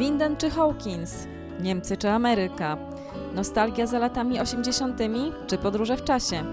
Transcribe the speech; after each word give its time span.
Winden 0.00 0.36
czy 0.36 0.50
Hawkins? 0.50 1.26
Niemcy 1.62 1.96
czy 1.96 2.10
Ameryka? 2.10 2.76
Nostalgia 3.34 3.86
za 3.86 3.98
latami 3.98 4.40
80. 4.40 4.98
czy 5.46 5.58
podróże 5.58 5.96
w 5.96 6.04
czasie? 6.04 6.44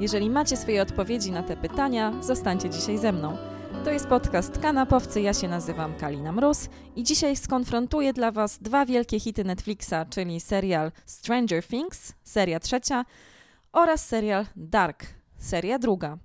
Jeżeli 0.00 0.30
macie 0.30 0.56
swoje 0.56 0.82
odpowiedzi 0.82 1.32
na 1.32 1.42
te 1.42 1.56
pytania, 1.56 2.12
zostańcie 2.22 2.70
dzisiaj 2.70 2.98
ze 2.98 3.12
mną. 3.12 3.36
To 3.84 3.90
jest 3.90 4.06
podcast 4.06 4.58
Kanapowcy, 4.58 5.20
ja 5.20 5.34
się 5.34 5.48
nazywam 5.48 5.94
Kalina 5.94 6.32
Mróz 6.32 6.68
i 6.96 7.02
dzisiaj 7.02 7.36
skonfrontuję 7.36 8.12
dla 8.12 8.32
Was 8.32 8.58
dwa 8.58 8.86
wielkie 8.86 9.20
hity 9.20 9.44
Netflixa, 9.44 10.06
czyli 10.10 10.40
serial 10.40 10.92
Stranger 11.06 11.64
Things, 11.64 12.12
seria 12.22 12.60
trzecia 12.60 13.04
oraz 13.72 14.06
serial 14.06 14.46
Dark, 14.56 15.06
seria 15.38 15.78
druga. 15.78 16.18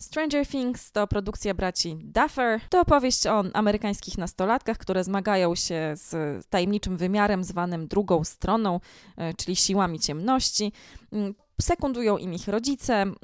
Stranger 0.00 0.46
Things 0.46 0.92
to 0.92 1.06
produkcja 1.06 1.54
braci 1.54 1.96
Duffer. 2.02 2.60
To 2.68 2.80
opowieść 2.80 3.26
o 3.26 3.44
amerykańskich 3.52 4.18
nastolatkach, 4.18 4.78
które 4.78 5.04
zmagają 5.04 5.54
się 5.54 5.92
z 5.94 6.46
tajemniczym 6.46 6.96
wymiarem 6.96 7.44
zwanym 7.44 7.86
drugą 7.86 8.24
stroną, 8.24 8.80
e, 9.16 9.34
czyli 9.34 9.56
siłami 9.56 10.00
ciemności. 10.00 10.72
Mm, 11.12 11.34
sekundują 11.60 12.18
im 12.18 12.34
ich 12.34 12.48
rodzice. 12.48 12.94
Mm, 12.94 13.16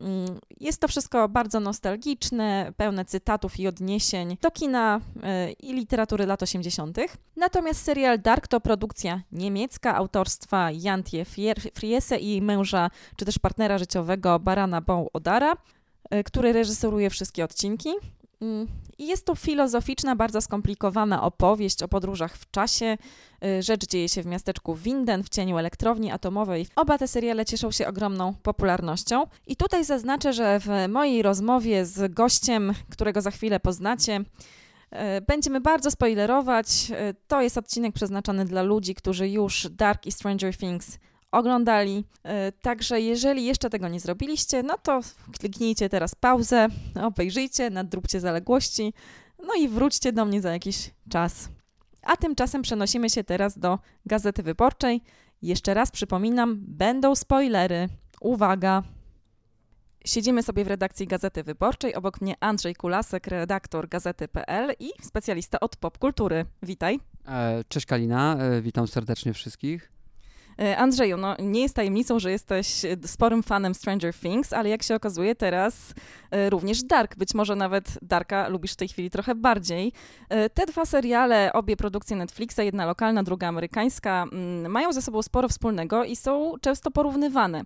jest 0.60 0.80
to 0.80 0.88
wszystko 0.88 1.28
bardzo 1.28 1.60
nostalgiczne, 1.60 2.72
pełne 2.76 3.04
cytatów 3.04 3.60
i 3.60 3.68
odniesień 3.68 4.36
do 4.42 4.50
kina 4.50 5.00
e, 5.22 5.52
i 5.52 5.72
literatury 5.72 6.26
lat 6.26 6.42
80. 6.42 6.98
Natomiast 7.36 7.84
serial 7.84 8.18
Dark 8.18 8.48
to 8.48 8.60
produkcja 8.60 9.22
niemiecka 9.32 9.96
autorstwa 9.96 10.70
Jantje 10.70 11.24
Friese 11.74 12.16
i 12.20 12.42
męża, 12.42 12.90
czy 13.16 13.24
też 13.24 13.38
partnera 13.38 13.78
życiowego 13.78 14.38
Barana 14.38 14.80
Bow 14.80 15.08
Odara. 15.12 15.56
E, 16.10 16.24
który 16.24 16.52
reżyseruje 16.52 17.10
wszystkie 17.10 17.44
odcinki. 17.44 17.90
Mm, 18.40 18.66
I 18.98 19.06
jest 19.06 19.26
to 19.26 19.34
filozoficzna, 19.34 20.16
bardzo 20.16 20.40
skomplikowana 20.40 21.22
opowieść 21.22 21.82
o 21.82 21.88
podróżach 21.88 22.36
w 22.36 22.50
czasie. 22.50 22.98
E, 23.44 23.62
rzecz 23.62 23.86
dzieje 23.86 24.08
się 24.08 24.22
w 24.22 24.26
miasteczku 24.26 24.74
Winden 24.74 25.24
w 25.24 25.28
cieniu 25.28 25.58
elektrowni 25.58 26.10
atomowej. 26.10 26.66
Oba 26.76 26.98
te 26.98 27.08
seriale 27.08 27.44
cieszą 27.44 27.70
się 27.70 27.88
ogromną 27.88 28.34
popularnością. 28.34 29.26
I 29.46 29.56
tutaj 29.56 29.84
zaznaczę, 29.84 30.32
że 30.32 30.60
w 30.60 30.68
mojej 30.88 31.22
rozmowie 31.22 31.86
z 31.86 32.14
gościem, 32.14 32.72
którego 32.90 33.20
za 33.20 33.30
chwilę 33.30 33.60
poznacie, 33.60 34.20
e, 34.90 35.20
Będziemy 35.20 35.60
bardzo 35.60 35.90
spoilerować. 35.90 36.66
To 37.28 37.42
jest 37.42 37.58
odcinek 37.58 37.94
przeznaczony 37.94 38.44
dla 38.44 38.62
ludzi, 38.62 38.94
którzy 38.94 39.28
już 39.28 39.68
Dark 39.70 40.06
i 40.06 40.12
Stranger 40.12 40.56
Things 40.56 40.98
oglądali. 41.36 42.04
E, 42.22 42.52
także 42.52 43.00
jeżeli 43.00 43.44
jeszcze 43.44 43.70
tego 43.70 43.88
nie 43.88 44.00
zrobiliście, 44.00 44.62
no 44.62 44.78
to 44.82 45.00
kliknijcie 45.40 45.88
teraz 45.88 46.14
pauzę, 46.14 46.68
obejrzyjcie, 47.02 47.70
nadróbcie 47.70 48.20
zaległości, 48.20 48.94
no 49.46 49.54
i 49.54 49.68
wróćcie 49.68 50.12
do 50.12 50.24
mnie 50.24 50.40
za 50.40 50.52
jakiś 50.52 50.90
czas. 51.10 51.48
A 52.02 52.16
tymczasem 52.16 52.62
przenosimy 52.62 53.10
się 53.10 53.24
teraz 53.24 53.58
do 53.58 53.78
Gazety 54.06 54.42
Wyborczej. 54.42 55.02
Jeszcze 55.42 55.74
raz 55.74 55.90
przypominam, 55.90 56.56
będą 56.58 57.14
spoilery. 57.14 57.88
Uwaga! 58.20 58.82
Siedzimy 60.04 60.42
sobie 60.42 60.64
w 60.64 60.68
redakcji 60.68 61.06
Gazety 61.06 61.44
Wyborczej. 61.44 61.94
Obok 61.94 62.20
mnie 62.20 62.34
Andrzej 62.40 62.74
Kulasek, 62.74 63.26
redaktor 63.26 63.88
gazety.pl 63.88 64.72
i 64.80 64.90
specjalista 65.02 65.60
od 65.60 65.76
popkultury. 65.76 66.44
Witaj. 66.62 67.00
E, 67.28 67.64
cześć 67.68 67.86
Kalina, 67.86 68.36
e, 68.38 68.62
witam 68.62 68.88
serdecznie 68.88 69.32
wszystkich. 69.32 69.95
E, 70.58 70.76
Andrzeju, 70.76 71.16
no 71.16 71.36
nie 71.38 71.60
jest 71.60 71.74
tajemnicą, 71.74 72.18
że 72.18 72.30
jesteś 72.30 72.82
sporym 73.06 73.42
fanem 73.42 73.74
Stranger 73.74 74.14
Things, 74.14 74.52
ale 74.52 74.68
jak 74.68 74.82
się 74.82 74.94
okazuje 74.94 75.34
teraz 75.34 75.94
e, 76.30 76.50
również 76.50 76.82
Dark. 76.82 77.16
Być 77.16 77.34
może 77.34 77.56
nawet 77.56 77.98
Darka 78.02 78.48
lubisz 78.48 78.72
w 78.72 78.76
tej 78.76 78.88
chwili 78.88 79.10
trochę 79.10 79.34
bardziej. 79.34 79.92
E, 80.28 80.50
te 80.50 80.66
dwa 80.66 80.84
seriale, 80.84 81.52
obie 81.52 81.76
produkcje 81.76 82.16
Netflixa, 82.16 82.58
jedna 82.58 82.86
lokalna, 82.86 83.22
druga 83.22 83.48
amerykańska, 83.48 84.26
mm, 84.32 84.72
mają 84.72 84.92
ze 84.92 85.02
sobą 85.02 85.22
sporo 85.22 85.48
wspólnego 85.48 86.04
i 86.04 86.16
są 86.16 86.54
często 86.60 86.90
porównywane. 86.90 87.62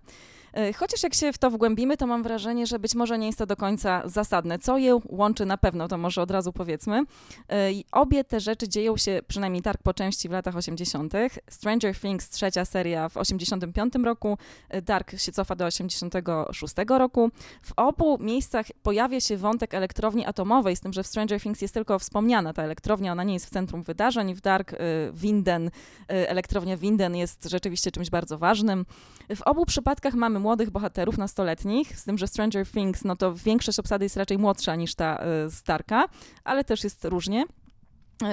E, 0.53 0.73
chociaż 0.73 1.03
jak 1.03 1.13
się 1.13 1.33
w 1.33 1.37
to 1.37 1.51
wgłębimy, 1.51 1.97
to 1.97 2.07
mam 2.07 2.23
wrażenie, 2.23 2.67
że 2.67 2.79
być 2.79 2.95
może 2.95 3.17
nie 3.17 3.27
jest 3.27 3.39
to 3.39 3.45
do 3.45 3.55
końca 3.55 4.01
zasadne. 4.05 4.59
Co 4.59 4.77
je 4.77 4.99
łączy 5.09 5.45
na 5.45 5.57
pewno, 5.57 5.87
to 5.87 5.97
może 5.97 6.21
od 6.21 6.31
razu 6.31 6.53
powiedzmy. 6.53 7.03
E, 7.49 7.69
obie 7.91 8.23
te 8.23 8.39
rzeczy 8.39 8.69
dzieją 8.69 8.97
się, 8.97 9.19
przynajmniej 9.27 9.61
tak 9.61 9.77
po 9.77 9.93
części 9.93 10.29
w 10.29 10.31
latach 10.31 10.55
80. 10.55 11.13
Stranger 11.49 11.99
Things, 11.99 12.29
trzecia 12.29 12.65
seria 12.65 13.09
w 13.09 13.17
85 13.17 13.93
roku, 14.03 14.37
e, 14.69 14.81
Dark 14.81 15.19
się 15.19 15.31
cofa 15.31 15.55
do 15.55 15.65
86 15.65 16.75
roku. 16.97 17.31
W 17.61 17.73
obu 17.75 18.17
miejscach 18.19 18.65
pojawia 18.83 19.19
się 19.19 19.37
wątek 19.37 19.73
elektrowni 19.73 20.25
atomowej, 20.25 20.75
z 20.75 20.81
tym, 20.81 20.93
że 20.93 21.03
w 21.03 21.07
Stranger 21.07 21.41
Things 21.41 21.61
jest 21.61 21.73
tylko 21.73 21.99
wspomniana 21.99 22.53
ta 22.53 22.63
elektrownia, 22.63 23.11
ona 23.11 23.23
nie 23.23 23.33
jest 23.33 23.45
w 23.45 23.49
centrum 23.49 23.83
wydarzeń. 23.83 24.35
W 24.35 24.41
Dark 24.41 24.75
Winden, 25.13 25.71
elektrownia 26.07 26.77
Winden 26.77 27.15
jest 27.15 27.49
rzeczywiście 27.49 27.91
czymś 27.91 28.09
bardzo 28.09 28.37
ważnym. 28.37 28.85
W 29.35 29.41
obu 29.41 29.65
przypadkach 29.65 30.13
mamy 30.13 30.39
młodych 30.41 30.69
bohaterów, 30.69 31.17
nastoletnich, 31.17 31.99
z 31.99 32.03
tym, 32.03 32.17
że 32.17 32.27
Stranger 32.27 32.67
Things, 32.67 33.03
no 33.03 33.15
to 33.15 33.35
większość 33.35 33.79
obsady 33.79 34.05
jest 34.05 34.17
raczej 34.17 34.37
młodsza 34.37 34.75
niż 34.75 34.95
ta 34.95 35.23
y, 35.47 35.51
Starka, 35.51 36.05
ale 36.43 36.63
też 36.63 36.83
jest 36.83 37.05
różnie. 37.05 37.45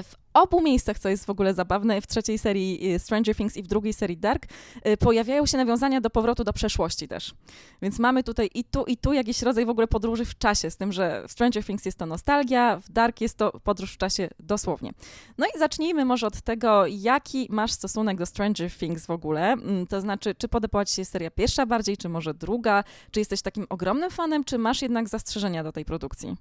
W 0.03 0.16
obu 0.34 0.62
miejscach, 0.62 0.99
co 0.99 1.09
jest 1.09 1.26
w 1.26 1.31
ogóle 1.31 1.54
zabawne, 1.54 2.00
w 2.00 2.06
trzeciej 2.06 2.38
serii 2.38 2.94
y, 2.94 2.99
Stranger 2.99 3.37
Things 3.37 3.56
i 3.56 3.62
w 3.62 3.66
drugiej 3.66 3.93
serii 3.93 4.16
Dark, 4.16 4.47
y, 4.87 4.97
pojawiają 4.97 5.47
się 5.47 5.56
nawiązania 5.56 6.00
do 6.00 6.10
powrotu 6.10 6.44
do 6.44 6.53
przeszłości 6.53 7.09
też. 7.09 7.34
Więc 7.82 7.99
mamy 7.99 8.22
tutaj 8.22 8.50
i 8.54 8.65
tu, 8.65 8.84
i 8.84 8.97
tu 8.97 9.12
jakiś 9.12 9.43
rodzaj 9.43 9.66
w 9.66 9.69
ogóle 9.69 9.87
podróży 9.87 10.25
w 10.25 10.38
czasie, 10.38 10.71
z 10.71 10.76
tym, 10.76 10.93
że 10.93 11.25
w 11.28 11.32
Stranger 11.32 11.65
Things 11.65 11.84
jest 11.84 11.99
to 11.99 12.06
nostalgia, 12.06 12.81
w 12.81 12.93
Dark 12.93 13.21
jest 13.21 13.37
to 13.37 13.60
podróż 13.60 13.94
w 13.94 13.99
czasie 13.99 14.28
dosłownie. 14.41 14.93
No 15.38 15.47
i 15.56 15.59
zacznijmy 15.59 16.05
może 16.05 16.26
od 16.26 16.41
tego, 16.41 16.87
jaki 16.87 17.47
masz 17.50 17.72
stosunek 17.72 18.19
do 18.19 18.26
Stranger 18.26 18.70
Things 18.72 19.06
w 19.06 19.10
ogóle. 19.10 19.53
Mm, 19.53 19.87
to 19.87 20.00
znaczy, 20.00 20.34
czy 20.34 20.49
podobała 20.49 20.84
ci 20.84 20.94
się 20.94 21.05
seria 21.05 21.31
pierwsza 21.31 21.66
bardziej, 21.66 21.97
czy 21.97 22.09
może 22.09 22.34
druga? 22.34 22.84
Czy 23.10 23.20
jesteś 23.20 23.43
takim 23.43 23.66
ogromnym 23.69 24.10
fanem, 24.10 24.44
czy 24.44 24.59
masz 24.59 24.82
jednak 24.82 25.09
zastrzeżenia 25.09 25.65
do 25.65 25.72
tej 25.72 25.84
produkcji? 25.84 26.37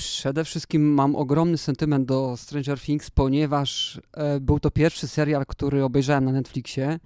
Przede 0.00 0.44
wszystkim 0.44 0.94
mam 0.94 1.16
ogromny 1.16 1.58
sentyment 1.58 2.06
do 2.06 2.36
Stranger 2.36 2.80
Things, 2.80 3.10
ponieważ 3.10 4.00
e, 4.12 4.40
był 4.40 4.60
to 4.60 4.70
pierwszy 4.70 5.08
serial, 5.08 5.46
który 5.46 5.84
obejrzałem 5.84 6.24
na 6.24 6.32
Netflixie 6.32 6.98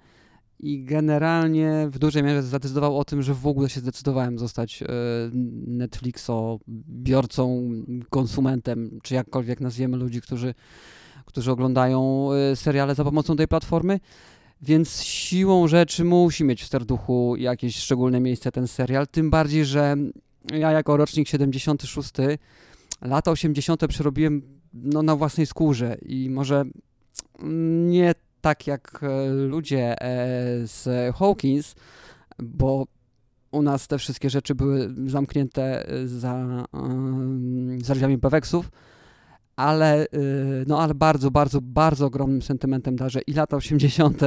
i 0.59 0.83
generalnie 0.83 1.87
w 1.89 1.99
dużej 1.99 2.23
mierze 2.23 2.43
zadecydował 2.43 2.99
o 2.99 3.05
tym, 3.05 3.21
że 3.21 3.33
w 3.33 3.47
ogóle 3.47 3.69
się 3.69 3.79
zdecydowałem 3.79 4.39
zostać 4.39 4.83
e, 4.83 4.87
Netflixo 5.67 6.59
biorcą, 6.89 7.69
konsumentem, 8.09 8.99
czy 9.03 9.15
jakkolwiek 9.15 9.61
nazwiemy 9.61 9.97
ludzi, 9.97 10.21
którzy, 10.21 10.53
którzy 11.25 11.51
oglądają 11.51 12.29
e, 12.31 12.55
seriale 12.55 12.95
za 12.95 13.03
pomocą 13.03 13.35
tej 13.35 13.47
platformy. 13.47 13.99
Więc 14.61 15.03
siłą 15.03 15.67
rzeczy 15.67 16.03
musi 16.03 16.43
mieć 16.43 16.63
w 16.63 16.67
serduchu 16.67 17.35
jakieś 17.35 17.75
szczególne 17.75 18.19
miejsce 18.19 18.51
ten 18.51 18.67
serial, 18.67 19.07
tym 19.07 19.29
bardziej, 19.29 19.65
że 19.65 19.95
ja 20.53 20.71
jako 20.71 20.97
rocznik 20.97 21.27
76 21.27 22.11
lata 23.05 23.31
80. 23.31 23.87
przerobiłem 23.87 24.41
no, 24.73 25.03
na 25.03 25.15
własnej 25.15 25.45
skórze 25.45 25.97
i 26.01 26.29
może 26.29 26.65
nie 27.87 28.13
tak 28.41 28.67
jak 28.67 29.01
e, 29.03 29.29
ludzie 29.29 30.01
e, 30.01 30.67
z 30.67 31.15
Hawkins, 31.15 31.75
bo 32.39 32.85
u 33.51 33.61
nas 33.61 33.87
te 33.87 33.97
wszystkie 33.97 34.29
rzeczy 34.29 34.55
były 34.55 34.95
zamknięte 35.05 35.89
e, 35.89 36.07
za, 36.07 36.65
za 37.83 37.93
drzwiami 37.93 38.17
ale, 39.55 40.05
no, 40.67 40.81
ale 40.81 40.95
bardzo, 40.95 41.31
bardzo, 41.31 41.61
bardzo 41.61 42.05
ogromnym 42.05 42.41
sentymentem 42.41 42.95
darzę 42.95 43.19
i 43.27 43.33
lata 43.33 43.57
80. 43.57 44.21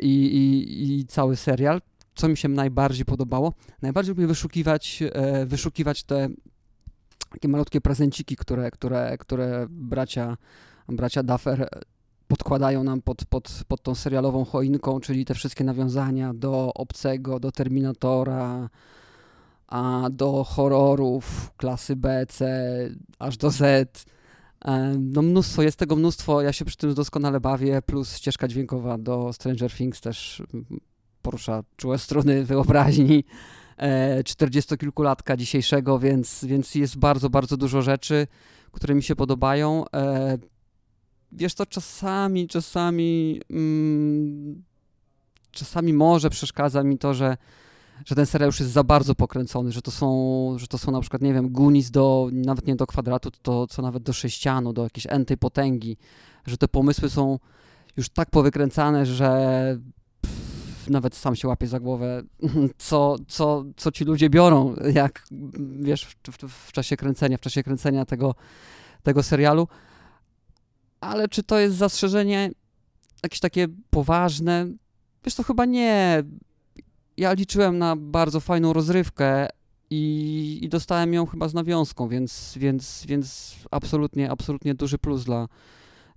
I, 0.00 0.08
i, 0.08 1.00
i 1.00 1.06
cały 1.06 1.36
serial. 1.36 1.80
Co 2.14 2.28
mi 2.28 2.36
się 2.36 2.48
najbardziej 2.48 3.04
podobało? 3.04 3.52
Najbardziej 3.82 4.14
lubię 4.14 4.26
wyszukiwać, 4.26 5.02
wyszukiwać 5.46 6.02
te 6.04 6.28
takie 7.30 7.48
malutkie 7.48 7.80
prezenciki, 7.80 8.36
które, 8.36 8.70
które, 8.70 9.18
które 9.18 9.66
bracia, 9.70 10.36
bracia 10.88 11.22
Duffer 11.22 11.68
podkładają 12.28 12.84
nam 12.84 13.02
pod, 13.02 13.24
pod, 13.24 13.64
pod 13.68 13.82
tą 13.82 13.94
serialową 13.94 14.44
choinką, 14.44 15.00
czyli 15.00 15.24
te 15.24 15.34
wszystkie 15.34 15.64
nawiązania 15.64 16.34
do 16.34 16.74
Obcego, 16.74 17.40
do 17.40 17.52
Terminatora, 17.52 18.70
a 19.66 20.08
do 20.10 20.44
horrorów 20.44 21.52
klasy 21.56 21.96
B, 21.96 22.26
C, 22.28 22.60
aż 23.18 23.36
do 23.36 23.50
Z. 23.50 24.04
No 24.98 25.22
mnóstwo, 25.22 25.62
jest 25.62 25.78
tego 25.78 25.96
mnóstwo, 25.96 26.42
ja 26.42 26.52
się 26.52 26.64
przy 26.64 26.76
tym 26.76 26.94
doskonale 26.94 27.40
bawię, 27.40 27.82
plus 27.82 28.16
ścieżka 28.16 28.48
dźwiękowa 28.48 28.98
do 28.98 29.32
Stranger 29.32 29.72
Things 29.72 30.00
też 30.00 30.42
porusza 31.22 31.62
czułe 31.76 31.98
struny 31.98 32.44
wyobraźni. 32.44 33.24
40-kilkulatka 34.24 35.34
e, 35.34 35.36
dzisiejszego, 35.36 35.98
więc, 35.98 36.44
więc 36.44 36.74
jest 36.74 36.98
bardzo, 36.98 37.30
bardzo 37.30 37.56
dużo 37.56 37.82
rzeczy, 37.82 38.26
które 38.72 38.94
mi 38.94 39.02
się 39.02 39.16
podobają. 39.16 39.84
E, 39.94 40.38
wiesz 41.32 41.54
to 41.54 41.66
czasami, 41.66 42.48
czasami, 42.48 43.40
mm, 43.50 44.62
czasami 45.50 45.92
może 45.92 46.30
przeszkadza 46.30 46.82
mi 46.82 46.98
to, 46.98 47.14
że 47.14 47.36
że 48.06 48.14
ten 48.14 48.26
serial 48.26 48.48
już 48.48 48.60
jest 48.60 48.72
za 48.72 48.84
bardzo 48.84 49.14
pokręcony, 49.14 49.72
że 49.72 49.82
to 49.82 49.90
są, 49.90 50.54
że 50.58 50.66
to 50.66 50.78
są 50.78 50.92
na 50.92 51.00
przykład, 51.00 51.22
nie 51.22 51.34
wiem, 51.34 51.48
Gunis 51.48 51.90
do, 51.90 52.28
nawet 52.32 52.66
nie 52.66 52.76
do 52.76 52.86
kwadratu, 52.86 53.30
to 53.42 53.66
co 53.66 53.82
nawet 53.82 54.02
do 54.02 54.12
sześcianu, 54.12 54.72
do 54.72 54.84
jakiejś 54.84 55.06
entej 55.10 55.36
potęgi, 55.36 55.96
że 56.46 56.56
te 56.56 56.68
pomysły 56.68 57.10
są 57.10 57.38
już 57.96 58.08
tak 58.08 58.30
powykręcane, 58.30 59.06
że 59.06 59.78
nawet 60.90 61.14
sam 61.16 61.36
się 61.36 61.48
łapie 61.48 61.66
za 61.66 61.80
głowę, 61.80 62.22
co, 62.78 63.16
co, 63.28 63.64
co 63.76 63.92
ci 63.92 64.04
ludzie 64.04 64.30
biorą, 64.30 64.74
jak 64.92 65.26
wiesz, 65.80 66.04
w, 66.04 66.30
w, 66.30 66.52
w 66.68 66.72
czasie 66.72 66.96
kręcenia, 66.96 67.36
w 67.36 67.40
czasie 67.40 67.62
kręcenia 67.62 68.04
tego, 68.04 68.34
tego 69.02 69.22
serialu. 69.22 69.68
Ale 71.00 71.28
czy 71.28 71.42
to 71.42 71.58
jest 71.58 71.76
zastrzeżenie 71.76 72.50
jakieś 73.22 73.40
takie 73.40 73.66
poważne? 73.90 74.66
Wiesz, 75.24 75.34
to 75.34 75.42
chyba 75.42 75.64
nie. 75.64 76.22
Ja 77.16 77.32
liczyłem 77.32 77.78
na 77.78 77.96
bardzo 77.96 78.40
fajną 78.40 78.72
rozrywkę 78.72 79.48
i, 79.90 80.58
i 80.62 80.68
dostałem 80.68 81.14
ją 81.14 81.26
chyba 81.26 81.48
z 81.48 81.54
nawiązką, 81.54 82.08
więc, 82.08 82.54
więc, 82.56 83.04
więc 83.08 83.56
absolutnie, 83.70 84.30
absolutnie 84.30 84.74
duży 84.74 84.98
plus 84.98 85.24
dla, 85.24 85.48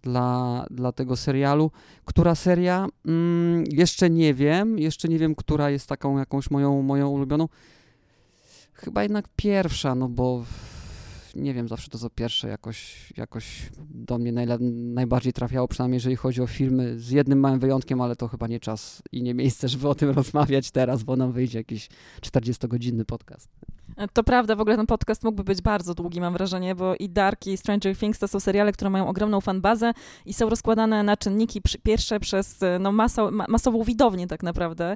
dla, 0.03 0.65
dla 0.71 0.91
tego 0.91 1.15
serialu. 1.15 1.71
Która 2.05 2.35
seria? 2.35 2.87
Mm, 3.05 3.63
jeszcze 3.71 4.09
nie 4.09 4.33
wiem, 4.33 4.79
jeszcze 4.79 5.07
nie 5.07 5.19
wiem, 5.19 5.35
która 5.35 5.69
jest 5.69 5.89
taką 5.89 6.17
jakąś 6.17 6.51
moją, 6.51 6.81
moją 6.81 7.09
ulubioną. 7.09 7.49
Chyba 8.73 9.03
jednak 9.03 9.25
pierwsza, 9.35 9.95
no 9.95 10.09
bo 10.09 10.43
nie 11.35 11.53
wiem, 11.53 11.67
zawsze 11.67 11.89
to 11.89 11.97
co 11.97 12.09
pierwsze 12.09 12.47
jakoś, 12.47 13.09
jakoś 13.17 13.69
do 13.89 14.17
mnie 14.17 14.31
najbardziej 14.71 15.33
trafiało, 15.33 15.67
przynajmniej 15.67 15.95
jeżeli 15.95 16.15
chodzi 16.15 16.41
o 16.41 16.47
filmy, 16.47 16.99
z 16.99 17.09
jednym 17.09 17.39
małym 17.39 17.59
wyjątkiem, 17.59 18.01
ale 18.01 18.15
to 18.15 18.27
chyba 18.27 18.47
nie 18.47 18.59
czas 18.59 19.01
i 19.11 19.23
nie 19.23 19.33
miejsce, 19.33 19.67
żeby 19.67 19.89
o 19.89 19.95
tym 19.95 20.09
rozmawiać 20.19 20.71
teraz, 20.71 21.03
bo 21.03 21.15
nam 21.15 21.31
wyjdzie 21.31 21.57
jakiś 21.57 21.89
40-godzinny 22.21 23.05
podcast. 23.05 23.49
To 24.13 24.23
prawda, 24.23 24.55
w 24.55 24.61
ogóle 24.61 24.77
ten 24.77 24.85
podcast 24.85 25.23
mógłby 25.23 25.43
być 25.43 25.61
bardzo 25.61 25.93
długi, 25.93 26.21
mam 26.21 26.33
wrażenie, 26.33 26.75
bo 26.75 26.95
i 26.95 27.09
Dark, 27.09 27.47
i 27.47 27.57
Stranger 27.57 27.97
Things 27.97 28.19
to 28.19 28.27
są 28.27 28.39
seriale, 28.39 28.71
które 28.71 28.89
mają 28.89 29.07
ogromną 29.07 29.41
fanbazę 29.41 29.93
i 30.25 30.33
są 30.33 30.49
rozkładane 30.49 31.03
na 31.03 31.17
czynniki 31.17 31.61
pierwsze 31.83 32.19
przez 32.19 32.59
no, 32.79 32.91
maso, 32.91 33.31
masową 33.31 33.83
widownię 33.83 34.27
tak 34.27 34.43
naprawdę. 34.43 34.95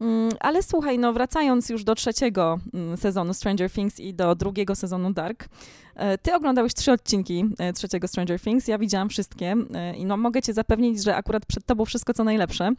Mm, 0.00 0.32
ale 0.40 0.62
słuchaj, 0.62 0.98
no 0.98 1.12
wracając 1.12 1.68
już 1.68 1.84
do 1.84 1.94
trzeciego 1.94 2.58
mm, 2.74 2.96
sezonu 2.96 3.34
Stranger 3.34 3.70
Things 3.70 4.00
i 4.00 4.14
do 4.14 4.34
drugiego 4.34 4.74
sezonu 4.74 5.12
Dark, 5.12 5.48
e, 5.94 6.18
ty 6.18 6.34
oglądałeś 6.34 6.74
trzy 6.74 6.92
odcinki 6.92 7.44
e, 7.58 7.72
trzeciego 7.72 8.08
Stranger 8.08 8.40
Things, 8.40 8.68
ja 8.68 8.78
widziałam 8.78 9.08
wszystkie 9.08 9.54
e, 9.74 9.96
i 9.96 10.04
no 10.04 10.16
mogę 10.16 10.42
cię 10.42 10.52
zapewnić, 10.52 11.04
że 11.04 11.16
akurat 11.16 11.46
przed 11.46 11.66
tobą 11.66 11.84
wszystko 11.84 12.14
co 12.14 12.24
najlepsze. 12.24 12.72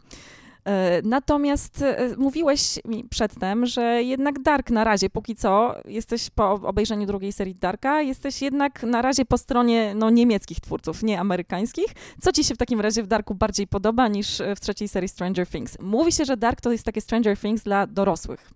E, 0.64 1.02
natomiast 1.04 1.82
e, 1.82 2.14
mówiłeś 2.18 2.78
mi 2.84 3.04
przedtem, 3.04 3.66
że 3.66 4.02
jednak 4.02 4.42
Dark 4.42 4.70
na 4.70 4.84
razie, 4.84 5.10
póki 5.10 5.34
co, 5.34 5.74
jesteś 5.84 6.30
po 6.30 6.50
obejrzeniu 6.52 7.06
drugiej 7.06 7.32
serii 7.32 7.54
Darka, 7.54 8.02
jesteś 8.02 8.42
jednak 8.42 8.82
na 8.82 9.02
razie 9.02 9.24
po 9.24 9.38
stronie 9.38 9.94
no, 9.94 10.10
niemieckich 10.10 10.60
twórców, 10.60 11.02
nie 11.02 11.20
amerykańskich. 11.20 11.86
Co 12.20 12.32
ci 12.32 12.44
się 12.44 12.54
w 12.54 12.58
takim 12.58 12.80
razie 12.80 13.02
w 13.02 13.06
Darku 13.06 13.34
bardziej 13.34 13.66
podoba 13.66 14.08
niż 14.08 14.42
w 14.56 14.60
trzeciej 14.60 14.88
serii 14.88 15.08
Stranger 15.08 15.46
Things? 15.46 15.78
Mówi 15.80 16.12
się, 16.12 16.24
że 16.24 16.36
Dark 16.36 16.60
to 16.60 16.72
jest 16.72 16.84
takie 16.84 17.00
Stranger 17.00 17.38
Things 17.38 17.62
dla 17.62 17.86
dorosłych. 17.86 18.50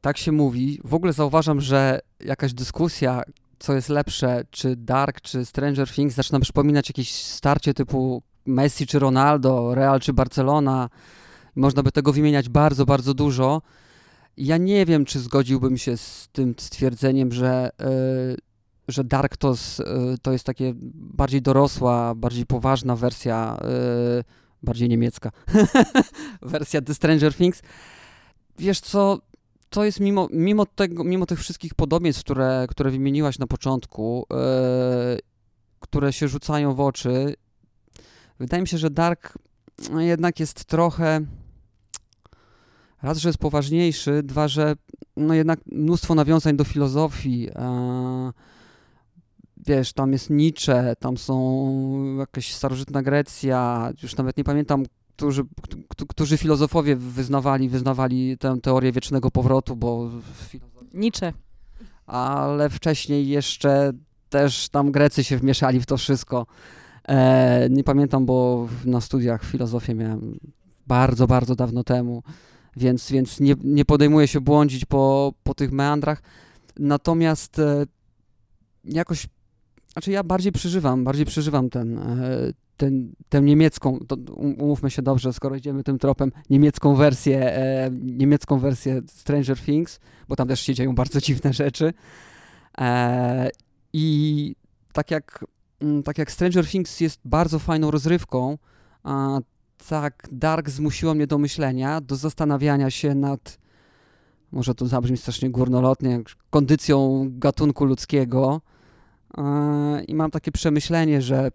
Tak 0.00 0.18
się 0.18 0.32
mówi. 0.32 0.80
W 0.84 0.94
ogóle 0.94 1.12
zauważam, 1.12 1.60
że 1.60 2.00
jakaś 2.20 2.54
dyskusja, 2.54 3.22
co 3.58 3.74
jest 3.74 3.88
lepsze, 3.88 4.44
czy 4.50 4.76
Dark, 4.76 5.20
czy 5.20 5.44
Stranger 5.44 5.90
Things, 5.90 6.14
zaczyna 6.14 6.40
przypominać 6.40 6.88
jakieś 6.88 7.12
starcie 7.12 7.74
typu 7.74 8.22
Messi 8.48 8.86
czy 8.86 8.98
Ronaldo, 8.98 9.74
Real 9.74 10.00
czy 10.00 10.12
Barcelona. 10.12 10.88
Można 11.56 11.82
by 11.82 11.92
tego 11.92 12.12
wymieniać 12.12 12.48
bardzo, 12.48 12.86
bardzo 12.86 13.14
dużo. 13.14 13.62
Ja 14.36 14.56
nie 14.56 14.86
wiem, 14.86 15.04
czy 15.04 15.20
zgodziłbym 15.20 15.78
się 15.78 15.96
z 15.96 16.28
tym 16.32 16.54
stwierdzeniem, 16.58 17.32
że, 17.32 17.70
yy, 17.80 18.36
że 18.88 19.04
Dark 19.04 19.36
to, 19.36 19.54
yy, 19.78 20.18
to 20.22 20.32
jest 20.32 20.44
takie 20.44 20.72
bardziej 20.94 21.42
dorosła, 21.42 22.14
bardziej 22.14 22.46
poważna 22.46 22.96
wersja, 22.96 23.58
yy, 23.62 24.24
bardziej 24.62 24.88
niemiecka 24.88 25.30
wersja 26.42 26.82
The 26.82 26.94
Stranger 26.94 27.34
Things. 27.34 27.62
Wiesz 28.58 28.80
co, 28.80 29.18
to 29.70 29.84
jest 29.84 30.00
mimo, 30.00 30.28
mimo, 30.30 30.66
tego, 30.66 31.04
mimo 31.04 31.26
tych 31.26 31.38
wszystkich 31.38 31.74
podobieństw, 31.74 32.24
które, 32.24 32.66
które 32.68 32.90
wymieniłaś 32.90 33.38
na 33.38 33.46
początku, 33.46 34.26
które 35.80 36.12
się 36.12 36.28
rzucają 36.28 36.74
w 36.74 36.80
oczy 36.80 37.34
Wydaje 38.40 38.60
mi 38.60 38.68
się, 38.68 38.78
że 38.78 38.90
Dark 38.90 39.38
no, 39.90 40.00
jednak 40.00 40.40
jest 40.40 40.64
trochę. 40.64 41.20
Raz, 43.02 43.18
że 43.18 43.28
jest 43.28 43.38
poważniejszy, 43.38 44.22
dwa, 44.22 44.48
że 44.48 44.76
no 45.16 45.34
jednak 45.34 45.60
mnóstwo 45.66 46.14
nawiązań 46.14 46.56
do 46.56 46.64
filozofii. 46.64 47.50
Wiesz, 49.66 49.92
tam 49.92 50.12
jest 50.12 50.30
Nietzsche, 50.30 50.96
tam 50.98 51.16
są 51.16 52.16
jakaś 52.18 52.54
starożytna 52.54 53.02
Grecja, 53.02 53.90
już 54.02 54.16
nawet 54.16 54.36
nie 54.36 54.44
pamiętam, 54.44 54.84
którzy, 55.16 55.42
którzy 56.08 56.36
filozofowie 56.36 56.96
wyznawali, 56.96 57.68
wyznawali 57.68 58.38
tę 58.38 58.58
teorię 58.62 58.92
wiecznego 58.92 59.30
powrotu, 59.30 59.76
bo... 59.76 60.10
Nietzsche. 60.94 61.32
Ale 62.06 62.70
wcześniej 62.70 63.28
jeszcze 63.28 63.92
też 64.28 64.68
tam 64.68 64.92
Grecy 64.92 65.24
się 65.24 65.36
wmieszali 65.36 65.80
w 65.80 65.86
to 65.86 65.96
wszystko. 65.96 66.46
E, 67.08 67.68
nie 67.70 67.84
pamiętam, 67.84 68.26
bo 68.26 68.68
na 68.84 69.00
studiach 69.00 69.44
filozofię 69.44 69.94
miałem 69.94 70.38
bardzo, 70.86 71.26
bardzo 71.26 71.54
dawno 71.54 71.84
temu, 71.84 72.22
więc, 72.76 73.10
więc 73.10 73.40
nie, 73.40 73.54
nie 73.64 73.84
podejmuję 73.84 74.28
się 74.28 74.40
błądzić 74.40 74.84
po, 74.84 75.32
po 75.42 75.54
tych 75.54 75.72
meandrach. 75.72 76.22
Natomiast 76.78 77.58
e, 77.58 77.84
jakoś, 78.84 79.26
znaczy 79.92 80.10
ja 80.10 80.24
bardziej 80.24 80.52
przeżywam, 80.52 81.04
bardziej 81.04 81.26
przeżywam 81.26 81.70
ten, 81.70 81.98
e, 81.98 82.52
ten, 82.76 83.12
tę 83.28 83.40
niemiecką, 83.40 83.98
to 84.08 84.16
umówmy 84.36 84.90
się 84.90 85.02
dobrze, 85.02 85.32
skoro 85.32 85.56
idziemy 85.56 85.84
tym 85.84 85.98
tropem, 85.98 86.32
niemiecką 86.50 86.94
wersję, 86.94 87.56
e, 87.56 87.90
niemiecką 87.92 88.58
wersję 88.58 89.00
Stranger 89.06 89.58
Things, 89.60 90.00
bo 90.28 90.36
tam 90.36 90.48
też 90.48 90.60
się 90.60 90.74
dzieją 90.74 90.94
bardzo 90.94 91.20
dziwne 91.20 91.52
rzeczy. 91.52 91.92
E, 92.78 93.50
I 93.92 94.54
tak 94.92 95.10
jak 95.10 95.44
tak 96.04 96.18
jak 96.18 96.32
Stranger 96.32 96.66
Things 96.66 97.00
jest 97.00 97.20
bardzo 97.24 97.58
fajną 97.58 97.90
rozrywką, 97.90 98.58
a 99.02 99.38
tak 99.88 100.28
Dark 100.32 100.70
zmusiło 100.70 101.14
mnie 101.14 101.26
do 101.26 101.38
myślenia, 101.38 102.00
do 102.00 102.16
zastanawiania 102.16 102.90
się 102.90 103.14
nad, 103.14 103.58
może 104.52 104.74
to 104.74 104.86
zabrzmi 104.86 105.16
strasznie 105.16 105.50
górnolotnie, 105.50 106.20
kondycją 106.50 107.26
gatunku 107.30 107.84
ludzkiego. 107.84 108.60
I 110.08 110.14
mam 110.14 110.30
takie 110.30 110.52
przemyślenie, 110.52 111.22
że 111.22 111.50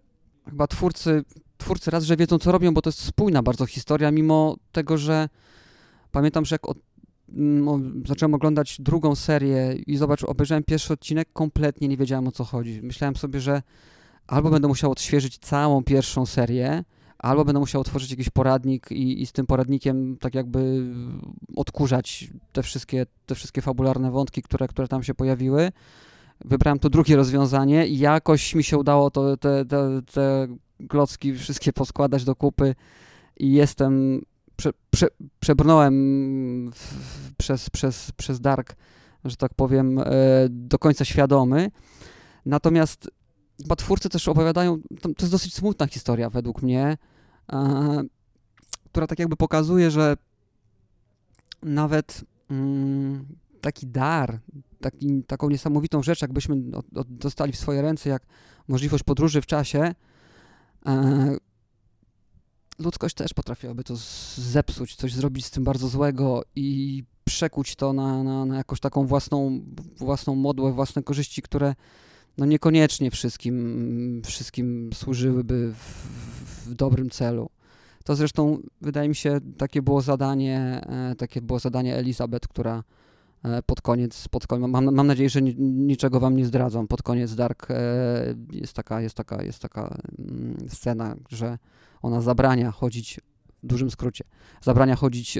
chyba 0.50 0.66
twórcy, 0.66 1.24
twórcy 1.58 1.90
raz, 1.90 2.04
że 2.04 2.16
wiedzą 2.16 2.38
co 2.38 2.52
robią, 2.52 2.74
bo 2.74 2.82
to 2.82 2.88
jest 2.88 3.00
spójna 3.00 3.42
bardzo 3.42 3.66
historia, 3.66 4.10
mimo 4.10 4.56
tego, 4.72 4.98
że 4.98 5.28
pamiętam, 6.12 6.44
że 6.44 6.54
jak 6.54 6.68
od, 6.68 6.78
no, 7.28 7.78
zacząłem 8.06 8.34
oglądać 8.34 8.80
drugą 8.80 9.14
serię 9.14 9.72
i 9.86 9.96
zobacz, 9.96 10.24
obejrzałem 10.24 10.64
pierwszy 10.64 10.92
odcinek, 10.92 11.28
kompletnie 11.32 11.88
nie 11.88 11.96
wiedziałem 11.96 12.28
o 12.28 12.32
co 12.32 12.44
chodzi. 12.44 12.80
Myślałem 12.82 13.16
sobie, 13.16 13.40
że 13.40 13.62
albo 14.26 14.50
będę 14.50 14.68
musiał 14.68 14.90
odświeżyć 14.90 15.38
całą 15.38 15.84
pierwszą 15.84 16.26
serię, 16.26 16.84
albo 17.18 17.44
będę 17.44 17.60
musiał 17.60 17.80
otworzyć 17.80 18.10
jakiś 18.10 18.30
poradnik 18.30 18.90
i, 18.90 19.22
i, 19.22 19.26
z 19.26 19.32
tym 19.32 19.46
poradnikiem 19.46 20.16
tak 20.20 20.34
jakby 20.34 20.84
odkurzać 21.56 22.30
te 22.52 22.62
wszystkie, 22.62 23.06
te 23.26 23.34
wszystkie 23.34 23.62
fabularne 23.62 24.10
wątki, 24.10 24.42
które, 24.42 24.68
które 24.68 24.88
tam 24.88 25.02
się 25.02 25.14
pojawiły. 25.14 25.72
Wybrałem 26.44 26.78
to 26.78 26.90
drugie 26.90 27.16
rozwiązanie 27.16 27.86
i 27.86 27.98
jakoś 27.98 28.54
mi 28.54 28.64
się 28.64 28.78
udało 28.78 29.10
to, 29.10 29.36
te, 29.36 29.64
te, 29.64 30.02
te 30.12 30.48
klocki 30.88 31.34
wszystkie 31.34 31.72
poskładać 31.72 32.24
do 32.24 32.36
kupy 32.36 32.74
i 33.36 33.52
jestem, 33.52 34.22
prze, 34.56 34.70
prze, 34.90 35.06
przebrnąłem 35.40 35.94
w, 36.74 37.32
przez, 37.36 37.70
przez, 37.70 38.12
przez 38.12 38.40
Dark, 38.40 38.76
że 39.24 39.36
tak 39.36 39.54
powiem, 39.54 39.98
e, 39.98 40.04
do 40.48 40.78
końca 40.78 41.04
świadomy. 41.04 41.70
Natomiast 42.46 43.10
Chyba 43.62 43.76
twórcy 43.76 44.08
też 44.08 44.28
opowiadają, 44.28 44.78
to 45.00 45.08
jest 45.20 45.30
dosyć 45.30 45.54
smutna 45.54 45.86
historia 45.86 46.30
według 46.30 46.62
mnie, 46.62 46.98
e, 47.52 48.02
która 48.86 49.06
tak 49.06 49.18
jakby 49.18 49.36
pokazuje, 49.36 49.90
że 49.90 50.16
nawet 51.62 52.24
mm, 52.50 53.26
taki 53.60 53.86
dar, 53.86 54.40
taki, 54.80 55.22
taką 55.22 55.50
niesamowitą 55.50 56.02
rzecz, 56.02 56.22
jakbyśmy 56.22 56.56
dostali 57.06 57.52
w 57.52 57.56
swoje 57.56 57.82
ręce, 57.82 58.10
jak 58.10 58.22
możliwość 58.68 59.04
podróży 59.04 59.40
w 59.40 59.46
czasie, 59.46 59.94
e, 60.86 61.36
ludzkość 62.78 63.14
też 63.14 63.34
potrafiłaby 63.34 63.84
to 63.84 63.94
zepsuć, 64.36 64.96
coś 64.96 65.12
zrobić 65.12 65.46
z 65.46 65.50
tym 65.50 65.64
bardzo 65.64 65.88
złego 65.88 66.42
i 66.56 67.04
przekuć 67.24 67.76
to 67.76 67.92
na, 67.92 68.22
na, 68.22 68.44
na 68.44 68.56
jakąś 68.56 68.80
taką 68.80 69.06
własną, 69.06 69.60
własną 69.96 70.34
modłę, 70.34 70.72
własne 70.72 71.02
korzyści, 71.02 71.42
które 71.42 71.74
no 72.38 72.46
niekoniecznie 72.46 73.10
wszystkim, 73.10 74.22
wszystkim 74.24 74.90
służyłyby 74.94 75.72
w, 75.72 76.68
w 76.68 76.74
dobrym 76.74 77.10
celu. 77.10 77.50
To 78.04 78.16
zresztą 78.16 78.58
wydaje 78.80 79.08
mi 79.08 79.14
się 79.14 79.40
takie 79.58 79.82
było 79.82 80.00
zadanie, 80.00 80.80
e, 80.86 81.14
takie 81.14 81.42
było 81.42 81.58
zadanie 81.58 81.96
Elizabeth, 81.96 82.48
która 82.48 82.84
e, 83.42 83.62
pod 83.62 83.80
koniec, 83.80 84.28
pod 84.28 84.46
koniec 84.46 84.68
mam, 84.68 84.94
mam 84.94 85.06
nadzieję, 85.06 85.30
że 85.30 85.42
niczego 85.58 86.20
wam 86.20 86.36
nie 86.36 86.46
zdradzam. 86.46 86.88
Pod 86.88 87.02
koniec 87.02 87.34
Dark 87.34 87.70
e, 87.70 87.74
jest 88.52 88.72
taka, 88.72 89.00
jest 89.00 89.14
taka, 89.14 89.42
jest 89.42 89.58
taka 89.58 89.98
mm, 90.18 90.56
scena, 90.68 91.16
że 91.28 91.58
ona 92.02 92.20
zabrania 92.20 92.70
chodzić, 92.70 93.20
w 93.62 93.66
dużym 93.66 93.90
skrócie, 93.90 94.24
zabrania 94.62 94.96
chodzić 94.96 95.38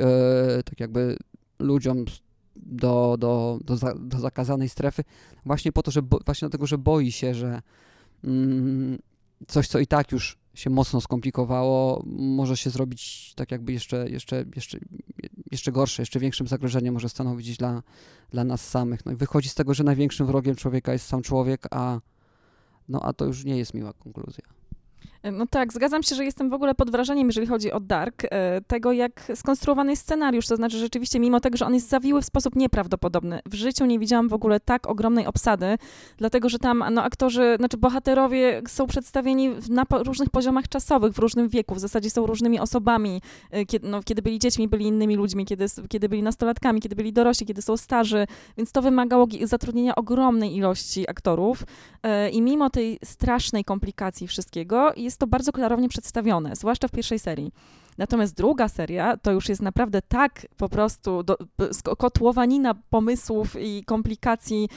tak 0.64 0.80
jakby 0.80 1.16
ludziom 1.58 2.04
do, 2.56 3.16
do, 3.18 3.58
do, 3.64 3.76
za, 3.76 3.94
do 3.94 4.18
zakazanej 4.18 4.68
strefy, 4.68 5.04
właśnie 5.46 5.72
po 5.72 5.82
to, 5.82 5.90
że 5.90 6.02
bo, 6.02 6.18
właśnie 6.26 6.48
dlatego, 6.48 6.66
że 6.66 6.78
boi 6.78 7.12
się, 7.12 7.34
że 7.34 7.62
mm, 8.24 8.98
coś, 9.46 9.68
co 9.68 9.78
i 9.78 9.86
tak 9.86 10.12
już 10.12 10.38
się 10.54 10.70
mocno 10.70 11.00
skomplikowało, 11.00 12.02
może 12.06 12.56
się 12.56 12.70
zrobić 12.70 13.32
tak 13.36 13.50
jakby 13.50 13.72
jeszcze, 13.72 14.10
jeszcze, 14.10 14.44
jeszcze, 14.56 14.78
jeszcze 15.50 15.72
gorsze, 15.72 16.02
jeszcze 16.02 16.20
większym 16.20 16.48
zagrożeniem 16.48 16.94
może 16.94 17.08
stanowić 17.08 17.56
dla, 17.56 17.82
dla 18.30 18.44
nas 18.44 18.68
samych. 18.68 19.06
No 19.06 19.12
i 19.12 19.16
wychodzi 19.16 19.48
z 19.48 19.54
tego, 19.54 19.74
że 19.74 19.84
największym 19.84 20.26
wrogiem 20.26 20.56
człowieka 20.56 20.92
jest 20.92 21.06
sam 21.06 21.22
człowiek, 21.22 21.66
a, 21.70 22.00
no, 22.88 23.00
a 23.02 23.12
to 23.12 23.24
już 23.24 23.44
nie 23.44 23.58
jest 23.58 23.74
miła 23.74 23.92
konkluzja. 23.92 24.44
No 25.32 25.46
tak, 25.46 25.72
zgadzam 25.72 26.02
się, 26.02 26.14
że 26.14 26.24
jestem 26.24 26.50
w 26.50 26.52
ogóle 26.52 26.74
pod 26.74 26.90
wrażeniem, 26.90 27.26
jeżeli 27.26 27.46
chodzi 27.46 27.72
o 27.72 27.80
Dark, 27.80 28.22
e, 28.24 28.60
tego 28.66 28.92
jak 28.92 29.32
skonstruowany 29.34 29.92
jest 29.92 30.02
scenariusz, 30.02 30.46
to 30.46 30.56
znaczy 30.56 30.78
rzeczywiście 30.78 31.20
mimo 31.20 31.40
tego, 31.40 31.56
że 31.56 31.66
on 31.66 31.74
jest 31.74 31.88
zawiły 31.88 32.22
w 32.22 32.24
sposób 32.24 32.56
nieprawdopodobny. 32.56 33.40
W 33.46 33.54
życiu 33.54 33.84
nie 33.84 33.98
widziałam 33.98 34.28
w 34.28 34.32
ogóle 34.32 34.60
tak 34.60 34.88
ogromnej 34.88 35.26
obsady, 35.26 35.78
dlatego 36.16 36.48
że 36.48 36.58
tam 36.58 36.84
no, 36.90 37.02
aktorzy, 37.02 37.56
znaczy 37.58 37.76
bohaterowie 37.76 38.62
są 38.68 38.86
przedstawieni 38.86 39.50
na 39.70 39.84
różnych 39.90 40.30
poziomach 40.30 40.68
czasowych, 40.68 41.12
w 41.12 41.18
różnym 41.18 41.48
wieku, 41.48 41.74
w 41.74 41.80
zasadzie 41.80 42.10
są 42.10 42.26
różnymi 42.26 42.60
osobami, 42.60 43.22
e, 43.50 43.64
kiedy, 43.64 43.88
no, 43.88 44.02
kiedy 44.02 44.22
byli 44.22 44.38
dziećmi, 44.38 44.68
byli 44.68 44.84
innymi 44.84 45.16
ludźmi, 45.16 45.46
kiedy, 45.46 45.66
kiedy 45.88 46.08
byli 46.08 46.22
nastolatkami, 46.22 46.80
kiedy 46.80 46.96
byli 46.96 47.12
dorośli, 47.12 47.46
kiedy 47.46 47.62
są 47.62 47.76
starzy, 47.76 48.26
więc 48.56 48.72
to 48.72 48.82
wymagało 48.82 49.26
zatrudnienia 49.42 49.94
ogromnej 49.94 50.56
ilości 50.56 51.10
aktorów. 51.10 51.62
E, 52.02 52.30
i 52.30 52.42
mimo 52.42 52.70
tej 52.70 52.98
strasznej 53.04 53.64
komplikacji 53.64 54.28
wszystkiego 54.28 54.92
jest 54.96 55.13
jest 55.14 55.20
to 55.20 55.26
bardzo 55.26 55.52
klarownie 55.52 55.88
przedstawione, 55.88 56.56
zwłaszcza 56.56 56.88
w 56.88 56.90
pierwszej 56.90 57.18
serii. 57.18 57.52
Natomiast 57.98 58.36
druga 58.36 58.68
seria 58.68 59.16
to 59.16 59.32
już 59.32 59.48
jest 59.48 59.62
naprawdę 59.62 60.02
tak 60.02 60.46
po 60.56 60.68
prostu 60.68 61.22
do, 61.22 61.36
kotłowanina 61.98 62.74
pomysłów 62.90 63.56
i 63.60 63.84
komplikacji 63.84 64.68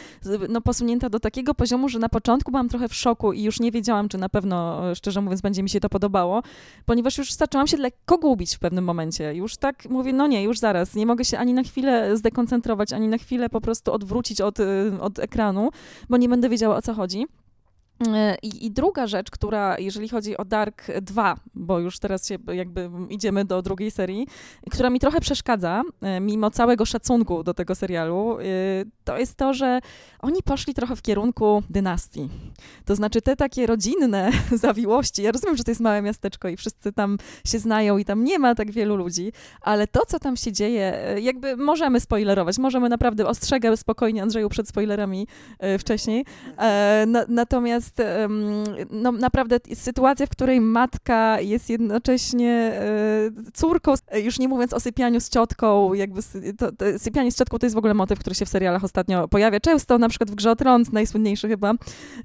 no, 0.50 0.62
posunięta 0.62 1.10
do 1.10 1.20
takiego 1.20 1.54
poziomu, 1.54 1.90
że 1.90 2.00
na 2.00 2.10
początku 2.10 2.52
byłam 2.52 2.70
trochę 2.70 2.88
w 2.88 2.94
szoku 2.94 3.34
i 3.34 3.44
już 3.44 3.60
nie 3.60 3.72
wiedziałam, 3.72 4.10
czy 4.10 4.18
na 4.18 4.30
pewno, 4.30 4.82
szczerze 4.96 5.22
mówiąc, 5.22 5.42
będzie 5.42 5.64
mi 5.64 5.70
się 5.70 5.80
to 5.80 5.90
podobało, 5.90 6.44
ponieważ 6.86 7.18
już 7.18 7.34
zaczęłam 7.34 7.68
się 7.68 7.78
lekko 7.78 8.18
gubić 8.18 8.56
w 8.56 8.60
pewnym 8.60 8.84
momencie. 8.84 9.36
Już 9.36 9.58
tak 9.58 9.90
mówię, 9.90 10.14
no 10.14 10.28
nie, 10.28 10.44
już 10.44 10.60
zaraz, 10.60 10.96
nie 10.96 11.06
mogę 11.06 11.26
się 11.26 11.38
ani 11.38 11.54
na 11.54 11.64
chwilę 11.64 12.18
zdekoncentrować, 12.18 12.94
ani 12.94 13.08
na 13.08 13.18
chwilę 13.18 13.50
po 13.50 13.62
prostu 13.62 13.94
odwrócić 13.94 14.42
od, 14.42 14.58
od 15.00 15.20
ekranu, 15.20 15.70
bo 16.10 16.18
nie 16.18 16.30
będę 16.30 16.50
wiedziała 16.50 16.76
o 16.76 16.82
co 16.82 16.94
chodzi. 16.94 17.26
E, 18.06 18.38
I, 18.42 18.66
I, 18.66 18.72
druga 18.72 19.08
rzecz, 19.08 19.32
która, 19.32 19.78
jeżeli 19.80 20.10
chodzi 20.10 20.38
o 20.38 20.46
Dark 20.46 20.84
2, 21.02 21.36
bo 21.56 21.80
już 21.80 22.00
teraz 22.00 22.28
się 22.28 22.38
jakby 22.54 22.90
idziemy 23.10 23.46
do 23.46 23.62
drugiej 23.62 23.92
serii, 23.92 24.28
która 24.72 24.90
mi 24.90 25.00
trochę 25.00 25.22
przeszkadza, 25.22 25.82
e, 26.02 26.20
mimo 26.20 26.52
całego 26.52 26.86
szacunku 26.86 27.44
do 27.44 27.54
tego 27.54 27.76
serialu, 27.76 28.38
e, 28.40 28.44
to 29.04 29.18
jest 29.18 29.36
to, 29.36 29.54
że 29.54 29.80
oni 30.20 30.44
poszli 30.44 30.74
trochę 30.74 30.96
w 30.96 31.02
kierunku 31.02 31.64
dynastii. 31.70 32.30
To 32.86 32.96
znaczy 32.96 33.22
te 33.22 33.36
takie 33.36 33.68
rodzinne 33.68 34.32
zawiłości. 34.66 35.24
Ja 35.24 35.32
rozumiem, 35.32 35.58
że 35.58 35.64
to 35.64 35.72
jest 35.72 35.82
małe 35.82 36.02
miasteczko 36.02 36.48
i 36.50 36.58
wszyscy 36.58 36.94
tam 36.94 37.18
się 37.46 37.60
znają 37.60 37.98
i 37.98 38.06
tam 38.06 38.24
nie 38.24 38.40
ma 38.40 38.56
tak 38.56 38.72
wielu 38.72 38.96
ludzi, 38.96 39.32
ale 39.62 39.88
to, 39.88 40.06
co 40.06 40.20
tam 40.20 40.38
się 40.38 40.52
dzieje, 40.52 41.16
jakby 41.22 41.58
możemy 41.58 42.00
spoilerować, 42.00 42.58
możemy 42.58 42.90
naprawdę, 42.90 43.28
ostrzegać 43.28 43.80
spokojnie 43.80 44.22
Andrzeju 44.22 44.50
przed 44.50 44.68
spoilerami 44.70 45.28
wcześniej. 45.80 46.26
Natomiast 47.28 47.87
jest 47.88 48.02
no, 48.90 49.12
naprawdę 49.12 49.60
sytuacja, 49.74 50.26
w 50.26 50.30
której 50.30 50.62
matka 50.62 51.42
jest 51.42 51.70
jednocześnie 51.70 52.52
e, 52.52 53.52
córką, 53.54 53.94
już 54.24 54.40
nie 54.40 54.48
mówiąc 54.48 54.74
o 54.74 54.80
sypianiu 54.80 55.20
z 55.20 55.30
ciotką, 55.30 55.94
jakby 55.94 56.22
to, 56.58 56.72
to, 56.72 56.86
sypianie 56.98 57.32
z 57.32 57.36
ciotką 57.36 57.60
to 57.60 57.66
jest 57.66 57.76
w 57.76 57.78
ogóle 57.78 57.94
motyw, 57.94 58.20
który 58.20 58.36
się 58.36 58.46
w 58.46 58.50
serialach 58.50 58.84
ostatnio 58.84 59.28
pojawia 59.28 59.60
często, 59.60 59.98
na 59.98 60.10
przykład 60.10 60.32
w 60.32 60.36
Grze 60.36 60.52
o 60.52 60.78
najsłynniejszy 60.92 61.48
chyba. 61.48 61.74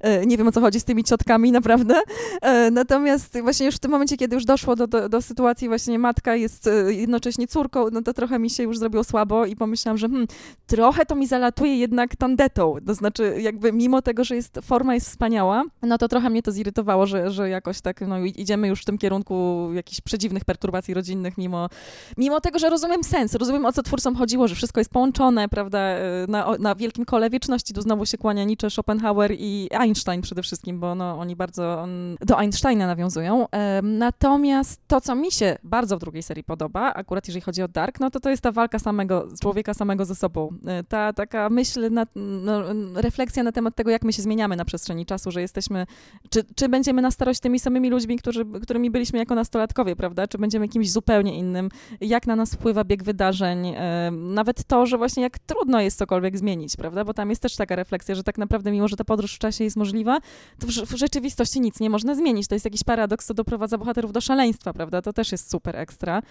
E, 0.01 0.25
nie 0.25 0.37
wiem, 0.37 0.47
o 0.47 0.51
co 0.51 0.61
chodzi 0.61 0.79
z 0.79 0.83
tymi 0.83 1.03
ciotkami, 1.03 1.51
naprawdę. 1.51 2.01
E, 2.41 2.71
natomiast 2.71 3.41
właśnie 3.41 3.65
już 3.65 3.75
w 3.75 3.79
tym 3.79 3.91
momencie, 3.91 4.17
kiedy 4.17 4.35
już 4.35 4.45
doszło 4.45 4.75
do, 4.75 4.87
do, 4.87 5.09
do 5.09 5.21
sytuacji 5.21 5.67
właśnie 5.67 5.99
matka 5.99 6.35
jest 6.35 6.69
jednocześnie 6.87 7.47
córką, 7.47 7.85
no 7.91 8.01
to 8.01 8.13
trochę 8.13 8.39
mi 8.39 8.49
się 8.49 8.63
już 8.63 8.79
zrobiło 8.79 9.03
słabo 9.03 9.45
i 9.45 9.55
pomyślałam, 9.55 9.97
że 9.97 10.09
hmm, 10.09 10.27
trochę 10.67 11.05
to 11.05 11.15
mi 11.15 11.27
zalatuje 11.27 11.77
jednak 11.77 12.15
tandetą, 12.15 12.75
to 12.85 12.93
znaczy 12.93 13.35
jakby 13.39 13.73
mimo 13.73 14.01
tego, 14.01 14.23
że 14.23 14.35
jest, 14.35 14.59
forma 14.63 14.93
jest 14.93 15.07
wspaniała, 15.07 15.52
no 15.81 15.97
to 15.97 16.07
trochę 16.07 16.29
mnie 16.29 16.43
to 16.43 16.51
zirytowało, 16.51 17.05
że, 17.05 17.31
że 17.31 17.49
jakoś 17.49 17.81
tak 17.81 18.01
no, 18.01 18.19
idziemy 18.19 18.67
już 18.67 18.81
w 18.81 18.85
tym 18.85 18.97
kierunku 18.97 19.69
jakichś 19.73 20.01
przedziwnych 20.01 20.45
perturbacji 20.45 20.93
rodzinnych, 20.93 21.37
mimo, 21.37 21.69
mimo 22.17 22.41
tego, 22.41 22.59
że 22.59 22.69
rozumiem 22.69 23.03
sens, 23.03 23.35
rozumiem 23.35 23.65
o 23.65 23.71
co 23.71 23.83
twórcom 23.83 24.15
chodziło, 24.15 24.47
że 24.47 24.55
wszystko 24.55 24.79
jest 24.79 24.91
połączone, 24.91 25.49
prawda, 25.49 25.79
na, 26.27 26.47
na 26.59 26.75
wielkim 26.75 27.05
kole 27.05 27.29
wieczności, 27.29 27.73
tu 27.73 27.81
znowu 27.81 28.05
się 28.05 28.17
kłania 28.17 28.43
Nietzsche, 28.43 28.69
Schopenhauer 28.69 29.31
i 29.37 29.69
Einstein 29.71 30.21
przede 30.21 30.41
wszystkim, 30.41 30.79
bo 30.79 30.95
no, 30.95 31.19
oni 31.19 31.35
bardzo 31.35 31.87
do 32.21 32.37
Einsteina 32.39 32.87
nawiązują. 32.87 33.47
Natomiast 33.83 34.81
to, 34.87 35.01
co 35.01 35.15
mi 35.15 35.31
się 35.31 35.57
bardzo 35.63 35.97
w 35.97 35.99
drugiej 35.99 36.23
serii 36.23 36.43
podoba, 36.43 36.93
akurat 36.93 37.27
jeżeli 37.27 37.41
chodzi 37.41 37.61
o 37.61 37.67
Dark, 37.67 37.99
no 37.99 38.09
to 38.11 38.19
to 38.19 38.29
jest 38.29 38.43
ta 38.43 38.51
walka 38.51 38.79
samego, 38.79 39.27
człowieka 39.41 39.73
samego 39.73 40.05
ze 40.05 40.15
sobą. 40.15 40.49
E, 40.65 40.83
ta 40.83 41.13
taka 41.13 41.49
myśl, 41.49 41.91
na, 41.91 42.05
no, 42.15 42.63
refleksja 42.95 43.43
na 43.43 43.51
temat 43.51 43.75
tego, 43.75 43.91
jak 43.91 44.03
my 44.03 44.13
się 44.13 44.21
zmieniamy 44.21 44.55
na 44.55 44.65
przestrzeni 44.65 45.05
czasu, 45.05 45.31
że 45.31 45.41
jesteśmy, 45.43 45.85
czy, 46.29 46.43
czy 46.55 46.69
będziemy 46.69 47.01
na 47.01 47.11
starość 47.11 47.39
tymi 47.39 47.59
samymi 47.59 47.89
ludźmi, 47.89 48.17
którzy, 48.17 48.45
którymi 48.63 48.91
byliśmy 48.91 49.19
jako 49.19 49.35
nastolatkowie, 49.35 49.95
prawda? 49.95 50.27
Czy 50.27 50.37
będziemy 50.37 50.67
kimś 50.67 50.91
zupełnie 50.91 51.37
innym? 51.37 51.69
Jak 52.01 52.27
na 52.27 52.35
nas 52.35 52.53
wpływa 52.53 52.83
bieg 52.83 53.03
wydarzeń? 53.03 53.73
Nawet 54.11 54.63
to, 54.63 54.85
że 54.85 54.97
właśnie 54.97 55.23
jak 55.23 55.39
trudno 55.39 55.81
jest 55.81 55.97
cokolwiek 55.97 56.37
zmienić, 56.37 56.75
prawda? 56.75 57.05
Bo 57.05 57.13
tam 57.13 57.29
jest 57.29 57.41
też 57.41 57.55
taka 57.55 57.75
refleksja, 57.75 58.15
że 58.15 58.23
tak 58.23 58.37
naprawdę 58.37 58.71
mimo, 58.71 58.87
że 58.87 58.95
ta 58.95 59.03
podróż 59.03 59.35
w 59.35 59.39
czasie 59.39 59.63
jest 59.63 59.77
możliwa, 59.77 60.19
to 60.59 60.67
w, 60.67 60.69
w 60.69 60.95
rzeczywistości 60.95 61.61
nic 61.61 61.79
nie 61.79 61.89
można 61.89 62.15
zmienić. 62.15 62.47
To 62.47 62.55
jest 62.55 62.65
jakiś 62.65 62.83
paradoks, 62.83 63.25
co 63.25 63.33
doprowadza 63.33 63.77
bohaterów 63.77 64.11
do 64.11 64.21
szaleństwa, 64.21 64.73
prawda? 64.73 65.01
To 65.01 65.13
też 65.13 65.31
jest 65.31 65.51
super 65.51 65.75
ekstra. 65.75 66.21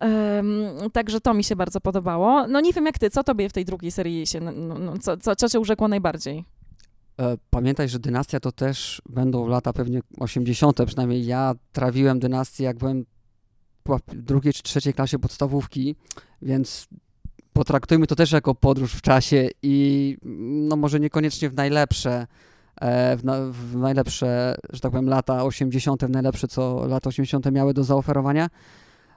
Um, 0.00 0.90
także 0.92 1.20
to 1.20 1.34
mi 1.34 1.44
się 1.44 1.56
bardzo 1.56 1.80
podobało. 1.80 2.46
No 2.46 2.60
nie 2.60 2.72
wiem 2.72 2.86
jak 2.86 2.98
ty, 2.98 3.10
co 3.10 3.24
tobie 3.24 3.48
w 3.48 3.52
tej 3.52 3.64
drugiej 3.64 3.90
serii 3.90 4.26
się, 4.26 4.40
no, 4.40 4.52
no, 4.52 4.98
co, 4.98 5.16
co, 5.16 5.36
co 5.36 5.48
cię 5.48 5.60
urzekło 5.60 5.88
najbardziej? 5.88 6.44
E, 7.20 7.36
pamiętaj, 7.50 7.88
że 7.88 7.98
dynastia 7.98 8.40
to 8.40 8.52
też 8.52 9.02
będą 9.08 9.48
lata 9.48 9.72
pewnie 9.72 10.00
80. 10.18 10.78
Przynajmniej 10.86 11.26
ja 11.26 11.54
trawiłem 11.72 12.18
dynastię, 12.18 12.64
jak 12.64 12.78
byłem 12.78 13.04
w 14.08 14.22
drugiej 14.22 14.52
czy 14.52 14.62
trzeciej 14.62 14.94
klasie 14.94 15.18
podstawówki, 15.18 15.96
więc 16.42 16.88
potraktujmy 17.52 18.06
to 18.06 18.16
też 18.16 18.32
jako 18.32 18.54
podróż 18.54 18.92
w 18.92 19.02
czasie 19.02 19.48
i 19.62 20.16
no 20.68 20.76
może 20.76 21.00
niekoniecznie 21.00 21.50
w 21.50 21.54
najlepsze, 21.54 22.26
e, 22.80 23.16
w, 23.16 23.24
na, 23.24 23.40
w 23.50 23.76
najlepsze, 23.76 24.54
że 24.72 24.80
tak 24.80 24.90
powiem, 24.92 25.08
lata 25.08 25.44
80., 25.44 26.04
w 26.04 26.10
najlepsze, 26.10 26.48
co 26.48 26.86
lata 26.86 27.08
80. 27.08 27.52
miały 27.52 27.74
do 27.74 27.84
zaoferowania, 27.84 28.48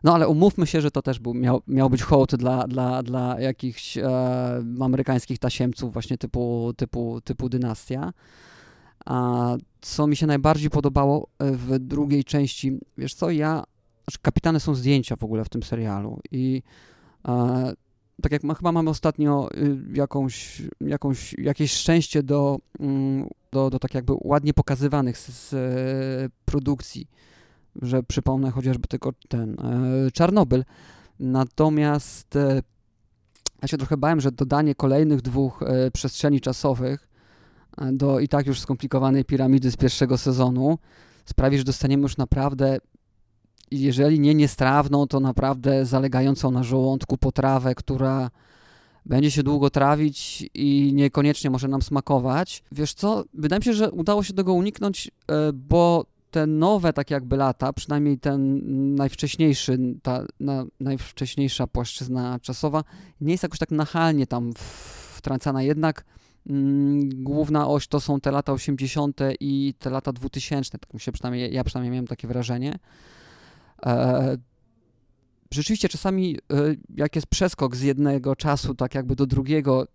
no 0.03 0.13
ale 0.13 0.27
umówmy 0.27 0.67
się, 0.67 0.81
że 0.81 0.91
to 0.91 1.01
też 1.01 1.19
był, 1.19 1.33
miał, 1.33 1.61
miał 1.67 1.89
być 1.89 2.03
hołd 2.03 2.35
dla, 2.35 2.67
dla, 2.67 3.03
dla 3.03 3.39
jakichś 3.39 3.97
e, 3.97 4.09
amerykańskich 4.79 5.39
tasiemców 5.39 5.93
właśnie 5.93 6.17
typu, 6.17 6.73
typu, 6.77 7.21
typu 7.21 7.49
dynastia. 7.49 8.13
A 9.05 9.55
co 9.81 10.07
mi 10.07 10.15
się 10.15 10.27
najbardziej 10.27 10.69
podobało 10.69 11.27
e, 11.39 11.51
w 11.51 11.79
drugiej 11.79 12.23
części, 12.23 12.79
wiesz 12.97 13.13
co, 13.13 13.31
ja, 13.31 13.63
znaczy 14.03 14.19
kapitane 14.21 14.59
są 14.59 14.75
zdjęcia 14.75 15.15
w 15.15 15.23
ogóle 15.23 15.45
w 15.45 15.49
tym 15.49 15.63
serialu 15.63 16.19
i 16.31 16.63
e, 17.27 17.73
tak 18.21 18.31
jak 18.31 18.43
ma, 18.43 18.53
chyba 18.53 18.71
mamy 18.71 18.89
ostatnio 18.89 19.49
y, 19.53 19.77
jakąś, 19.93 20.61
jakąś, 20.81 21.35
jakieś 21.37 21.71
szczęście 21.71 22.23
do, 22.23 22.59
mm, 22.79 23.27
do, 23.51 23.69
do 23.69 23.79
tak 23.79 23.93
jakby 23.93 24.13
ładnie 24.21 24.53
pokazywanych 24.53 25.17
z, 25.17 25.29
z 25.29 26.31
produkcji 26.45 27.07
że 27.81 28.03
przypomnę 28.03 28.51
chociażby 28.51 28.87
tylko 28.87 29.13
ten 29.27 29.59
e, 29.59 30.11
Czarnobyl. 30.11 30.63
Natomiast 31.19 32.35
e, 32.35 32.61
ja 33.61 33.67
się 33.67 33.77
trochę 33.77 33.97
bałem, 33.97 34.21
że 34.21 34.31
dodanie 34.31 34.75
kolejnych 34.75 35.21
dwóch 35.21 35.63
e, 35.63 35.91
przestrzeni 35.91 36.41
czasowych 36.41 37.07
do 37.93 38.19
i 38.19 38.27
tak 38.27 38.47
już 38.47 38.59
skomplikowanej 38.59 39.25
piramidy 39.25 39.71
z 39.71 39.77
pierwszego 39.77 40.17
sezonu 40.17 40.77
sprawi, 41.25 41.57
że 41.57 41.63
dostaniemy 41.63 42.03
już 42.03 42.17
naprawdę, 42.17 42.77
jeżeli 43.71 44.19
nie 44.19 44.35
niestrawną, 44.35 45.07
to 45.07 45.19
naprawdę 45.19 45.85
zalegającą 45.85 46.51
na 46.51 46.63
żołądku 46.63 47.17
potrawę, 47.17 47.75
która 47.75 48.31
będzie 49.05 49.31
się 49.31 49.43
długo 49.43 49.69
trawić 49.69 50.49
i 50.53 50.91
niekoniecznie 50.93 51.49
może 51.49 51.67
nam 51.67 51.81
smakować. 51.81 52.63
Wiesz 52.71 52.93
co, 52.93 53.23
wydaje 53.33 53.59
mi 53.59 53.65
się, 53.65 53.73
że 53.73 53.91
udało 53.91 54.23
się 54.23 54.33
tego 54.33 54.53
uniknąć, 54.53 55.11
bo 55.53 56.05
te 56.37 56.47
nowe 56.47 56.93
tak 56.93 57.11
jakby 57.11 57.37
lata, 57.37 57.73
przynajmniej 57.73 58.19
ten 58.19 58.61
najwcześniejszy, 58.95 59.77
ta 60.01 60.25
na, 60.39 60.65
najwcześniejsza 60.79 61.67
płaszczyzna 61.67 62.39
czasowa, 62.39 62.83
nie 63.21 63.31
jest 63.31 63.43
jakoś 63.43 63.59
tak 63.59 63.71
nachalnie 63.71 64.27
tam 64.27 64.53
wtrącana. 65.15 65.63
Jednak 65.63 66.05
mm, 66.49 67.09
główna 67.23 67.67
oś 67.67 67.87
to 67.87 67.99
są 67.99 68.19
te 68.19 68.31
lata 68.31 68.53
80. 68.53 69.19
i 69.39 69.73
te 69.79 69.89
lata 69.89 70.13
2000. 70.13 70.77
Tak 70.79 70.93
mi 70.93 70.99
się 70.99 71.11
przynajmniej, 71.11 71.53
ja 71.53 71.63
przynajmniej 71.63 71.91
miałem 71.91 72.07
takie 72.07 72.27
wrażenie. 72.27 72.79
E, 73.85 74.37
rzeczywiście 75.53 75.89
czasami, 75.89 76.37
e, 76.53 76.75
jak 76.95 77.15
jest 77.15 77.27
przeskok 77.27 77.75
z 77.75 77.81
jednego 77.81 78.35
czasu, 78.35 78.75
tak 78.75 78.95
jakby 78.95 79.15
do 79.15 79.25
drugiego, 79.25 79.87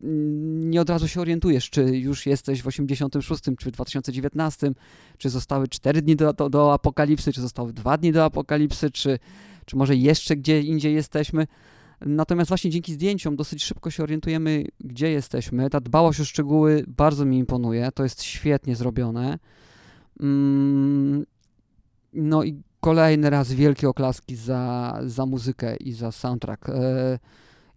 nie 0.00 0.80
od 0.80 0.90
razu 0.90 1.08
się 1.08 1.20
orientujesz, 1.20 1.70
czy 1.70 1.82
już 1.82 2.26
jesteś 2.26 2.62
w 2.62 2.66
86, 2.66 3.42
czy 3.58 3.70
w 3.70 3.72
2019, 3.72 4.72
czy 5.18 5.30
zostały 5.30 5.68
4 5.68 6.02
dni 6.02 6.16
do, 6.16 6.32
do, 6.32 6.50
do 6.50 6.72
apokalipsy, 6.72 7.32
czy 7.32 7.40
zostały 7.40 7.72
2 7.72 7.98
dni 7.98 8.12
do 8.12 8.24
apokalipsy, 8.24 8.90
czy, 8.90 9.18
czy 9.64 9.76
może 9.76 9.96
jeszcze 9.96 10.36
gdzie 10.36 10.60
indziej 10.60 10.94
jesteśmy. 10.94 11.46
Natomiast 12.00 12.48
właśnie 12.48 12.70
dzięki 12.70 12.92
zdjęciom 12.92 13.36
dosyć 13.36 13.64
szybko 13.64 13.90
się 13.90 14.02
orientujemy, 14.02 14.64
gdzie 14.80 15.10
jesteśmy. 15.10 15.70
Ta 15.70 15.80
dbałość 15.80 16.20
o 16.20 16.24
szczegóły 16.24 16.84
bardzo 16.88 17.24
mi 17.24 17.38
imponuje. 17.38 17.92
To 17.94 18.02
jest 18.02 18.22
świetnie 18.22 18.76
zrobione. 18.76 19.38
Mm, 20.20 21.26
no 22.12 22.44
i 22.44 22.62
kolejny 22.80 23.30
raz 23.30 23.52
wielkie 23.52 23.88
oklaski 23.88 24.36
za, 24.36 24.98
za 25.06 25.26
muzykę 25.26 25.76
i 25.76 25.92
za 25.92 26.12
soundtrack. 26.12 26.70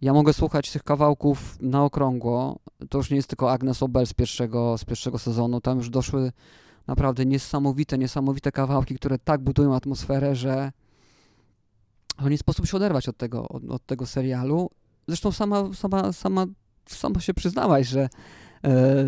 Ja 0.02 0.12
mogę 0.12 0.32
słuchać 0.32 0.70
tych 0.70 0.82
kawałków 0.82 1.56
na 1.60 1.84
okrągło. 1.84 2.58
To 2.88 2.98
już 2.98 3.10
nie 3.10 3.16
jest 3.16 3.28
tylko 3.28 3.52
Agnes 3.52 3.82
Obel 3.82 4.06
z 4.06 4.12
pierwszego, 4.12 4.78
z 4.78 4.84
pierwszego 4.84 5.18
sezonu. 5.18 5.60
Tam 5.60 5.78
już 5.78 5.90
doszły 5.90 6.32
naprawdę 6.86 7.26
niesamowite, 7.26 7.98
niesamowite 7.98 8.52
kawałki, 8.52 8.94
które 8.94 9.18
tak 9.18 9.40
budują 9.40 9.74
atmosferę, 9.74 10.36
że 10.36 10.72
nie 12.30 12.38
sposób 12.38 12.66
się 12.66 12.76
oderwać 12.76 13.08
od 13.08 13.16
tego, 13.16 13.48
od, 13.48 13.70
od, 13.70 13.86
tego 13.86 14.06
serialu. 14.06 14.70
Zresztą 15.08 15.32
sama, 15.32 15.74
sama, 15.74 16.12
sama, 16.12 16.46
sama 16.86 17.20
się 17.20 17.34
przyznałaś, 17.34 17.86
że 17.86 18.08
e, 18.64 19.06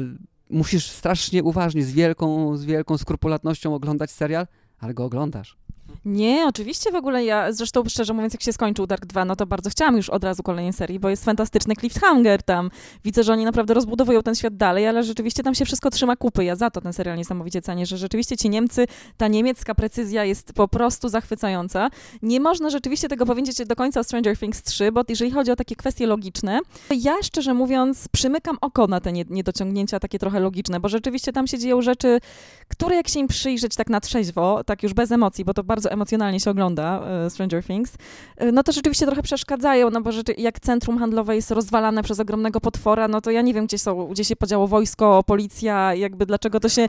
musisz 0.51 0.91
strasznie 0.91 1.43
uważnie, 1.43 1.85
z 1.85 1.93
wielką, 1.93 2.57
z 2.57 2.65
wielką 2.65 2.99
skrupulatnością 2.99 3.75
oglądać 3.75 4.11
serial, 4.11 4.47
ale 4.79 4.95
go 4.95 5.05
oglądasz. 5.05 5.57
Nie, 6.05 6.45
oczywiście 6.49 6.93
w 6.93 6.95
ogóle 6.95 7.25
ja, 7.25 7.53
zresztą 7.53 7.85
szczerze 7.89 8.13
mówiąc, 8.13 8.33
jak 8.35 8.43
się 8.43 8.53
skończył 8.53 8.87
Dark 8.87 9.07
2, 9.07 9.25
no 9.25 9.37
to 9.37 9.47
bardzo 9.47 9.71
chciałam 9.71 9.97
już 9.97 10.11
od 10.11 10.25
razu 10.25 10.43
kolejnej 10.43 10.73
serii, 10.73 11.01
bo 11.01 11.09
jest 11.09 11.25
fantastyczny 11.25 11.75
cliffhanger 11.77 12.43
tam. 12.43 12.71
Widzę, 13.05 13.25
że 13.25 13.33
oni 13.33 13.45
naprawdę 13.45 13.75
rozbudowują 13.75 14.23
ten 14.23 14.35
świat 14.35 14.57
dalej, 14.57 14.89
ale 14.89 15.03
rzeczywiście 15.03 15.43
tam 15.43 15.55
się 15.55 15.65
wszystko 15.65 15.91
trzyma 15.91 16.17
kupy. 16.17 16.45
Ja 16.45 16.57
za 16.57 16.71
to 16.71 16.81
ten 16.81 16.93
serial 16.93 17.17
niesamowicie 17.17 17.63
cenię, 17.63 17.87
że 17.87 17.99
rzeczywiście 17.99 18.37
ci 18.37 18.51
Niemcy, 18.51 18.87
ta 19.17 19.29
niemiecka 19.29 19.75
precyzja 19.75 20.25
jest 20.25 20.53
po 20.53 20.69
prostu 20.69 21.09
zachwycająca. 21.09 21.91
Nie 22.23 22.41
można 22.41 22.71
rzeczywiście 22.71 23.09
tego 23.09 23.27
powiedzieć 23.27 23.67
do 23.67 23.77
końca 23.77 24.01
o 24.01 24.05
Stranger 24.05 24.39
Things 24.39 24.63
3, 24.63 24.93
bo 24.93 25.03
jeżeli 25.09 25.31
chodzi 25.31 25.51
o 25.51 25.57
takie 25.57 25.77
kwestie 25.77 26.07
logiczne, 26.07 26.61
ja 26.91 27.15
szczerze 27.23 27.55
mówiąc 27.55 28.09
przymykam 28.09 28.59
oko 28.61 28.87
na 28.87 29.01
te 29.01 29.13
niedociągnięcia 29.13 30.01
takie 30.01 30.19
trochę 30.19 30.41
logiczne, 30.41 30.81
bo 30.81 30.89
rzeczywiście 30.89 31.33
tam 31.33 31.47
się 31.47 31.59
dzieją 31.59 31.83
rzeczy, 31.83 32.21
które 32.69 32.97
jak 32.97 33.09
się 33.09 33.21
im 33.21 33.29
przyjrzeć 33.29 33.77
tak 33.77 33.91
na 33.91 34.01
trzeźwo, 34.01 34.65
tak 34.65 34.83
już 34.83 34.95
bez 34.95 35.13
emocji, 35.13 35.45
bo 35.45 35.55
to 35.55 35.65
bardzo 35.65 35.84
emocjonalnie 35.91 36.41
się 36.41 36.51
ogląda 36.51 37.03
e, 37.07 37.31
Stranger 37.31 37.65
Things, 37.65 37.95
e, 38.37 38.53
no 38.53 38.63
to 38.63 38.73
rzeczywiście 38.73 39.07
trochę 39.07 39.23
przeszkadzają, 39.23 39.91
no 39.91 40.01
bo 40.01 40.11
jak 40.39 40.61
centrum 40.61 40.99
handlowe 40.99 41.37
jest 41.37 41.51
rozwalane 41.51 42.03
przez 42.03 42.21
ogromnego 42.21 42.61
potwora, 42.61 43.09
no 43.09 43.21
to 43.21 43.31
ja 43.31 43.43
nie 43.43 43.55
wiem, 43.55 43.67
gdzie, 43.67 43.79
są, 43.79 44.07
gdzie 44.07 44.25
się 44.25 44.37
podziało 44.37 44.69
wojsko, 44.69 45.23
policja, 45.27 45.95
jakby 45.95 46.27
dlaczego 46.27 46.61
to 46.61 46.69
się, 46.69 46.89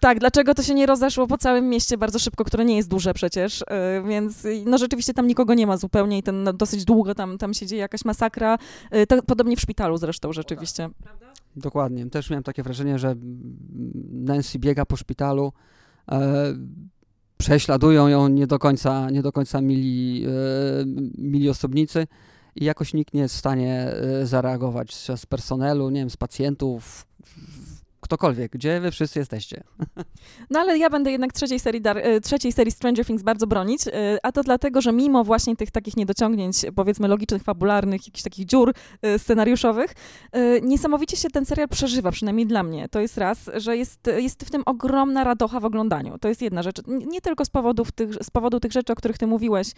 tak, 0.00 0.18
dlaczego 0.18 0.54
to 0.54 0.62
się 0.62 0.74
nie 0.74 0.86
rozeszło 0.86 1.26
po 1.26 1.38
całym 1.38 1.68
mieście 1.68 1.98
bardzo 1.98 2.18
szybko, 2.18 2.44
które 2.44 2.64
nie 2.64 2.76
jest 2.76 2.88
duże 2.88 3.14
przecież, 3.14 3.62
e, 3.62 4.02
więc 4.08 4.46
no 4.66 4.78
rzeczywiście 4.78 5.14
tam 5.14 5.26
nikogo 5.26 5.54
nie 5.54 5.66
ma 5.66 5.76
zupełnie 5.76 6.18
i 6.18 6.22
ten 6.22 6.42
no, 6.42 6.52
dosyć 6.52 6.84
długo 6.84 7.14
tam, 7.14 7.38
tam 7.38 7.54
się 7.54 7.66
dzieje 7.66 7.80
jakaś 7.80 8.04
masakra, 8.04 8.58
to, 9.08 9.22
podobnie 9.22 9.56
w 9.56 9.60
szpitalu 9.60 9.96
zresztą 9.96 10.32
rzeczywiście. 10.32 10.88
Dokładnie, 11.56 12.10
też 12.10 12.30
miałem 12.30 12.42
takie 12.42 12.62
wrażenie, 12.62 12.98
że 12.98 13.14
Nancy 14.12 14.58
biega 14.58 14.86
po 14.86 14.96
szpitalu, 14.96 15.52
prześladują 17.40 18.08
ją 18.08 18.28
nie 18.28 18.46
do 18.46 18.58
końca, 18.58 19.10
nie 19.10 19.22
do 19.22 19.32
końca 19.32 19.60
mili, 19.60 20.24
e, 20.24 20.30
mili 21.18 21.48
osobnicy 21.48 22.06
i 22.56 22.64
jakoś 22.64 22.94
nikt 22.94 23.14
nie 23.14 23.20
jest 23.20 23.34
w 23.34 23.38
stanie 23.38 23.92
e, 23.92 24.26
zareagować. 24.26 24.94
Z 24.94 25.26
personelu, 25.26 25.90
nie 25.90 26.00
wiem, 26.00 26.10
z 26.10 26.16
pacjentów, 26.16 27.06
ktokolwiek, 28.10 28.52
gdzie 28.52 28.80
wy 28.80 28.90
wszyscy 28.90 29.18
jesteście. 29.18 29.62
No 30.50 30.60
ale 30.60 30.78
ja 30.78 30.90
będę 30.90 31.10
jednak 31.10 31.32
trzeciej 31.32 31.60
serii, 31.60 31.82
e, 31.84 32.20
trzeciej 32.20 32.52
serii 32.52 32.72
Stranger 32.72 33.06
Things 33.06 33.22
bardzo 33.22 33.46
bronić, 33.46 33.88
e, 33.88 34.18
a 34.22 34.32
to 34.32 34.42
dlatego, 34.42 34.80
że 34.80 34.92
mimo 34.92 35.24
właśnie 35.24 35.56
tych 35.56 35.70
takich 35.70 35.96
niedociągnięć, 35.96 36.56
powiedzmy 36.74 37.08
logicznych, 37.08 37.42
fabularnych, 37.42 38.06
jakichś 38.06 38.22
takich 38.22 38.46
dziur 38.46 38.72
e, 39.02 39.18
scenariuszowych, 39.18 39.94
niesamowicie 40.62 41.16
się 41.16 41.30
ten 41.30 41.46
serial 41.46 41.68
przeżywa, 41.68 42.10
przynajmniej 42.10 42.46
dla 42.46 42.62
mnie. 42.62 42.88
To 42.88 43.00
jest 43.00 43.18
raz, 43.18 43.50
że 43.54 43.76
jest, 43.76 44.00
jest 44.16 44.44
w 44.44 44.50
tym 44.50 44.62
ogromna 44.66 45.24
radocha 45.24 45.60
w 45.60 45.64
oglądaniu. 45.64 46.18
To 46.18 46.28
jest 46.28 46.42
jedna 46.42 46.62
rzecz. 46.62 46.76
Nie 46.86 47.20
tylko 47.20 47.44
z, 47.44 47.50
powodów 47.50 47.92
tych, 47.92 48.14
z 48.14 48.30
powodu 48.30 48.60
tych 48.60 48.72
rzeczy, 48.72 48.92
o 48.92 48.96
których 48.96 49.18
ty 49.18 49.26
mówiłeś, 49.26 49.72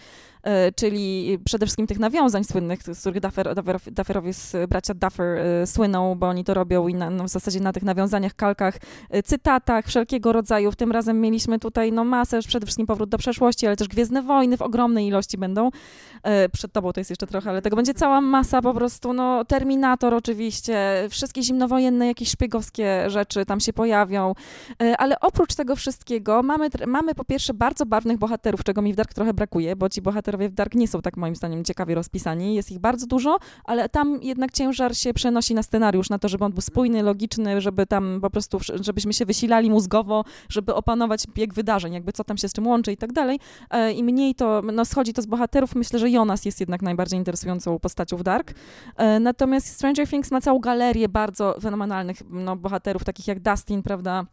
czyli 0.77 1.38
przede 1.45 1.66
wszystkim 1.66 1.87
tych 1.87 1.99
nawiązań 1.99 2.45
słynnych, 2.45 2.83
z 2.83 3.01
których 3.01 3.21
Duffer, 3.21 3.55
Duffer, 3.55 3.81
Dufferowie, 3.87 4.33
bracia 4.68 4.95
Duffer 4.95 5.38
słyną, 5.66 6.14
bo 6.14 6.29
oni 6.29 6.45
to 6.45 6.55
robią 6.55 6.88
i 6.88 6.95
na, 6.95 7.11
no, 7.11 7.25
w 7.25 7.29
zasadzie 7.29 7.61
na 7.61 7.73
tych 7.73 7.83
nawiązaniach 7.83 8.22
nawiązaniach, 8.23 8.35
kalkach, 8.35 8.77
y, 9.15 9.23
cytatach 9.23 9.87
wszelkiego 9.87 10.33
rodzaju. 10.33 10.73
W 10.73 10.77
tym 10.77 10.93
razem 10.93 11.21
mieliśmy 11.21 11.59
tutaj 11.59 11.93
no, 11.93 12.05
masę, 12.05 12.41
przede 12.41 12.67
wszystkim 12.67 12.87
powrót 12.87 13.11
do 13.11 13.19
przeszłości, 13.19 13.67
ale 13.67 13.77
też 13.77 13.89
Gwiezdne 13.89 14.23
Wojny 14.23 14.57
w 14.57 14.63
ogromnej 14.63 15.07
ilości 15.07 15.39
będą. 15.39 15.69
Y, 15.69 16.49
przed 16.53 16.73
tobą 16.73 16.93
to 16.93 17.01
jest 17.01 17.11
jeszcze 17.11 17.27
trochę, 17.27 17.51
ale 17.51 17.63
tego 17.63 17.77
będzie 17.77 17.95
cała 17.95 18.21
masa 18.21 18.63
po 18.63 18.75
prostu, 18.75 19.13
no 19.13 19.45
Terminator 19.45 20.15
oczywiście, 20.15 21.07
wszystkie 21.11 21.43
zimnowojenne 21.43 22.07
jakieś 22.07 22.31
szpiegowskie 22.31 23.11
rzeczy 23.11 23.47
tam 23.47 23.61
się 23.61 23.73
pojawią, 23.73 24.35
y, 24.83 24.97
ale 24.97 25.21
oprócz 25.21 25.55
tego 25.55 25.77
wszystkiego 25.77 26.43
mamy, 26.43 26.69
mamy 26.87 27.15
po 27.15 27.25
pierwsze 27.25 27.55
bardzo 27.55 27.87
barwnych 27.87 28.19
bohaterów, 28.19 28.65
czego 28.65 28.83
mi 28.83 28.93
w 28.93 28.97
Dark 28.97 29.15
trochę 29.15 29.35
brakuje, 29.35 29.77
bo 29.77 29.89
ci 29.89 30.03
bohaterowie 30.03 30.49
w 30.49 30.53
Dark 30.53 30.75
nie 30.75 30.89
są 30.89 31.03
tak 31.03 31.17
moim 31.17 31.37
zdaniem 31.37 31.65
ciekawie 31.65 31.95
rozpisani, 31.95 32.55
jest 32.55 32.73
ich 32.73 32.79
bardzo 32.79 33.07
dużo, 33.07 33.39
ale 33.65 33.89
tam 33.89 34.19
jednak 34.23 34.53
ciężar 34.53 34.97
się 34.97 35.15
przenosi 35.15 35.55
na 35.55 35.63
scenariusz, 35.63 36.11
na 36.11 36.19
to, 36.19 36.29
żeby 36.29 36.45
on 36.45 36.53
był 36.53 36.61
spójny, 36.61 37.03
logiczny, 37.03 37.61
żeby 37.61 37.87
tam 37.87 38.12
po 38.20 38.31
prostu, 38.31 38.59
żebyśmy 38.81 39.12
się 39.12 39.27
wysilali 39.27 39.70
mózgowo, 39.70 40.25
żeby 40.48 40.75
opanować 40.75 41.27
bieg 41.35 41.55
wydarzeń, 41.55 41.92
jakby 41.92 42.12
co 42.12 42.25
tam 42.25 42.37
się 42.37 42.48
z 42.48 42.53
czym 42.53 42.66
łączy 42.66 42.92
i 42.92 42.96
tak 42.96 43.12
dalej. 43.12 43.40
E, 43.70 43.92
I 43.92 44.05
mniej 44.05 44.35
to, 44.35 44.62
no 44.72 44.85
schodzi 44.85 45.12
to 45.12 45.22
z 45.22 45.27
bohaterów. 45.27 45.75
Myślę, 45.75 45.98
że 45.98 46.11
Jonas 46.11 46.44
jest 46.44 46.61
jednak 46.61 46.83
najbardziej 46.83 47.18
interesującą 47.18 47.79
postacią 47.79 48.16
w 48.16 48.22
Dark. 48.22 48.55
E, 48.96 49.20
natomiast 49.20 49.66
Stranger 49.66 50.09
Things 50.09 50.31
ma 50.31 50.40
całą 50.40 50.59
galerię 50.59 51.09
bardzo 51.09 51.57
fenomenalnych 51.61 52.16
no, 52.31 52.57
bohaterów, 52.57 53.05
takich 53.05 53.27
jak 53.27 53.40
Dustin, 53.40 53.83
prawda? 53.83 54.27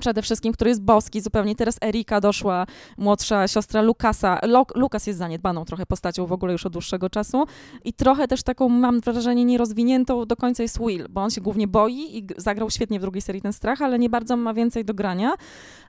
Przede 0.00 0.22
wszystkim, 0.22 0.52
który 0.52 0.70
jest 0.70 0.82
boski 0.82 1.20
zupełnie. 1.20 1.56
Teraz 1.56 1.78
Erika 1.82 2.20
doszła, 2.20 2.66
młodsza 2.98 3.48
siostra 3.48 3.82
Lukasa. 3.82 4.38
Lukas 4.74 5.06
jest 5.06 5.18
zaniedbaną 5.18 5.64
trochę 5.64 5.86
postacią 5.86 6.26
w 6.26 6.32
ogóle 6.32 6.52
już 6.52 6.66
od 6.66 6.72
dłuższego 6.72 7.10
czasu 7.10 7.44
i 7.84 7.92
trochę 7.92 8.28
też 8.28 8.42
taką, 8.42 8.68
mam 8.68 9.00
wrażenie, 9.00 9.44
nierozwiniętą 9.44 10.26
do 10.26 10.36
końca 10.36 10.62
jest 10.62 10.78
Will, 10.80 11.06
bo 11.10 11.22
on 11.22 11.30
się 11.30 11.40
głównie 11.40 11.68
boi 11.68 12.18
i 12.18 12.26
zagrał 12.36 12.70
świetnie 12.70 12.98
w 12.98 13.02
drugiej 13.02 13.22
serii 13.22 13.42
ten 13.42 13.52
strach, 13.52 13.82
ale 13.82 13.98
nie 13.98 14.10
bardzo 14.10 14.36
ma 14.36 14.54
więcej 14.54 14.84
do 14.84 14.94
grania. 14.94 15.34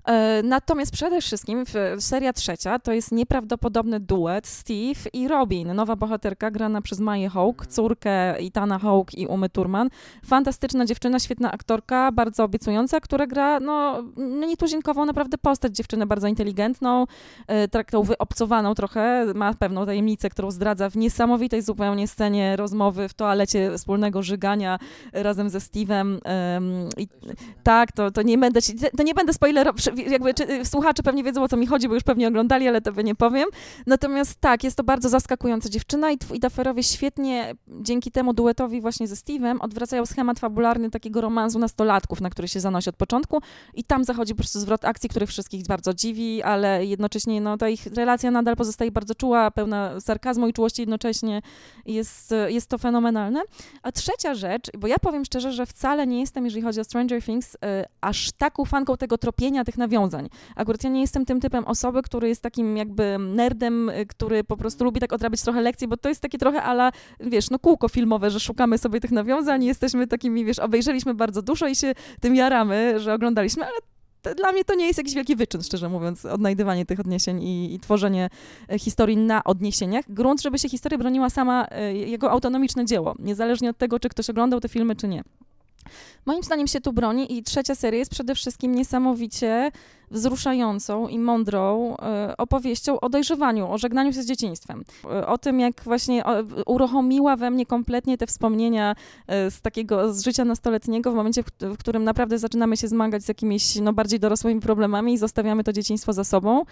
E, 0.06 0.44
natomiast 0.44 0.92
przede 0.92 1.22
wszystkim 1.22 1.64
seria 2.00 2.34
trzecia 2.34 2.80
to 2.80 2.92
jest 2.92 3.12
nieprawdopodobny 3.12 4.00
duet 4.00 4.48
Steve 4.48 5.10
i 5.14 5.28
Robin, 5.28 5.74
nowa 5.74 5.96
bohaterka 5.96 6.52
grana 6.52 6.82
przez 6.82 7.00
Maję 7.00 7.30
Hawk, 7.30 7.68
córkę 7.68 8.42
Itana 8.42 8.80
Hawk 8.80 9.14
i 9.14 9.28
Umy 9.28 9.50
Turman. 9.50 9.90
Fantastyczna 10.26 10.86
dziewczyna, 10.86 11.20
świetna 11.20 11.52
aktorka, 11.52 12.12
bardzo 12.12 12.44
obiecująca, 12.44 13.00
która 13.00 13.28
gra, 13.28 13.60
no, 13.60 13.99
no 14.18 14.48
nietuzinkową 14.48 15.06
naprawdę 15.06 15.38
postać, 15.38 15.76
dziewczynę 15.76 16.06
bardzo 16.06 16.28
inteligentną, 16.28 17.06
e, 17.48 17.68
taką 17.68 18.04
wyobcowaną 18.04 18.76
trochę, 18.76 19.26
ma 19.36 19.54
pewną 19.54 19.86
tajemnicę, 19.86 20.30
którą 20.30 20.52
zdradza 20.52 20.90
w 20.90 20.98
niesamowitej 20.98 21.62
zupełnie 21.62 22.08
scenie 22.08 22.56
rozmowy 22.56 23.10
w 23.10 23.14
toalecie 23.14 23.72
wspólnego 23.78 24.24
żygania 24.24 24.80
razem 25.14 25.50
ze 25.50 25.58
Steve'em. 25.58 26.18
I, 26.98 27.08
tak, 27.64 27.92
to, 27.92 28.12
to 28.12 28.22
nie 28.22 28.38
będę, 28.38 28.60
to 28.98 29.04
nie 29.04 29.14
będę 29.14 29.34
spoilerować, 29.34 29.90
jakby 30.08 30.34
czy, 30.34 30.52
y, 30.52 30.66
słuchacze 30.66 31.04
pewnie 31.04 31.24
wiedzą 31.24 31.44
o 31.44 31.48
co 31.48 31.58
mi 31.58 31.68
chodzi, 31.68 31.88
bo 31.88 31.94
już 31.94 32.04
pewnie 32.04 32.28
oglądali, 32.28 32.68
ale 32.68 32.82
to 32.82 33.02
nie 33.02 33.16
powiem. 33.16 33.50
Natomiast 33.88 34.42
tak, 34.42 34.64
jest 34.64 34.78
to 34.78 34.84
bardzo 34.84 35.10
zaskakująca 35.10 35.70
dziewczyna 35.70 36.12
i, 36.12 36.18
i 36.34 36.40
Daferowie 36.40 36.84
świetnie 36.84 37.56
dzięki 37.68 38.12
temu 38.12 38.34
duetowi 38.34 38.82
właśnie 38.82 39.08
ze 39.08 39.16
Steve'em 39.16 39.58
odwracają 39.60 40.06
schemat 40.06 40.40
fabularny 40.40 40.90
takiego 40.90 41.22
romansu 41.22 41.60
nastolatków, 41.60 42.22
na 42.22 42.30
który 42.30 42.48
się 42.48 42.60
zanosi 42.60 42.90
od 42.90 42.96
początku 42.96 43.42
i 43.74 43.84
tam 43.90 44.04
zachodzi 44.04 44.34
po 44.34 44.38
prostu 44.38 44.60
zwrot 44.60 44.86
akcji, 44.86 45.10
który 45.10 45.26
wszystkich 45.26 45.64
bardzo 45.68 45.94
dziwi, 45.94 46.44
ale 46.44 46.86
jednocześnie 46.86 47.42
no, 47.42 47.58
ta 47.58 47.70
ich 47.70 47.86
relacja 47.86 48.32
nadal 48.32 48.56
pozostaje 48.56 48.92
bardzo 48.92 49.16
czuła, 49.16 49.52
pełna 49.52 50.00
sarkazmu 50.00 50.48
i 50.48 50.54
czułości 50.54 50.82
jednocześnie. 50.82 51.42
Jest, 51.86 52.34
jest 52.48 52.68
to 52.68 52.78
fenomenalne. 52.78 53.42
A 53.84 53.92
trzecia 53.92 54.34
rzecz, 54.34 54.68
bo 54.78 54.88
ja 54.88 54.96
powiem 55.00 55.26
szczerze, 55.26 55.52
że 55.52 55.66
wcale 55.66 56.08
nie 56.08 56.20
jestem, 56.20 56.46
jeżeli 56.46 56.62
chodzi 56.62 56.80
o 56.80 56.84
Stranger 56.84 57.24
Things, 57.24 57.56
y, 57.56 57.58
aż 58.02 58.32
tak 58.32 58.60
ufanką 58.60 58.98
tego 58.98 59.18
tropienia 59.18 59.64
tych 59.64 59.78
nawiązań. 59.78 60.30
Akurat 60.56 60.84
ja 60.84 60.90
nie 60.90 61.02
jestem 61.02 61.26
tym 61.26 61.40
typem 61.40 61.66
osoby, 61.66 62.02
który 62.02 62.30
jest 62.30 62.42
takim 62.42 62.78
jakby 62.78 63.18
nerdem, 63.20 63.90
y, 63.90 64.06
który 64.06 64.44
po 64.44 64.58
prostu 64.58 64.84
lubi 64.84 65.00
tak 65.00 65.14
odrabiać 65.14 65.42
trochę 65.42 65.62
lekcji, 65.62 65.88
bo 65.88 65.98
to 65.98 66.10
jest 66.10 66.22
takie 66.22 66.38
trochę 66.38 66.64
ala, 66.64 66.92
wiesz, 67.20 67.50
no 67.50 67.60
kółko 67.60 67.88
filmowe, 67.88 68.30
że 68.30 68.40
szukamy 68.40 68.78
sobie 68.78 69.00
tych 69.00 69.12
nawiązań 69.12 69.64
jesteśmy 69.64 70.08
takimi, 70.08 70.46
wiesz, 70.46 70.60
obejrzeliśmy 70.60 71.14
bardzo 71.14 71.42
dużo 71.42 71.68
i 71.68 71.76
się 71.76 71.94
tym 72.22 72.36
jaramy, 72.36 73.00
że 73.00 73.14
oglądaliśmy, 73.14 73.66
ale 73.66 73.79
dla 74.38 74.52
mnie 74.52 74.66
to 74.66 74.76
nie 74.76 74.86
jest 74.88 74.98
jakiś 74.98 75.14
wielki 75.14 75.36
wyczyn, 75.36 75.64
szczerze 75.64 75.90
mówiąc, 75.90 76.26
odnajdywanie 76.26 76.86
tych 76.86 77.00
odniesień 77.00 77.44
i, 77.44 77.74
i, 77.74 77.80
tworzenie 77.80 78.30
e, 78.70 78.80
historii 78.80 79.18
na 79.18 79.44
odniesieniach. 79.44 80.06
Grunt, 80.10 80.42
żeby 80.42 80.60
się 80.60 80.70
historia 80.70 80.98
broniła 80.98 81.30
sama, 81.30 81.68
e, 81.72 81.94
jego 81.94 82.32
autonomiczne 82.32 82.86
dzieło, 82.86 83.16
niezależnie 83.20 83.70
od 83.70 83.78
tego, 83.78 84.00
czy 84.00 84.10
ktoś 84.10 84.30
oglądał 84.30 84.60
te 84.60 84.70
filmy, 84.70 84.96
czy 84.96 85.08
nie. 85.08 85.24
Moim 86.26 86.44
zdaniem 86.44 86.68
się 86.68 86.82
tu 86.82 86.94
broni 86.94 87.38
i 87.38 87.44
trzecia 87.44 87.76
seria 87.76 88.00
jest 88.00 88.12
przede 88.12 88.36
wszystkim 88.36 88.76
niesamowicie 88.76 89.72
wzruszającą 90.12 91.08
i 91.08 91.20
mądrą 91.20 91.96
e, 91.98 92.38
opowieścią 92.38 93.00
o 93.00 93.10
dojrzewaniu, 93.10 93.72
o 93.72 93.78
żegnaniu 93.78 94.14
się 94.14 94.24
z 94.24 94.26
dzieciństwem. 94.26 94.84
E, 95.06 95.28
o 95.28 95.38
tym, 95.38 95.60
jak 95.60 95.82
właśnie 95.84 96.24
uruchomiła 96.66 97.36
we 97.36 97.52
mnie 97.52 97.66
kompletnie 97.66 98.18
te 98.18 98.28
wspomnienia 98.28 98.96
e, 99.28 99.52
z 99.52 99.62
takiego, 99.62 100.14
z 100.14 100.24
życia 100.24 100.46
nastoletniego 100.46 101.12
w 101.12 101.16
momencie, 101.16 101.44
w 101.62 101.78
którym 101.78 102.04
naprawdę 102.04 102.40
zaczynamy 102.40 102.78
się 102.78 102.88
zmagać 102.88 103.24
z 103.24 103.28
jakimiś 103.28 103.76
no, 103.76 103.94
bardziej 103.94 104.20
dorosłymi 104.20 104.62
problemami 104.62 105.14
i 105.14 105.18
zostawiamy 105.18 105.64
to 105.64 105.74
dzieciństwo 105.74 106.14
za 106.14 106.24
sobą. 106.24 106.66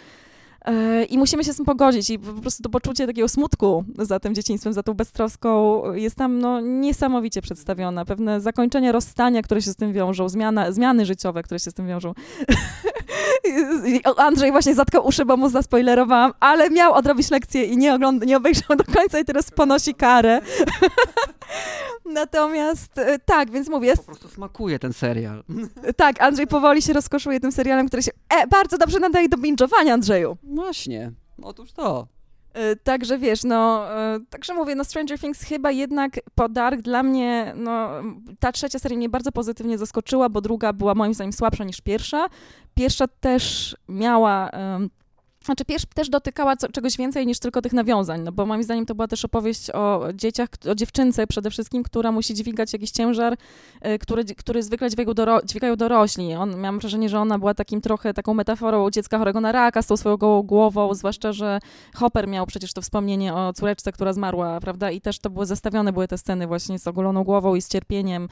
I 1.10 1.17
musimy 1.17 1.43
się 1.43 1.53
z 1.53 1.56
tym 1.56 1.65
pogodzić 1.65 2.10
i 2.10 2.19
po 2.19 2.41
prostu 2.41 2.63
to 2.63 2.69
poczucie 2.69 3.08
takiego 3.08 3.27
smutku 3.27 3.84
za 3.97 4.19
tym 4.19 4.36
dzieciństwem, 4.36 4.73
za 4.73 4.84
tą 4.84 4.93
beztroską 4.93 5.84
jest 5.93 6.15
tam 6.15 6.39
no, 6.39 6.62
niesamowicie 6.62 7.41
przedstawione. 7.41 8.06
Pewne 8.06 8.41
zakończenie 8.41 8.91
rozstania, 8.91 9.41
które 9.41 9.62
się 9.62 9.71
z 9.71 9.75
tym 9.75 9.93
wiążą, 9.93 10.30
zmiana, 10.30 10.71
zmiany 10.71 11.06
życiowe, 11.06 11.43
które 11.43 11.60
się 11.60 11.71
z 11.71 11.73
tym 11.73 11.88
wiążą. 11.88 12.13
Andrzej 14.17 14.52
właśnie 14.52 14.76
zatkał 14.76 15.08
uszy, 15.08 15.26
bo 15.26 15.38
mu 15.38 15.50
zaspoilerowałam, 15.50 16.34
ale 16.39 16.69
miał 16.69 16.93
odrobić 16.93 17.32
lekcję 17.32 17.63
i 17.63 17.78
nie, 17.78 17.93
ogląd- 17.93 18.26
nie 18.26 18.38
obejrzał 18.38 18.78
do 18.78 18.84
końca 18.84 19.19
i 19.19 19.26
teraz 19.26 19.52
ponosi 19.52 19.95
karę. 19.95 20.41
Natomiast 22.06 22.97
e, 22.97 23.19
tak, 23.19 23.52
więc 23.52 23.69
mówię. 23.69 23.97
Po 23.97 24.04
prostu 24.04 24.28
smakuje 24.30 24.80
ten 24.80 24.93
serial. 24.93 25.43
Tak, 25.95 26.21
Andrzej 26.21 26.47
powoli 26.47 26.82
się 26.82 26.93
rozkoszuje 26.93 27.39
tym 27.39 27.52
serialem, 27.52 27.88
który 27.88 28.04
się 28.04 28.12
e, 28.30 28.47
bardzo 28.47 28.78
dobrze 28.78 29.00
nadaje 29.00 29.30
do 29.30 29.38
binge'owania, 29.38 29.89
Andrzeju. 29.91 30.38
Właśnie, 30.43 31.12
otóż 31.43 31.71
to. 31.73 32.08
E, 32.57 32.75
także 32.75 33.17
wiesz, 33.17 33.43
no, 33.43 33.91
e, 33.97 34.19
także 34.29 34.53
mówię, 34.53 34.75
no 34.75 34.83
Stranger 34.83 35.19
Things 35.19 35.43
chyba 35.43 35.71
jednak 35.71 36.19
podark 36.35 36.81
dla 36.81 37.03
mnie, 37.03 37.53
no, 37.55 37.89
ta 38.39 38.51
trzecia 38.51 38.79
seria 38.79 38.97
mnie 38.97 39.09
bardzo 39.09 39.31
pozytywnie 39.31 39.77
zaskoczyła, 39.77 40.29
bo 40.29 40.41
druga 40.41 40.73
była 40.73 40.95
moim 40.95 41.13
zdaniem 41.13 41.33
słabsza 41.33 41.63
niż 41.63 41.81
pierwsza. 41.81 42.27
Pierwsza 42.75 43.07
też 43.07 43.75
miała 43.89 44.49
um, 44.53 44.89
znaczy, 45.47 45.65
Pierz 45.65 45.83
też 45.93 46.10
dotykała 46.10 46.55
co, 46.55 46.69
czegoś 46.69 46.97
więcej 46.97 47.27
niż 47.27 47.39
tylko 47.39 47.62
tych 47.62 47.73
nawiązań, 47.73 48.21
no 48.21 48.31
bo 48.31 48.45
moim 48.45 48.63
zdaniem 48.63 48.86
to 48.86 48.95
była 48.95 49.07
też 49.07 49.25
opowieść 49.25 49.69
o 49.69 50.07
dzieciach, 50.13 50.49
o 50.71 50.75
dziewczynce 50.75 51.27
przede 51.27 51.51
wszystkim, 51.51 51.83
która 51.83 52.12
musi 52.12 52.33
dźwigać 52.33 52.73
jakiś 52.73 52.91
ciężar, 52.91 53.33
y, 53.33 53.99
który, 53.99 54.25
który 54.25 54.63
zwykle 54.63 54.89
dźwigają, 54.89 55.13
doro, 55.13 55.41
dźwigają 55.45 55.75
dorośli. 55.75 56.33
On, 56.33 56.62
miałam 56.62 56.79
wrażenie, 56.79 57.10
że 57.10 57.19
ona 57.19 57.39
była 57.39 57.53
takim 57.53 57.81
trochę 57.81 58.13
taką 58.13 58.33
metaforą 58.33 58.89
dziecka 58.89 59.17
chorego 59.17 59.41
na 59.41 59.51
raka 59.51 59.81
z 59.81 59.88
tą 59.88 59.97
swoją 59.97 60.17
głową, 60.43 60.93
zwłaszcza, 60.93 61.33
że 61.33 61.60
Hopper 61.95 62.27
miał 62.27 62.45
przecież 62.45 62.73
to 62.73 62.81
wspomnienie 62.81 63.33
o 63.33 63.53
córeczce, 63.53 63.91
która 63.91 64.13
zmarła, 64.13 64.60
prawda, 64.60 64.91
i 64.91 65.01
też 65.01 65.19
to 65.19 65.29
były 65.29 65.45
zestawione 65.45 65.93
były 65.93 66.07
te 66.07 66.17
sceny 66.17 66.47
właśnie 66.47 66.79
z 66.79 66.88
ogoloną 66.88 67.23
głową 67.23 67.55
i 67.55 67.62
z 67.62 67.67
cierpieniem 67.67 68.27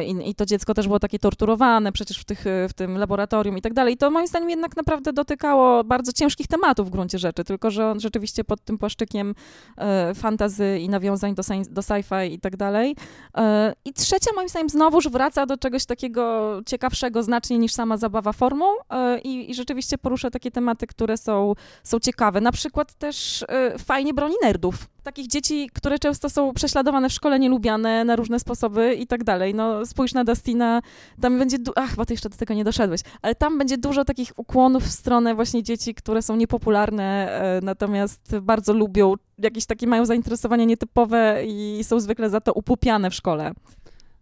y, 0.00 0.04
i, 0.04 0.30
i 0.30 0.34
to 0.34 0.46
dziecko 0.46 0.74
też 0.74 0.86
było 0.86 1.00
takie 1.00 1.18
torturowane 1.18 1.92
przecież 1.92 2.18
w, 2.18 2.24
tych, 2.24 2.44
w 2.68 2.72
tym 2.72 2.98
laboratorium 2.98 3.58
i 3.58 3.62
tak 3.62 3.74
dalej. 3.74 3.94
I 3.94 3.96
to 3.96 4.10
moim 4.10 4.26
zdaniem 4.26 4.50
jednak 4.50 4.76
naprawdę 4.76 5.12
dotykało 5.12 5.84
bardzo 5.84 6.12
ciężkich 6.12 6.43
wszystkich 6.44 6.60
tematów 6.60 6.88
w 6.88 6.90
gruncie 6.90 7.18
rzeczy, 7.18 7.44
tylko 7.44 7.70
że 7.70 7.90
on 7.90 8.00
rzeczywiście 8.00 8.44
pod 8.44 8.64
tym 8.64 8.78
płaszczykiem 8.78 9.34
e, 9.76 10.14
fantazy 10.14 10.78
i 10.78 10.88
nawiązań 10.88 11.34
do, 11.34 11.42
do 11.70 11.82
sci-fi 11.82 12.32
i 12.32 12.40
tak 12.40 12.56
dalej. 12.56 12.96
E, 13.36 13.74
I 13.84 13.92
trzecia 13.92 14.30
moim 14.34 14.48
zdaniem 14.48 14.68
znowuż 14.68 15.08
wraca 15.08 15.46
do 15.46 15.56
czegoś 15.56 15.86
takiego 15.86 16.60
ciekawszego 16.66 17.22
znacznie 17.22 17.58
niż 17.58 17.72
sama 17.72 17.96
zabawa 17.96 18.32
formą 18.32 18.66
e, 18.90 19.20
i, 19.20 19.50
i, 19.50 19.54
rzeczywiście 19.54 19.98
porusza 19.98 20.30
takie 20.30 20.50
tematy, 20.50 20.86
które 20.86 21.16
są, 21.16 21.54
są 21.82 22.00
ciekawe. 22.00 22.40
Na 22.40 22.52
przykład 22.52 22.94
też 22.94 23.44
e, 23.48 23.78
fajnie 23.78 24.14
broni 24.14 24.34
nerdów 24.42 24.93
takich 25.04 25.26
dzieci, 25.26 25.70
które 25.74 25.98
często 25.98 26.30
są 26.30 26.52
prześladowane 26.54 27.08
w 27.08 27.12
szkole, 27.12 27.38
nielubiane 27.38 28.04
na 28.04 28.16
różne 28.16 28.40
sposoby 28.40 28.94
i 28.94 29.06
tak 29.06 29.24
dalej. 29.24 29.54
No 29.54 29.86
spójrz 29.86 30.14
na 30.14 30.24
Dustina, 30.24 30.82
tam 31.20 31.38
będzie, 31.38 31.58
du- 31.58 31.72
ach, 31.76 31.96
bo 31.96 32.06
ty 32.06 32.12
jeszcze 32.12 32.28
do 32.28 32.36
tego 32.36 32.54
nie 32.54 32.64
doszedłeś, 32.64 33.00
ale 33.22 33.34
tam 33.34 33.58
będzie 33.58 33.78
dużo 33.78 34.04
takich 34.04 34.32
ukłonów 34.36 34.82
w 34.82 34.90
stronę 34.90 35.34
właśnie 35.34 35.62
dzieci, 35.62 35.94
które 35.94 36.22
są 36.22 36.36
niepopularne, 36.36 37.30
e, 37.30 37.60
natomiast 37.62 38.38
bardzo 38.42 38.72
lubią, 38.72 39.14
jakieś 39.38 39.66
takie 39.66 39.86
mają 39.86 40.06
zainteresowania 40.06 40.64
nietypowe 40.64 41.44
i 41.46 41.80
są 41.82 42.00
zwykle 42.00 42.30
za 42.30 42.40
to 42.40 42.52
upupiane 42.52 43.10
w 43.10 43.14
szkole. 43.14 43.52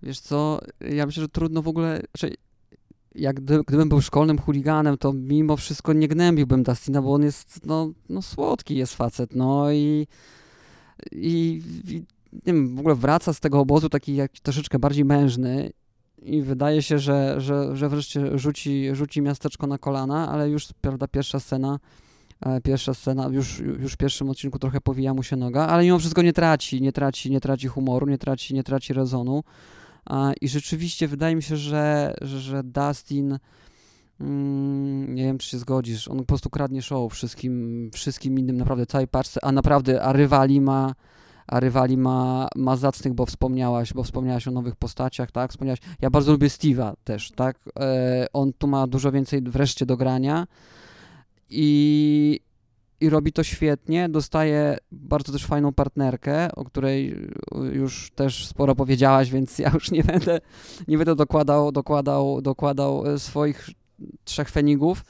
Wiesz 0.02 0.20
co, 0.20 0.60
ja 0.80 1.06
myślę, 1.06 1.20
że 1.20 1.28
trudno 1.28 1.62
w 1.62 1.68
ogóle, 1.68 2.00
znaczy 2.16 2.34
jak 3.14 3.40
gdy, 3.40 3.60
gdybym 3.66 3.88
był 3.88 4.00
szkolnym 4.00 4.38
chuliganem, 4.38 4.98
to 4.98 5.12
mimo 5.12 5.56
wszystko 5.56 5.92
nie 5.92 6.08
gnębiłbym 6.08 6.62
Dustina, 6.62 7.02
bo 7.02 7.14
on 7.14 7.22
jest, 7.22 7.66
no, 7.66 7.90
no 8.08 8.22
słodki 8.22 8.76
jest 8.76 8.96
facet, 8.96 9.34
no 9.34 9.72
i 9.72 10.06
i, 11.12 11.62
i 11.88 12.02
nie 12.32 12.52
wiem, 12.52 12.76
w 12.76 12.78
ogóle 12.78 12.94
wraca 12.94 13.32
z 13.32 13.40
tego 13.40 13.60
obozu 13.60 13.88
taki 13.88 14.14
jak 14.14 14.32
troszeczkę 14.32 14.78
bardziej 14.78 15.04
mężny 15.04 15.72
i 16.22 16.42
wydaje 16.42 16.82
się, 16.82 16.98
że, 16.98 17.40
że, 17.40 17.76
że 17.76 17.88
wreszcie 17.88 18.38
rzuci, 18.38 18.88
rzuci 18.92 19.22
miasteczko 19.22 19.66
na 19.66 19.78
kolana, 19.78 20.28
ale 20.28 20.50
już, 20.50 20.68
prawda, 20.80 21.08
pierwsza 21.08 21.40
scena, 21.40 21.78
e, 22.40 22.60
pierwsza 22.60 22.94
scena, 22.94 23.28
już, 23.32 23.58
już 23.58 23.92
w 23.92 23.96
pierwszym 23.96 24.30
odcinku 24.30 24.58
trochę 24.58 24.80
powija 24.80 25.14
mu 25.14 25.22
się 25.22 25.36
noga, 25.36 25.66
ale 25.66 25.84
mimo 25.84 25.98
wszystko 25.98 26.22
nie 26.22 26.32
traci, 26.32 26.82
nie 26.82 26.92
traci, 26.92 27.30
nie 27.30 27.40
traci 27.40 27.68
humoru, 27.68 28.06
nie 28.06 28.18
traci, 28.18 28.54
nie 28.54 28.62
traci 28.62 28.92
rezonu. 28.92 29.44
I 30.40 30.48
rzeczywiście 30.48 31.08
wydaje 31.08 31.36
mi 31.36 31.42
się, 31.42 31.56
że, 31.56 32.14
że 32.20 32.62
Dustin 32.64 33.38
Mm, 34.20 35.14
nie 35.14 35.24
wiem, 35.24 35.38
czy 35.38 35.48
się 35.48 35.58
zgodzisz. 35.58 36.08
On 36.08 36.18
po 36.18 36.24
prostu 36.24 36.50
kradnie 36.50 36.82
show 36.82 37.12
wszystkim, 37.12 37.90
wszystkim 37.92 38.38
innym, 38.38 38.56
naprawdę 38.56 38.86
całej 38.86 39.08
paczce, 39.08 39.44
a 39.44 39.52
naprawdę, 39.52 40.02
a 40.02 40.12
rywali 40.12 40.60
ma, 40.60 40.94
a 41.46 41.60
rywali 41.60 41.96
ma, 41.96 42.48
ma 42.56 42.76
zacnych, 42.76 43.14
bo 43.14 43.26
wspomniałaś, 43.26 43.92
bo 43.92 44.02
wspomniałaś 44.02 44.48
o 44.48 44.50
nowych 44.50 44.76
postaciach, 44.76 45.30
tak? 45.30 45.50
Wspomniałaś, 45.50 45.80
ja 46.00 46.10
bardzo 46.10 46.32
lubię 46.32 46.48
Steve'a 46.48 46.92
też, 47.04 47.30
tak? 47.30 47.58
E, 47.80 48.26
on 48.32 48.52
tu 48.52 48.66
ma 48.66 48.86
dużo 48.86 49.12
więcej 49.12 49.42
wreszcie 49.42 49.86
do 49.86 49.96
grania 49.96 50.46
i, 51.50 52.40
i 53.00 53.10
robi 53.10 53.32
to 53.32 53.42
świetnie, 53.42 54.08
dostaje 54.08 54.78
bardzo 54.92 55.32
też 55.32 55.46
fajną 55.46 55.72
partnerkę, 55.72 56.52
o 56.54 56.64
której 56.64 57.28
już 57.72 58.10
też 58.14 58.46
sporo 58.46 58.74
powiedziałaś, 58.74 59.30
więc 59.30 59.58
ja 59.58 59.70
już 59.74 59.90
nie 59.90 60.04
będę, 60.04 60.40
nie 60.88 60.98
będę 60.98 61.16
dokładał, 61.16 61.72
dokładał, 61.72 62.42
dokładał 62.42 63.18
swoich 63.18 63.68
trzech 64.24 64.50
fenigów. 64.50 65.04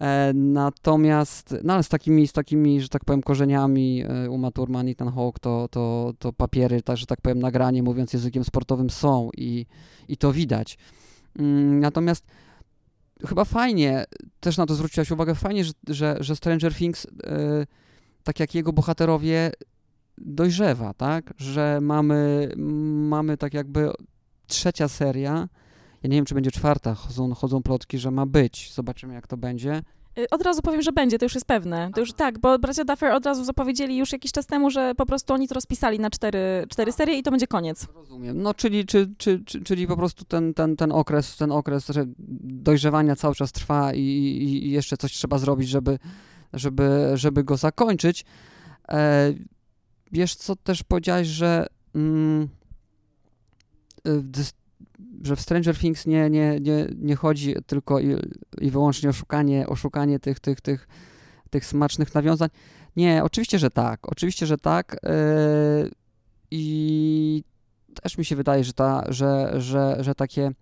E, 0.00 0.32
natomiast, 0.34 1.54
no 1.64 1.72
ale 1.72 1.82
z 1.82 1.88
takimi, 1.88 2.28
z 2.28 2.32
takimi, 2.32 2.80
że 2.80 2.88
tak 2.88 3.04
powiem, 3.04 3.22
korzeniami 3.22 4.04
e, 4.08 4.30
Uma 4.30 4.50
Thurman 4.50 4.88
i 4.88 4.94
ten 4.94 5.08
Hawk, 5.08 5.38
to, 5.38 5.68
to, 5.70 6.12
to 6.18 6.32
papiery, 6.32 6.82
tak, 6.82 6.96
że 6.96 7.06
tak 7.06 7.20
powiem, 7.20 7.38
nagranie, 7.38 7.82
mówiąc 7.82 8.12
językiem 8.12 8.44
sportowym 8.44 8.90
są 8.90 9.30
i, 9.36 9.66
i 10.08 10.16
to 10.16 10.32
widać. 10.32 10.78
Mm, 11.38 11.80
natomiast 11.80 12.26
chyba 13.26 13.44
fajnie, 13.44 14.04
też 14.40 14.56
na 14.56 14.66
to 14.66 14.74
zwróciłaś 14.74 15.10
uwagę, 15.10 15.34
fajnie, 15.34 15.64
że, 15.64 15.72
że, 15.88 16.16
że 16.20 16.36
Stranger 16.36 16.74
Things, 16.74 17.06
e, 17.06 17.66
tak 18.22 18.40
jak 18.40 18.54
jego 18.54 18.72
bohaterowie, 18.72 19.52
dojrzewa, 20.18 20.94
tak? 20.94 21.34
Że 21.36 21.78
mamy, 21.82 22.52
mamy 23.08 23.36
tak 23.36 23.54
jakby 23.54 23.90
trzecia 24.46 24.88
seria, 24.88 25.48
ja 26.02 26.08
nie 26.08 26.16
wiem, 26.16 26.24
czy 26.24 26.34
będzie 26.34 26.50
czwarta, 26.50 26.94
chodzą, 26.94 27.34
chodzą 27.34 27.62
plotki, 27.62 27.98
że 27.98 28.10
ma 28.10 28.26
być. 28.26 28.72
Zobaczymy, 28.74 29.14
jak 29.14 29.26
to 29.26 29.36
będzie. 29.36 29.82
Y, 30.18 30.30
od 30.30 30.42
razu 30.42 30.62
powiem, 30.62 30.82
że 30.82 30.92
będzie, 30.92 31.18
to 31.18 31.24
już 31.24 31.34
jest 31.34 31.46
pewne. 31.46 31.90
To 31.94 32.00
już 32.00 32.12
tak, 32.12 32.38
bo 32.38 32.58
bracia 32.58 32.84
Duffer 32.84 33.12
od 33.12 33.26
razu 33.26 33.44
zapowiedzieli 33.44 33.96
już 33.96 34.12
jakiś 34.12 34.32
czas 34.32 34.46
temu, 34.46 34.70
że 34.70 34.94
po 34.94 35.06
prostu 35.06 35.34
oni 35.34 35.48
to 35.48 35.54
rozpisali 35.54 35.98
na 35.98 36.10
cztery, 36.10 36.66
cztery 36.68 36.92
serie 36.92 37.18
i 37.18 37.22
to 37.22 37.30
będzie 37.30 37.46
koniec. 37.46 37.86
Rozumiem. 37.94 38.42
No, 38.42 38.54
czyli, 38.54 38.86
czy, 38.86 39.10
czy, 39.18 39.44
czy, 39.44 39.60
czyli 39.60 39.86
po 39.86 39.96
prostu 39.96 40.24
ten, 40.24 40.54
ten, 40.54 40.76
ten 40.76 40.92
okres, 40.92 41.36
ten 41.36 41.52
okres 41.52 41.86
dojrzewania 42.18 43.16
cały 43.16 43.34
czas 43.34 43.52
trwa 43.52 43.94
i, 43.94 44.00
i, 44.00 44.70
jeszcze 44.70 44.96
coś 44.96 45.12
trzeba 45.12 45.38
zrobić, 45.38 45.68
żeby, 45.68 45.98
żeby, 46.52 47.10
żeby 47.14 47.44
go 47.44 47.56
zakończyć. 47.56 48.24
E, 48.88 49.32
wiesz 50.12 50.34
co, 50.34 50.56
też 50.56 50.82
powiedziałeś, 50.82 51.28
że 51.28 51.66
mm, 51.94 52.48
y, 54.08 54.22
że 55.22 55.36
w 55.36 55.40
Stranger 55.40 55.78
Things 55.78 56.06
nie, 56.06 56.30
nie, 56.30 56.60
nie, 56.60 56.86
nie 56.98 57.16
chodzi 57.16 57.54
tylko 57.66 58.00
i, 58.00 58.16
i 58.60 58.70
wyłącznie 58.70 59.10
o 59.10 59.12
szukanie, 59.12 59.66
o 59.66 59.76
szukanie 59.76 60.18
tych, 60.18 60.40
tych, 60.40 60.60
tych, 60.60 60.88
tych 61.50 61.66
smacznych 61.66 62.14
nawiązań. 62.14 62.48
Nie, 62.96 63.24
oczywiście, 63.24 63.58
że 63.58 63.70
tak. 63.70 64.12
Oczywiście, 64.12 64.46
że 64.46 64.58
tak. 64.58 64.96
Yy, 65.02 65.90
I 66.50 67.44
też 68.02 68.18
mi 68.18 68.24
się 68.24 68.36
wydaje, 68.36 68.64
że, 68.64 68.72
ta, 68.72 69.04
że, 69.08 69.52
że, 69.60 69.96
że 70.00 70.14
takie 70.14 70.52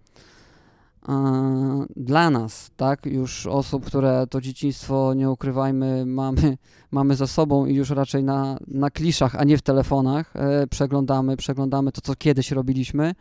dla 1.97 2.31
nas, 2.31 2.71
tak, 2.77 3.07
już 3.07 3.47
osób, 3.47 3.85
które 3.85 4.27
to 4.31 4.41
dzieciństwo, 4.41 5.15
nie 5.15 5.31
ukrywajmy, 5.31 6.07
mamy, 6.07 6.59
mamy 6.91 7.17
za 7.17 7.27
sobą 7.27 7.67
i 7.67 7.75
już 7.75 7.91
raczej 7.91 8.25
na, 8.25 8.59
na 8.67 8.91
kliszach, 8.91 9.37
a 9.37 9.45
nie 9.45 9.59
w 9.59 9.63
telefonach 9.63 10.37
e, 10.37 10.67
przeglądamy, 10.67 11.37
przeglądamy 11.37 11.93
to, 11.93 12.01
co 12.01 12.15
kiedyś 12.15 12.51
robiliśmy, 12.51 13.15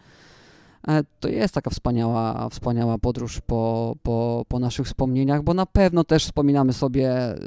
to 1.20 1.28
jest 1.28 1.54
taka 1.54 1.70
wspaniała, 1.70 2.50
wspaniała 2.50 2.98
podróż 2.98 3.42
po, 3.48 3.96
po, 4.04 4.46
po 4.48 4.60
naszych 4.60 4.86
wspomnieniach, 4.88 5.44
bo 5.44 5.54
na 5.54 5.66
pewno 5.66 6.04
też 6.04 6.26
wspominamy 6.26 6.74
sobie 6.74 7.12
e, 7.12 7.38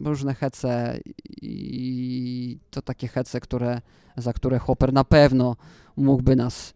różne 0.00 0.34
hece 0.34 1.00
i 1.42 2.58
to 2.70 2.82
takie 2.82 3.08
hece, 3.08 3.40
które, 3.40 3.80
za 4.16 4.32
które 4.32 4.58
Hopper 4.58 4.92
na 4.92 5.04
pewno 5.04 5.56
mógłby 5.96 6.36
nas 6.36 6.74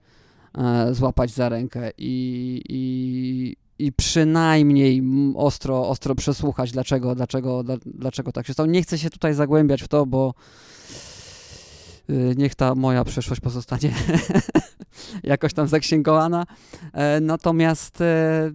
E, 0.58 0.94
złapać 0.94 1.30
za 1.30 1.48
rękę 1.48 1.90
i, 1.98 2.62
i, 2.68 3.56
i 3.86 3.92
przynajmniej 3.92 5.02
ostro, 5.34 5.88
ostro 5.88 6.14
przesłuchać, 6.14 6.72
dlaczego, 6.72 7.14
dlaczego, 7.14 7.64
dlaczego 7.86 8.32
tak 8.32 8.46
się 8.46 8.52
stało. 8.52 8.66
Nie 8.66 8.82
chcę 8.82 8.98
się 8.98 9.10
tutaj 9.10 9.34
zagłębiać 9.34 9.82
w 9.82 9.88
to, 9.88 10.06
bo 10.06 10.34
y, 10.34 11.09
niech 12.36 12.54
ta 12.54 12.74
moja 12.74 13.04
przeszłość 13.04 13.40
pozostanie 13.40 13.92
jakoś 15.22 15.54
tam 15.54 15.68
zaksięgowana. 15.68 16.46
E, 16.92 17.20
natomiast 17.20 18.00
e, 18.00 18.50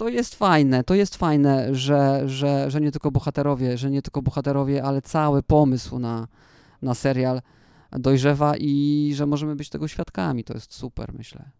to 0.00 0.08
jest 0.08 0.34
fajne, 0.34 0.84
to 0.84 0.94
jest 0.94 1.16
fajne, 1.16 1.74
że, 1.74 2.22
że, 2.26 2.70
że 2.70 2.80
nie 2.80 2.92
tylko 2.92 3.10
bohaterowie, 3.10 3.78
że 3.78 3.90
nie 3.90 4.02
tylko 4.02 4.22
bohaterowie, 4.22 4.82
ale 4.84 5.02
cały 5.02 5.42
pomysł 5.42 5.98
na, 5.98 6.28
na 6.82 6.94
serial 6.94 7.40
dojrzewa 7.92 8.56
i 8.56 9.12
że 9.14 9.26
możemy 9.26 9.56
być 9.56 9.68
tego 9.68 9.88
świadkami. 9.88 10.44
To 10.44 10.54
jest 10.54 10.74
super, 10.74 11.12
myślę. 11.18 11.50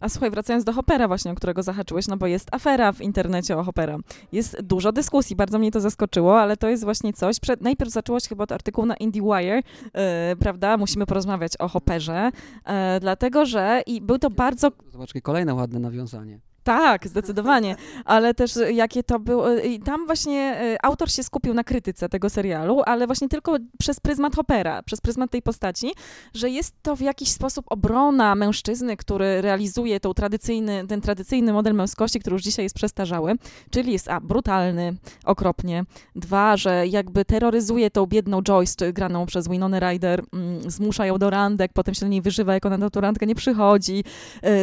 A 0.00 0.08
słuchaj, 0.08 0.30
wracając 0.30 0.64
do 0.64 0.72
Hopera 0.72 1.08
właśnie, 1.08 1.32
o 1.32 1.34
którego 1.34 1.62
zahaczyłeś, 1.62 2.08
no 2.08 2.16
bo 2.16 2.26
jest 2.26 2.54
afera 2.54 2.92
w 2.92 3.00
internecie 3.00 3.56
o 3.56 3.62
Hopera. 3.62 3.98
Jest 4.32 4.62
dużo 4.62 4.92
dyskusji, 4.92 5.36
bardzo 5.36 5.58
mnie 5.58 5.70
to 5.70 5.80
zaskoczyło, 5.80 6.40
ale 6.40 6.56
to 6.56 6.68
jest 6.68 6.84
właśnie 6.84 7.12
coś. 7.12 7.40
Przed, 7.40 7.60
najpierw 7.60 7.90
zaczęło 7.90 8.20
się 8.20 8.28
chyba 8.28 8.44
od 8.44 8.52
artykułu 8.52 8.86
na 8.86 8.96
IndieWire, 8.96 9.56
yy, 9.84 9.92
prawda? 10.38 10.76
Musimy 10.76 11.06
porozmawiać 11.06 11.52
o 11.58 11.68
Hopperze, 11.68 12.30
yy, 12.66 12.72
dlatego 13.00 13.46
że 13.46 13.82
i 13.86 14.00
był 14.00 14.18
to 14.18 14.30
bardzo... 14.30 14.70
Zobacz, 14.92 15.12
kolejne 15.22 15.54
ładne 15.54 15.78
nawiązanie. 15.78 16.40
Tak, 16.64 17.08
zdecydowanie, 17.08 17.76
ale 18.04 18.34
też 18.34 18.52
jakie 18.72 19.02
to 19.02 19.18
było. 19.18 19.46
Tam 19.84 20.06
właśnie 20.06 20.60
y, 20.62 20.76
autor 20.82 21.10
się 21.10 21.22
skupił 21.22 21.54
na 21.54 21.64
krytyce 21.64 22.08
tego 22.08 22.30
serialu, 22.30 22.82
ale 22.86 23.06
właśnie 23.06 23.28
tylko 23.28 23.56
przez 23.78 24.00
pryzmat 24.00 24.36
Hoppera, 24.36 24.82
przez 24.82 25.00
pryzmat 25.00 25.30
tej 25.30 25.42
postaci, 25.42 25.92
że 26.34 26.50
jest 26.50 26.74
to 26.82 26.96
w 26.96 27.00
jakiś 27.00 27.28
sposób 27.28 27.66
obrona 27.68 28.34
mężczyzny, 28.34 28.96
który 28.96 29.42
realizuje 29.42 30.00
tą 30.00 30.14
tradycyjny, 30.14 30.86
ten 30.86 31.00
tradycyjny 31.00 31.52
model 31.52 31.74
męskości, 31.74 32.20
który 32.20 32.34
już 32.34 32.42
dzisiaj 32.42 32.64
jest 32.64 32.74
przestarzały, 32.74 33.34
czyli 33.70 33.92
jest 33.92 34.08
a, 34.08 34.20
brutalny, 34.20 34.96
okropnie, 35.24 35.84
dwa, 36.16 36.56
że 36.56 36.86
jakby 36.86 37.24
terroryzuje 37.24 37.90
tą 37.90 38.06
biedną 38.06 38.42
Joyce, 38.42 38.92
graną 38.92 39.26
przez 39.26 39.48
Winona 39.48 39.80
Ryder, 39.80 40.22
mm, 40.32 40.70
zmusza 40.70 41.06
ją 41.06 41.18
do 41.18 41.30
randek, 41.30 41.72
potem 41.72 41.94
się 41.94 42.04
na 42.04 42.10
niej 42.10 42.22
wyżywa, 42.22 42.54
jak 42.54 42.66
ona 42.66 42.78
na 42.78 42.90
tą 42.90 43.00
randkę 43.00 43.26
nie 43.26 43.34
przychodzi, 43.34 44.04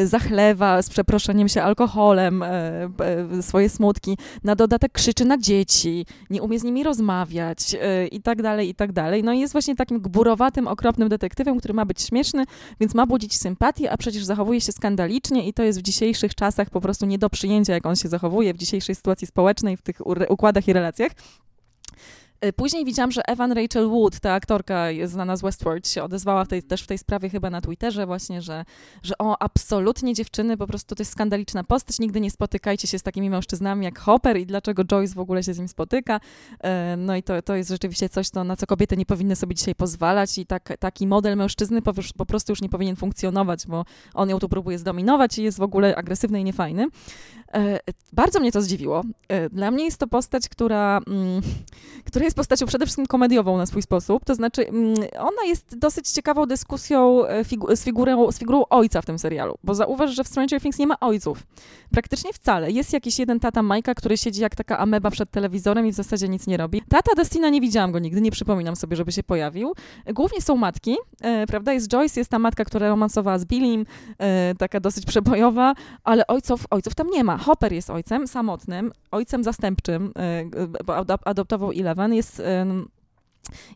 zachlewa 0.06 0.82
z 0.82 0.90
przeproszeniem 0.90 1.50
się 1.50 1.64
alkoholem, 1.64 1.87
alkoholem 1.88 2.43
e, 2.43 2.89
e, 3.00 3.41
swoje 3.41 3.69
smutki, 3.69 4.17
na 4.43 4.56
dodatek 4.56 4.91
krzyczy 4.91 5.26
na 5.26 5.38
dzieci, 5.38 6.06
nie 6.30 6.41
umie 6.41 6.60
z 6.60 6.63
nimi 6.63 6.84
rozmawiać 6.84 7.76
e, 7.82 8.08
i 8.08 8.21
tak 8.21 8.41
dalej, 8.41 8.69
i 8.69 8.76
tak 8.76 8.91
dalej. 8.91 9.23
No 9.23 9.34
i 9.34 9.39
jest 9.39 9.54
właśnie 9.54 9.76
takim 9.76 10.00
gburowatym, 10.00 10.67
okropnym 10.67 11.10
detektywem, 11.10 11.58
który 11.58 11.73
ma 11.73 11.86
być 11.86 12.02
śmieszny, 12.02 12.45
więc 12.80 12.93
ma 12.93 13.06
budzić 13.06 13.38
sympatię, 13.38 13.91
a 13.91 13.97
przecież 13.97 14.23
zachowuje 14.23 14.62
się 14.62 14.71
skandalicznie 14.71 15.47
i 15.47 15.54
to 15.54 15.63
jest 15.63 15.80
w 15.80 15.82
dzisiejszych 15.82 16.36
czasach 16.36 16.69
po 16.69 16.82
prostu 16.82 17.06
nie 17.06 17.17
do 17.17 17.30
przyjęcia, 17.30 17.73
jak 17.73 17.86
on 17.86 17.95
się 17.95 18.10
zachowuje 18.10 18.54
w 18.54 18.58
dzisiejszej 18.58 18.95
sytuacji 18.95 19.28
społecznej, 19.28 19.78
w 19.78 19.82
tych 19.82 20.02
układach 20.30 20.67
i 20.67 20.73
relacjach. 20.73 21.12
Y, 22.45 22.54
później 22.54 22.86
widziałam, 22.86 23.12
że 23.12 23.21
Evan 23.28 23.52
Rachel 23.52 23.89
Wood, 23.89 24.19
ta 24.19 24.34
aktorka 24.34 24.86
znana 25.06 25.38
z 25.38 25.41
Westworld, 25.41 25.88
się 25.88 26.04
odezwała 26.04 26.45
w 26.45 26.47
tej, 26.47 26.63
też 26.63 26.84
w 26.84 26.88
tej 26.88 26.97
sprawie 26.97 27.30
chyba 27.30 27.50
na 27.50 27.62
Twitterze 27.62 28.06
właśnie, 28.06 28.41
że, 28.41 28.65
że 29.04 29.17
o, 29.19 29.41
absolutnie 29.41 30.13
dziewczyny, 30.13 30.58
po 30.58 30.67
prostu 30.67 30.95
to 30.95 31.02
jest 31.02 31.12
skandaliczna 31.12 31.63
postać, 31.63 32.00
nigdy 32.00 32.21
nie 32.21 32.32
spotykajcie 32.32 32.88
się 32.88 33.00
z 33.00 33.04
takimi 33.04 33.30
mężczyznami 33.30 33.86
jak 33.86 34.00
Hopper 34.00 34.38
i 34.38 34.45
dlaczego 34.45 34.86
Joyce 34.86 35.13
w 35.13 35.19
ogóle 35.19 35.43
się 35.43 35.54
z 35.54 35.60
nim 35.60 35.67
spotyka. 35.67 36.17
Y, 36.17 36.97
no 36.97 37.15
i 37.15 37.23
to, 37.23 37.41
to 37.41 37.56
jest 37.56 37.69
rzeczywiście 37.69 38.10
coś, 38.10 38.30
to, 38.30 38.43
na 38.43 38.56
co 38.56 38.67
kobiety 38.67 38.97
nie 38.97 39.06
powinny 39.06 39.36
sobie 39.36 39.56
dzisiaj 39.56 39.76
pozwalać 39.76 40.38
i 40.38 40.45
tak, 40.45 40.78
taki 40.80 41.08
model 41.08 41.38
mężczyzny 41.38 41.82
po, 41.82 41.93
po 42.17 42.26
prostu 42.26 42.52
już 42.52 42.62
nie 42.62 42.69
powinien 42.69 42.95
funkcjonować, 42.95 43.67
bo 43.67 43.86
on 44.13 44.30
ją 44.30 44.39
tu 44.39 44.50
próbuje 44.50 44.80
zdominować 44.80 45.38
i 45.38 45.43
jest 45.43 45.58
w 45.58 45.62
ogóle 45.63 45.95
agresywny 45.95 46.41
i 46.41 46.43
niefajny. 46.43 46.84
Y, 46.84 47.80
bardzo 48.13 48.39
mnie 48.39 48.52
to 48.52 48.62
zdziwiło. 48.62 49.04
Dla 49.52 49.71
mnie 49.71 49.86
jest 49.86 49.97
to 49.97 50.08
postać, 50.08 50.50
która, 50.50 51.00
mm, 51.08 51.41
która 52.06 52.27
jest 52.28 52.38
postacią 52.38 52.66
przede 52.66 52.86
wszystkim 52.86 53.06
komediową 53.06 53.58
na 53.58 53.66
swój 53.66 53.82
sposób, 53.82 54.26
to 54.26 54.36
znaczy 54.36 54.68
mm, 54.68 54.96
ona 55.20 55.44
jest 55.46 55.78
dosyć 55.78 56.10
ciekawą 56.10 56.46
dyskusją 56.46 57.26
e, 57.26 57.44
figu 57.44 57.76
z, 57.76 57.84
figurą, 57.84 58.32
z 58.32 58.40
figurą 58.40 58.63
ojca 58.70 59.02
w 59.02 59.06
tym 59.06 59.20
serialu, 59.20 59.56
bo 59.63 59.76
zauważ, 59.76 60.12
że 60.16 60.24
w 60.24 60.28
Stranger 60.28 60.62
Things 60.62 60.80
nie 60.80 60.88
ma 60.88 61.00
ojców. 61.00 61.44
Praktycznie 61.92 62.34
wcale. 62.34 62.72
Jest 62.72 62.94
jakiś 62.94 63.20
jeden 63.20 63.40
tata 63.40 63.63
Majka, 63.63 63.96
który 63.96 64.18
siedzi 64.18 64.42
jak 64.42 64.56
taka 64.56 64.78
ameba 64.78 65.12
przed 65.12 65.32
telewizorem 65.32 65.88
i 65.88 65.92
w 65.92 65.96
zasadzie 65.96 66.30
nic 66.30 66.48
nie 66.48 66.58
robi. 66.58 66.82
Tata 66.90 67.16
Destina 67.16 67.50
nie 67.50 67.62
widziałam 67.62 67.92
go 67.92 68.00
nigdy, 68.00 68.22
nie 68.22 68.32
przypominam 68.32 68.76
sobie, 68.76 68.96
żeby 68.96 69.12
się 69.12 69.24
pojawił. 69.24 69.74
Głównie 70.13 70.42
są 70.42 70.56
matki, 70.56 70.98
e, 71.22 71.48
prawda? 71.48 71.74
Jest 71.74 71.88
Joyce, 71.88 72.20
jest 72.20 72.32
ta 72.32 72.40
matka, 72.40 72.66
która 72.66 72.88
romansowała 72.88 73.40
z 73.40 73.46
Billym, 73.46 73.86
e, 74.20 74.56
taka 74.56 74.80
dosyć 74.80 75.06
przebojowa, 75.06 75.74
ale 76.04 76.28
ojców, 76.28 76.66
ojców 76.70 76.96
tam 76.96 77.10
nie 77.10 77.24
ma. 77.24 77.38
Hopper 77.38 77.74
jest 77.74 77.90
ojcem 77.90 78.28
samotnym, 78.28 78.92
ojcem 79.12 79.44
zastępczym, 79.44 80.12
e, 80.20 80.84
bo 80.86 80.96
adoptował 81.26 81.72
Eleven, 81.72 82.13
jest 82.17 82.41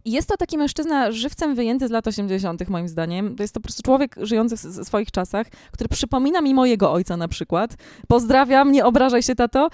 i 0.06 0.12
jest 0.12 0.30
to 0.30 0.38
taki 0.38 0.58
mężczyzna 0.58 1.12
żywcem 1.12 1.56
wyjęty 1.56 1.88
z 1.88 1.92
lat 1.92 2.08
80., 2.08 2.70
moim 2.70 2.88
zdaniem. 2.88 3.36
To 3.36 3.44
jest 3.44 3.54
to 3.54 3.60
po 3.60 3.64
prostu 3.64 3.84
człowiek 3.84 4.16
żyjący 4.22 4.56
w 4.56 4.86
swoich 4.86 5.12
czasach, 5.12 5.48
który 5.72 5.88
przypomina 5.88 6.42
mi 6.42 6.54
mojego 6.54 6.92
ojca 6.92 7.18
na 7.18 7.28
przykład. 7.28 7.76
Pozdrawiam, 8.08 8.72
nie 8.72 8.86
obrażaj 8.86 9.24
się, 9.24 9.36
tato. 9.36 9.70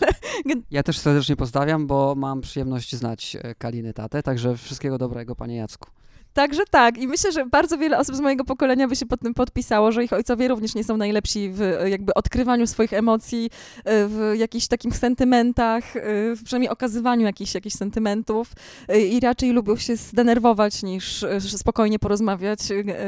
ja 0.70 0.82
też 0.82 0.98
serdecznie 0.98 1.36
pozdrawiam, 1.36 1.86
bo 1.86 2.14
mam 2.14 2.40
przyjemność 2.40 2.96
znać 2.96 3.36
e, 3.42 3.54
Kaliny 3.54 3.94
tatę, 3.94 4.22
także 4.22 4.56
wszystkiego 4.56 4.98
dobrego, 4.98 5.36
panie 5.36 5.56
Jacku. 5.56 5.90
Także 6.34 6.62
tak. 6.70 6.98
I 6.98 7.08
myślę, 7.08 7.32
że 7.32 7.46
bardzo 7.46 7.78
wiele 7.78 7.98
osób 7.98 8.16
z 8.16 8.20
mojego 8.20 8.44
pokolenia 8.44 8.88
by 8.88 8.96
się 8.96 9.06
pod 9.06 9.20
tym 9.20 9.34
podpisało, 9.34 9.92
że 9.92 10.04
ich 10.04 10.12
ojcowie 10.12 10.48
również 10.48 10.74
nie 10.74 10.84
są 10.84 10.96
najlepsi 10.96 11.50
w 11.50 11.60
jakby 11.86 12.14
odkrywaniu 12.14 12.66
swoich 12.66 12.92
emocji, 12.92 13.50
e, 13.84 14.06
w 14.08 14.32
jakichś 14.36 14.66
takich 14.66 14.96
sentymentach, 14.96 15.96
e, 15.96 16.00
w 16.36 16.42
przynajmniej 16.44 16.70
okazywaniu 16.70 17.26
jakichś, 17.26 17.54
jakichś 17.54 17.76
sentymentów 17.76 18.52
e, 18.88 19.00
i 19.00 19.20
raczej 19.20 19.50
lubią 19.50 19.76
się 19.76 19.96
zdenerwować 19.96 20.82
niż 20.82 21.24
spokojnie 21.40 21.98
porozmawiać. 21.98 22.60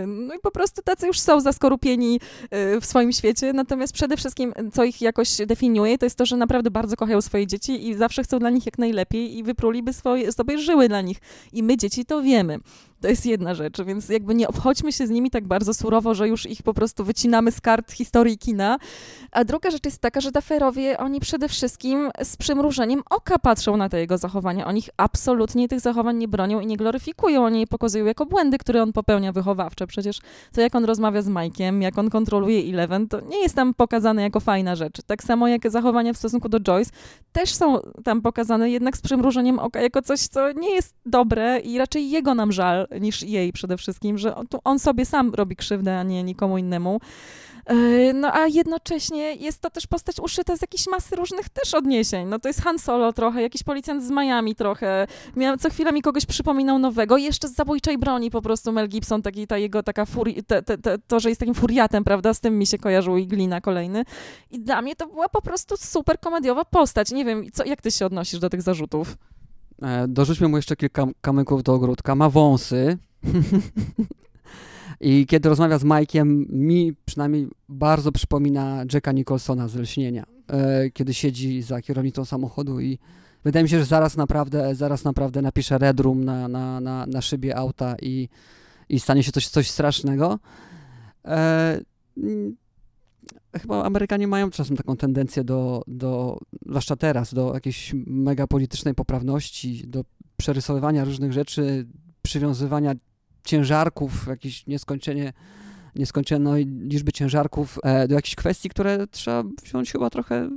No 0.06 0.35
i 0.35 0.38
po 0.38 0.50
prostu 0.50 0.83
tacy 0.83 1.06
już 1.06 1.20
są 1.20 1.40
zaskorupieni 1.40 2.20
w 2.80 2.87
swoim 2.87 3.12
świecie. 3.12 3.52
Natomiast 3.52 3.92
przede 3.92 4.16
wszystkim, 4.16 4.52
co 4.72 4.85
ich 4.85 5.00
jakoś 5.00 5.37
definiuje, 5.46 5.98
to 5.98 6.06
jest 6.06 6.16
to, 6.16 6.26
że 6.26 6.37
naprawdę 6.37 6.70
bardzo 6.70 6.96
kochają 6.96 7.22
swoje 7.22 7.46
dzieci 7.46 7.88
i 7.88 7.94
zawsze 7.94 8.22
chcą 8.22 8.38
dla 8.38 8.50
nich 8.50 8.66
jak 8.66 8.78
najlepiej 8.78 9.38
i 9.38 9.42
wypruliby 9.42 9.92
swoje, 9.92 10.33
sobie 10.33 10.59
żyły 10.59 10.88
dla 10.88 11.00
nich. 11.00 11.18
I 11.52 11.62
my 11.62 11.76
dzieci 11.76 12.04
to 12.04 12.22
wiemy. 12.22 12.59
To 13.00 13.08
jest 13.08 13.26
jedna 13.26 13.54
rzecz, 13.54 13.82
więc 13.82 14.08
jakby 14.08 14.34
nie 14.34 14.48
obchodźmy 14.48 14.92
się 14.92 15.06
z 15.06 15.10
nimi 15.10 15.30
tak 15.30 15.46
bardzo 15.46 15.74
surowo, 15.74 16.14
że 16.14 16.28
już 16.28 16.46
ich 16.46 16.62
po 16.62 16.74
prostu 16.74 17.04
wycinamy 17.04 17.52
z 17.52 17.60
kart 17.60 17.92
historii 17.92 18.38
kina. 18.38 18.78
A 19.32 19.44
druga 19.44 19.70
rzecz 19.70 19.84
jest 19.84 20.00
taka, 20.00 20.20
że 20.20 20.30
Daferowie, 20.32 20.98
oni 20.98 21.20
przede 21.20 21.48
wszystkim 21.48 22.10
z 22.22 22.36
przymrużeniem 22.36 23.02
oka 23.10 23.38
patrzą 23.38 23.76
na 23.76 23.88
te 23.88 24.00
jego 24.00 24.18
zachowania. 24.18 24.66
Oni 24.66 24.82
absolutnie 24.96 25.68
tych 25.68 25.80
zachowań 25.80 26.16
nie 26.16 26.28
bronią 26.28 26.60
i 26.60 26.66
nie 26.66 26.76
gloryfikują. 26.76 27.44
Oni 27.44 27.60
je 27.60 27.66
pokazują 27.66 28.04
jako 28.04 28.26
błędy, 28.26 28.58
które 28.58 28.82
on 28.82 28.92
popełnia 28.92 29.32
wychowawcze. 29.32 29.86
Przecież 29.86 30.18
to, 30.52 30.60
jak 30.60 30.74
on 30.74 30.84
rozmawia 30.84 31.22
z 31.22 31.28
Mike'iem, 31.28 31.80
jak 31.80 31.98
on 31.98 32.10
kontroluje 32.10 32.72
Eleven, 32.72 33.08
to 33.08 33.20
nie 33.20 33.42
jest 33.42 33.54
tam 33.54 33.74
pokazane 33.74 34.22
jako 34.22 34.40
fajna 34.40 34.76
rzecz. 34.76 35.02
Tak 35.06 35.22
samo 35.22 35.48
jak 35.48 35.70
zachowania 35.70 36.12
w 36.12 36.16
stosunku 36.16 36.48
do 36.48 36.60
Joyce 36.60 36.90
też 37.32 37.54
są 37.54 37.78
tam 38.04 38.22
pokazane 38.22 38.70
jednak 38.70 38.96
z 38.96 39.00
przymrużeniem 39.00 39.58
oka 39.58 39.80
jako 39.80 40.02
coś, 40.02 40.20
co 40.20 40.52
nie 40.52 40.74
jest 40.74 40.94
dobre 41.06 41.58
i 41.58 41.78
raczej 41.78 42.10
jego 42.10 42.34
nam 42.34 42.52
żal 42.52 42.86
niż 43.00 43.22
jej 43.22 43.53
przede 43.53 43.76
wszystkim, 43.76 44.18
że 44.18 44.35
on, 44.35 44.46
on 44.64 44.79
sobie 44.79 45.07
sam 45.07 45.35
robi 45.35 45.57
krzywdę, 45.57 45.98
a 45.98 46.03
nie 46.03 46.22
nikomu 46.22 46.59
innemu. 46.59 47.00
E, 47.66 48.12
no 48.12 48.33
a 48.35 48.46
jednocześnie 48.46 49.35
jest 49.35 49.61
to 49.61 49.70
też 49.70 49.87
postać 49.87 50.20
uszyta 50.20 50.57
z 50.57 50.61
jakiejś 50.61 50.87
masy 50.87 51.16
różnych 51.16 51.48
też 51.48 51.74
odniesień. 51.74 52.29
No 52.29 52.38
to 52.38 52.48
jest 52.48 52.62
Han 52.62 52.79
Solo 52.79 53.12
trochę, 53.12 53.42
jakiś 53.42 53.62
policjant 53.62 54.05
z 54.05 54.11
Miami 54.11 54.55
trochę. 54.55 55.07
Miał, 55.37 55.57
co 55.57 55.70
chwilę 55.70 55.92
mi 55.92 56.03
kogoś 56.03 56.26
przypominał 56.26 56.79
nowego. 56.79 57.16
Jeszcze 57.16 57.48
z 57.48 57.55
Zabójczej 57.55 57.98
Broni 57.98 58.31
po 58.31 58.42
prostu 58.42 58.72
Mel 58.72 58.88
Gibson, 58.88 59.22
taki, 59.22 59.46
ta 59.46 59.59
jego 59.59 59.83
taka 59.83 60.07
furi, 60.07 60.42
te, 60.44 60.62
te, 60.62 60.79
te, 60.79 60.98
to, 60.98 61.20
że 61.20 61.29
jest 61.29 61.40
takim 61.40 61.55
furiatem, 61.55 62.05
prawda, 62.05 62.35
z 62.35 62.40
tym 62.40 62.59
mi 62.59 62.66
się 62.66 62.79
kojarzył 62.79 63.16
i 63.16 63.26
Glina 63.26 63.61
kolejny. 63.61 64.05
I 64.50 64.61
dla 64.61 64.83
mnie 64.83 64.96
to 64.96 65.07
była 65.07 65.29
po 65.29 65.42
prostu 65.42 65.76
super 65.76 66.20
komediowa 66.20 66.64
postać. 66.64 67.11
Nie 67.11 67.24
wiem, 67.24 67.44
co, 67.53 67.64
jak 67.64 67.83
ty 67.83 67.90
się 67.90 68.07
odnosisz 68.07 68.40
do 68.40 68.50
tych 68.50 68.62
zarzutów? 68.62 69.16
E, 69.83 70.09
dorzućmy 70.09 70.49
mu 70.49 70.57
jeszcze 70.57 70.77
kilka 70.77 71.07
kamyków 71.21 71.62
do 71.62 71.75
ogródka. 71.75 72.14
Ma 72.14 72.31
wąsy. 72.31 72.99
I 75.01 75.27
kiedy 75.27 75.49
rozmawia 75.49 75.79
z 75.79 75.85
Mike'iem, 75.85 76.45
mi 76.49 76.93
przynajmniej 77.05 77.49
bardzo 77.69 78.12
przypomina 78.12 78.85
Jacka 78.93 79.12
Nicholsona 79.12 79.69
z 79.69 79.77
Lśnienia, 79.77 80.27
e, 80.49 80.90
kiedy 80.90 81.14
siedzi 81.14 81.62
za 81.62 81.83
kierownicą 81.83 82.25
samochodu 82.25 82.81
i 82.81 82.99
wydaje 83.45 83.62
mi 83.62 83.69
się, 83.69 83.79
że 83.79 83.85
zaraz 83.85 84.16
naprawdę, 84.16 84.75
zaraz 84.75 85.05
naprawdę 85.05 85.43
napisze 85.43 85.79
Red 85.79 86.01
Room 86.01 86.25
na, 86.25 86.49
na, 86.49 86.81
na, 86.81 87.07
na 87.07 87.23
szybie 87.23 87.57
auta 87.57 87.97
i, 88.03 88.29
i 88.88 89.01
stanie 89.01 89.23
się 89.23 89.33
coś, 89.33 89.49
coś 89.49 89.71
strasznego. 89.71 90.38
Chyba 93.58 93.84
Amerykanie 93.84 94.26
mają 94.26 94.50
czasem 94.50 94.76
taką 94.76 94.96
tendencję 94.96 95.44
do, 95.44 95.82
do, 95.86 96.38
zwłaszcza 96.66 96.96
teraz, 96.96 97.34
do 97.34 97.54
jakiejś 97.54 97.94
mega 98.06 98.46
politycznej 98.46 98.94
poprawności, 98.94 99.84
do 99.86 100.04
przerysowywania 100.36 101.04
różnych 101.04 101.32
rzeczy, 101.32 101.86
przywiązywania 102.22 102.94
ciężarków, 103.44 104.26
jakieś 104.26 104.66
nieskończenie, 104.66 105.32
nieskończonej 105.96 106.66
liczby 106.66 107.12
ciężarków 107.12 107.78
e, 107.82 108.08
do 108.08 108.14
jakichś 108.14 108.34
kwestii, 108.34 108.68
które 108.68 109.06
trzeba 109.06 109.44
wziąć 109.62 109.92
chyba 109.92 110.10
trochę 110.10 110.50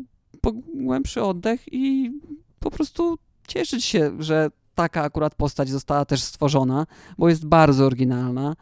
głębszy 0.75 1.23
oddech 1.23 1.73
i 1.73 2.12
po 2.60 2.71
prostu 2.71 3.17
cieszyć 3.47 3.86
się, 3.86 4.12
że 4.19 4.49
taka 4.75 5.01
akurat 5.03 5.36
postać 5.36 5.69
została 5.69 6.06
też 6.06 6.23
stworzona, 6.23 6.86
bo 7.17 7.29
jest 7.29 7.45
bardzo 7.45 7.86
oryginalna. 7.86 8.56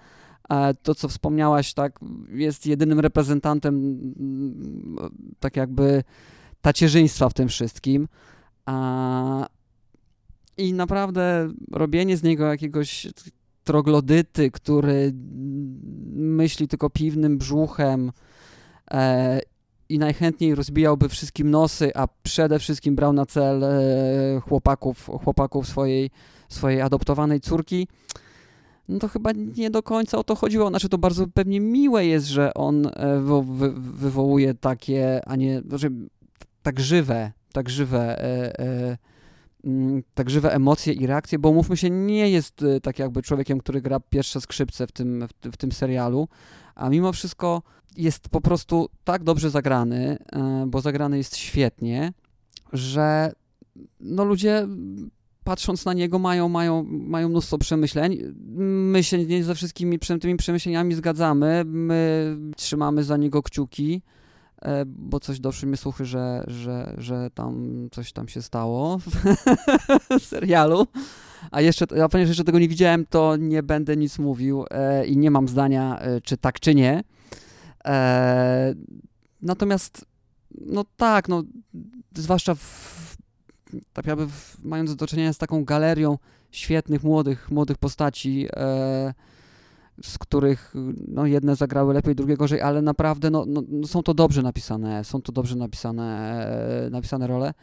To, 0.83 0.95
co 0.95 1.07
wspomniałaś, 1.07 1.73
tak, 1.73 1.99
jest 2.29 2.65
jedynym 2.65 2.99
reprezentantem 2.99 3.75
mm, 3.75 5.09
tak 5.39 5.55
jakby 5.55 6.03
tacierzyństwa 6.61 7.29
w 7.29 7.33
tym 7.33 7.47
wszystkim. 7.47 8.07
I 10.57 10.73
naprawdę 10.73 11.51
robienie 11.71 12.17
z 12.17 12.23
niego 12.23 12.45
jakiegoś 12.45 13.07
troglodyty, 13.63 14.51
który 14.51 15.13
myśli 16.13 16.67
tylko 16.67 16.89
piwnym 16.89 17.37
brzuchem 17.37 18.11
e, 18.91 19.39
i 19.89 19.99
najchętniej 19.99 20.55
rozbijałby 20.55 21.09
wszystkim 21.09 21.51
nosy, 21.51 21.91
a 21.95 22.07
przede 22.23 22.59
wszystkim 22.59 22.95
brał 22.95 23.13
na 23.13 23.25
cel 23.25 23.63
e, 23.63 24.39
chłopaków, 24.39 25.09
chłopaków 25.23 25.67
swojej, 25.67 26.09
swojej 26.49 26.81
adoptowanej 26.81 27.41
córki, 27.41 27.87
no 28.89 28.99
to 28.99 29.07
chyba 29.07 29.31
nie 29.57 29.69
do 29.69 29.83
końca 29.83 30.17
o 30.17 30.23
to 30.23 30.35
chodziło. 30.35 30.69
Znaczy 30.69 30.89
to 30.89 30.97
bardzo 30.97 31.27
pewnie 31.27 31.59
miłe 31.59 32.05
jest, 32.05 32.27
że 32.27 32.53
on 32.53 32.87
e, 32.87 33.19
wy, 33.43 33.71
wywołuje 33.77 34.53
takie, 34.53 35.21
a 35.25 35.35
nie, 35.35 35.61
znaczy, 35.61 35.91
tak 36.63 36.79
żywe, 36.79 37.31
tak 37.53 37.69
żywe 37.69 38.23
e, 38.23 38.59
e, 38.59 38.97
Mm, 39.63 40.03
tak 40.13 40.29
żywe 40.29 40.53
emocje 40.53 40.93
i 40.93 41.07
reakcje, 41.07 41.39
bo 41.39 41.53
mówmy 41.53 41.77
się, 41.77 41.89
nie 41.89 42.29
jest 42.29 42.61
y, 42.61 42.81
tak 42.81 42.99
jakby 42.99 43.21
człowiekiem, 43.21 43.59
który 43.59 43.81
gra 43.81 43.99
pierwsze 43.99 44.41
skrzypce 44.41 44.87
w 44.87 44.91
tym, 44.91 45.27
w, 45.27 45.51
w 45.53 45.57
tym 45.57 45.71
serialu, 45.71 46.27
a 46.75 46.89
mimo 46.89 47.13
wszystko 47.13 47.61
jest 47.97 48.29
po 48.29 48.41
prostu 48.41 48.89
tak 49.03 49.23
dobrze 49.23 49.49
zagrany, 49.49 50.17
y, 50.63 50.67
bo 50.67 50.81
zagrany 50.81 51.17
jest 51.17 51.37
świetnie, 51.37 52.13
że 52.73 53.33
no 53.99 54.25
ludzie 54.25 54.67
patrząc 55.43 55.85
na 55.85 55.93
niego 55.93 56.19
mają, 56.19 56.49
mają, 56.49 56.83
mają 56.83 57.29
mnóstwo 57.29 57.57
przemyśleń. 57.57 58.17
My 58.91 59.03
się 59.03 59.25
nie 59.25 59.43
ze 59.43 59.55
wszystkimi 59.55 59.99
tymi 60.21 60.37
przemyśleniami 60.37 60.95
zgadzamy, 60.95 61.63
my 61.65 62.37
trzymamy 62.55 63.03
za 63.03 63.17
niego 63.17 63.43
kciuki, 63.43 64.01
E, 64.61 64.85
bo 64.85 65.19
coś 65.19 65.39
doszły 65.39 65.67
mnie 65.67 65.77
słuchy, 65.77 66.05
że, 66.05 66.43
że, 66.47 66.93
że 66.97 67.29
tam 67.33 67.87
coś 67.91 68.11
tam 68.11 68.27
się 68.27 68.41
stało 68.41 68.97
w 70.19 70.23
serialu. 70.33 70.87
A 71.51 71.61
jeszcze, 71.61 71.85
a 72.03 72.09
ponieważ 72.09 72.29
jeszcze 72.29 72.43
tego 72.43 72.59
nie 72.59 72.67
widziałem, 72.67 73.05
to 73.05 73.35
nie 73.35 73.63
będę 73.63 73.97
nic 73.97 74.19
mówił 74.19 74.65
e, 74.69 75.05
i 75.05 75.17
nie 75.17 75.31
mam 75.31 75.47
zdania, 75.47 75.99
e, 75.99 76.21
czy 76.21 76.37
tak, 76.37 76.59
czy 76.59 76.75
nie. 76.75 77.03
Natomiast, 79.41 80.05
no 80.51 80.85
tak, 80.97 81.29
no, 81.29 81.43
zwłaszcza 82.15 82.55
w, 82.55 83.10
tak 83.93 84.05
jakby 84.05 84.27
w, 84.27 84.57
mając 84.63 84.95
do 84.95 85.07
czynienia 85.07 85.33
z 85.33 85.37
taką 85.37 85.65
galerią 85.65 86.17
świetnych, 86.51 87.03
młodych, 87.03 87.51
młodych 87.51 87.77
postaci, 87.77 88.47
e, 88.55 89.13
z 90.03 90.17
których 90.17 90.73
no, 91.07 91.25
jedne 91.25 91.55
zagrały 91.55 91.93
lepiej, 91.93 92.15
drugie 92.15 92.37
gorzej, 92.37 92.61
ale 92.61 92.81
naprawdę 92.81 93.29
no, 93.29 93.45
no, 93.47 93.61
no 93.67 93.87
są 93.87 94.03
to 94.03 94.13
dobrze 94.13 94.41
napisane, 94.41 95.03
są 95.03 95.21
to 95.21 95.31
dobrze 95.31 95.55
napisane, 95.55 96.45
e, 96.85 96.89
napisane 96.89 97.27
role. 97.27 97.53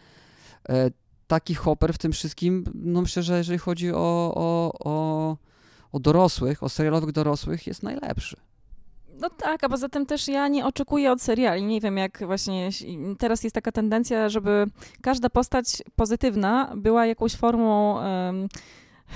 E, 0.69 0.91
taki 1.27 1.55
Hopper 1.55 1.93
w 1.93 1.99
tym 1.99 2.13
wszystkim, 2.13 2.65
no 2.75 3.03
myślę, 3.03 3.23
że 3.23 3.39
jeżeli 3.39 3.59
chodzi 3.59 3.93
o, 3.93 4.33
o, 4.35 4.73
o, 4.85 5.37
o 5.93 6.01
dorosłych, 6.01 6.63
o 6.63 6.69
serialowych 6.69 7.13
dorosłych, 7.13 7.67
jest 7.67 7.83
najlepszy. 7.83 8.37
No 9.21 9.31
tak, 9.31 9.65
a 9.65 9.69
poza 9.69 9.89
tym 9.89 10.07
też 10.07 10.29
ja 10.29 10.49
nie 10.49 10.67
oczekuję 10.67 11.13
od 11.13 11.23
seriali. 11.23 11.65
Nie 11.65 11.81
wiem, 11.81 11.97
jak 11.97 12.27
właśnie 12.27 12.71
teraz 13.19 13.45
jest 13.45 13.55
taka 13.55 13.73
tendencja, 13.73 14.29
żeby 14.29 14.67
każda 15.03 15.31
postać 15.31 15.83
pozytywna 15.97 16.73
była 16.77 17.07
jakąś 17.07 17.37
formą. 17.37 17.95
Um, 17.95 18.49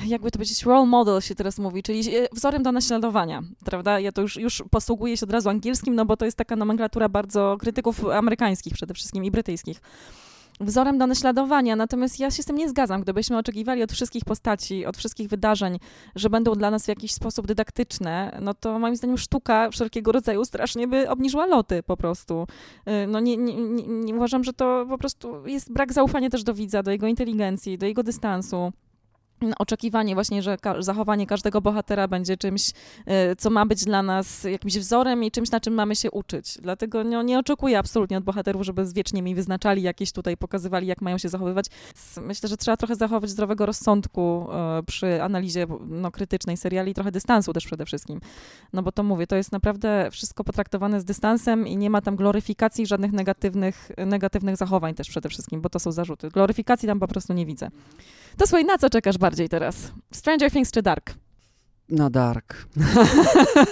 jakby 0.06 0.30
to 0.30 0.38
powiedzieć, 0.38 0.62
role 0.62 0.86
model 0.86 1.20
się 1.20 1.34
teraz 1.34 1.58
mówi, 1.58 1.82
czyli 1.82 2.16
e, 2.16 2.28
wzorem 2.32 2.62
do 2.62 2.72
naśladowania, 2.72 3.42
prawda? 3.64 4.00
Ja 4.00 4.12
to 4.12 4.22
już, 4.22 4.36
już 4.36 4.62
posługuję 4.70 5.16
się 5.16 5.26
od 5.26 5.32
razu 5.32 5.48
angielskim, 5.48 5.94
no 5.94 6.04
bo 6.04 6.16
to 6.16 6.24
jest 6.24 6.36
taka 6.36 6.56
nomenklatura 6.56 7.08
bardzo 7.08 7.56
krytyków 7.60 8.04
amerykańskich 8.04 8.74
przede 8.74 8.94
wszystkim 8.94 9.24
i 9.24 9.30
brytyjskich 9.30 9.80
wzorem 10.60 10.98
do 10.98 11.06
naśladowania. 11.06 11.76
Natomiast 11.76 12.20
ja 12.20 12.30
się 12.30 12.42
z 12.42 12.46
tym 12.46 12.56
nie 12.56 12.68
zgadzam. 12.68 13.00
Gdybyśmy 13.00 13.38
oczekiwali 13.38 13.82
od 13.82 13.92
wszystkich 13.92 14.24
postaci, 14.24 14.86
od 14.86 14.96
wszystkich 14.96 15.28
wydarzeń, 15.28 15.78
że 16.14 16.30
będą 16.30 16.54
dla 16.54 16.70
nas 16.70 16.84
w 16.84 16.88
jakiś 16.88 17.12
sposób 17.12 17.46
dydaktyczne, 17.46 18.38
no 18.40 18.54
to 18.54 18.78
moim 18.78 18.96
zdaniem 18.96 19.18
sztuka 19.18 19.70
wszelkiego 19.70 20.12
rodzaju 20.12 20.44
strasznie 20.44 20.88
by 20.88 21.10
obniżyła 21.10 21.46
loty 21.46 21.82
po 21.82 21.96
prostu. 21.96 22.46
Y, 22.88 23.06
no 23.06 23.20
nie, 23.20 23.36
nie, 23.36 23.54
nie, 23.54 23.86
nie 23.86 24.14
uważam, 24.14 24.44
że 24.44 24.52
to 24.52 24.86
po 24.88 24.98
prostu 24.98 25.46
jest 25.46 25.72
brak 25.72 25.92
zaufania 25.92 26.30
też 26.30 26.44
do 26.44 26.54
widza, 26.54 26.82
do 26.82 26.90
jego 26.90 27.06
inteligencji, 27.06 27.78
do 27.78 27.86
jego 27.86 28.02
dystansu 28.02 28.72
oczekiwanie 29.59 30.14
właśnie, 30.14 30.42
że 30.42 30.59
ka 30.59 30.83
zachowanie 30.83 31.26
każdego 31.26 31.61
bohatera 31.61 32.09
będzie 32.09 32.37
czymś, 32.37 32.70
e, 33.07 33.37
co 33.37 33.50
ma 33.50 33.66
być 33.66 33.85
dla 33.85 34.02
nas 34.02 34.44
jakimś 34.44 34.78
wzorem 34.78 35.24
i 35.24 35.31
czymś, 35.31 35.50
na 35.50 35.61
czym 35.61 35.74
mamy 35.74 35.96
się 35.96 36.11
uczyć. 36.11 36.59
Dlatego 36.62 37.02
nie, 37.02 37.24
nie 37.24 37.38
oczekuję 37.38 37.78
absolutnie 37.78 38.18
od 38.18 38.24
bohaterów, 38.24 38.62
żeby 38.62 38.85
wiecznie 38.94 39.22
mi 39.22 39.35
wyznaczali 39.35 39.83
jakieś 39.83 40.12
tutaj, 40.12 40.37
pokazywali, 40.37 40.87
jak 40.87 41.00
mają 41.00 41.18
się 41.18 41.28
zachowywać. 41.28 41.66
Myślę, 42.20 42.48
że 42.48 42.57
trzeba 42.57 42.76
trochę 42.76 42.96
zachować 42.96 43.31
zdrowego 43.31 43.66
rozsądku 43.66 44.48
e, 44.52 44.83
przy 44.87 45.22
analizie 45.22 45.66
no, 45.88 46.11
krytycznej 46.11 46.57
seriali 46.57 46.90
i 46.90 46.94
trochę 46.94 47.12
dystansu 47.12 47.52
też 47.52 47.66
przede 47.66 47.87
wszystkim. 47.87 48.20
No 48.72 48.83
bo 48.83 48.92
to 48.92 49.02
mówię, 49.02 49.26
to 49.26 49.37
jest 49.37 49.52
naprawdę 49.52 50.09
wszystko 50.11 50.44
potraktowane 50.44 51.00
z 51.00 51.05
dystansem 51.05 51.66
i 51.66 51.76
nie 51.76 51.90
ma 51.90 52.00
tam 52.00 52.16
gloryfikacji 52.16 52.87
żadnych 52.87 53.12
negatywnych, 53.12 53.90
negatywnych 54.07 54.57
zachowań 54.57 54.94
też 54.94 55.09
przede 55.09 55.28
wszystkim, 55.28 55.61
bo 55.61 55.68
to 55.68 55.78
są 55.78 55.92
zarzuty. 55.92 56.28
Gloryfikacji 56.28 56.87
tam 56.87 57.00
po 57.00 57.09
prostu 57.09 57.33
nie 57.33 57.46
widzę. 57.46 57.70
To 58.37 58.46
słuchaj, 58.46 58.64
na 58.64 58.78
co 58.78 58.90
czekasz 58.90 59.18
bardziej 59.33 59.49
teraz? 59.49 59.92
Stranger 60.14 60.51
Things 60.51 60.71
czy 60.71 60.83
Dark? 60.83 61.14
Na 61.88 62.11
Dark. 62.11 62.68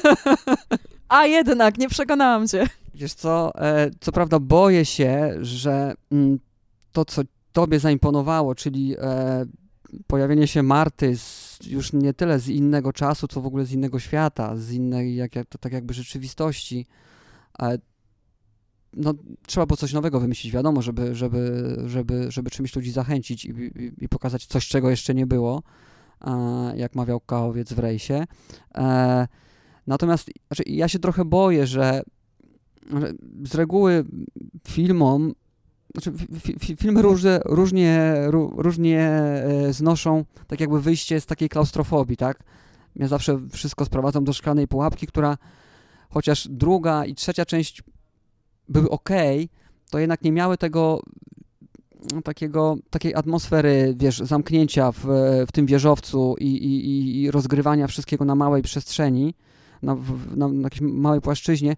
A 1.08 1.26
jednak, 1.26 1.78
nie 1.78 1.88
przekonałam 1.88 2.48
cię. 2.48 2.66
Wiesz 2.94 3.14
co, 3.14 3.52
e, 3.54 3.90
co 4.00 4.12
prawda 4.12 4.38
boję 4.38 4.84
się, 4.84 5.34
że 5.40 5.94
mm, 6.12 6.38
to, 6.92 7.04
co 7.04 7.22
tobie 7.52 7.80
zaimponowało, 7.80 8.54
czyli 8.54 8.96
e, 8.98 9.44
pojawienie 10.06 10.46
się 10.46 10.62
Marty 10.62 11.16
z, 11.16 11.58
już 11.66 11.92
nie 11.92 12.14
tyle 12.14 12.38
z 12.38 12.48
innego 12.48 12.92
czasu, 12.92 13.28
co 13.28 13.40
w 13.40 13.46
ogóle 13.46 13.64
z 13.64 13.72
innego 13.72 13.98
świata, 13.98 14.56
z 14.56 14.72
innej, 14.72 15.16
jak, 15.16 15.32
to 15.48 15.58
tak 15.58 15.72
jakby 15.72 15.94
rzeczywistości, 15.94 16.86
no, 18.96 19.14
trzeba 19.46 19.66
było 19.66 19.76
coś 19.76 19.92
nowego 19.92 20.20
wymyślić, 20.20 20.52
wiadomo, 20.52 20.82
żeby, 20.82 21.14
żeby, 21.14 21.76
żeby, 21.86 22.26
żeby 22.32 22.50
czymś 22.50 22.76
ludzi 22.76 22.92
zachęcić 22.92 23.44
i, 23.44 23.50
i, 23.50 23.92
i 24.04 24.08
pokazać 24.08 24.46
coś, 24.46 24.68
czego 24.68 24.90
jeszcze 24.90 25.14
nie 25.14 25.26
było, 25.26 25.62
e, 26.20 26.72
jak 26.76 26.94
mawiał 26.94 27.20
Kałowiec 27.20 27.72
w 27.72 27.78
rejsie. 27.78 28.24
E, 28.74 29.28
natomiast 29.86 30.30
znaczy, 30.46 30.62
ja 30.66 30.88
się 30.88 30.98
trochę 30.98 31.24
boję, 31.24 31.66
że, 31.66 32.02
że 33.00 33.12
z 33.44 33.54
reguły 33.54 34.04
filmom 34.68 35.32
znaczy, 35.94 36.12
filmy 36.76 37.02
różne, 37.02 37.40
różnie, 37.44 38.14
różnie 38.56 39.00
e, 39.00 39.72
znoszą 39.72 40.24
tak 40.46 40.60
jakby 40.60 40.80
wyjście 40.80 41.20
z 41.20 41.26
takiej 41.26 41.48
klaustrofobii, 41.48 42.16
tak? 42.16 42.42
Ja 42.96 43.08
zawsze 43.08 43.40
wszystko 43.52 43.84
sprowadzam 43.84 44.24
do 44.24 44.32
szklanej 44.32 44.68
pułapki, 44.68 45.06
która 45.06 45.38
chociaż 46.10 46.48
druga 46.48 47.04
i 47.04 47.14
trzecia 47.14 47.44
część 47.44 47.82
były 48.70 48.90
ok, 48.90 49.10
to 49.90 49.98
jednak 49.98 50.22
nie 50.22 50.32
miały 50.32 50.58
tego 50.58 51.02
no, 52.14 52.22
takiego, 52.22 52.76
takiej 52.90 53.14
atmosfery, 53.14 53.94
wiesz, 53.98 54.18
zamknięcia 54.18 54.92
w, 54.92 55.04
w 55.48 55.52
tym 55.52 55.66
wieżowcu 55.66 56.36
i, 56.38 56.46
i, 56.46 57.22
i 57.22 57.30
rozgrywania 57.30 57.86
wszystkiego 57.86 58.24
na 58.24 58.34
małej 58.34 58.62
przestrzeni, 58.62 59.34
na, 59.82 59.96
na, 60.36 60.48
na 60.48 60.62
jakiejś 60.62 60.80
małej 60.80 61.20
płaszczyźnie. 61.20 61.76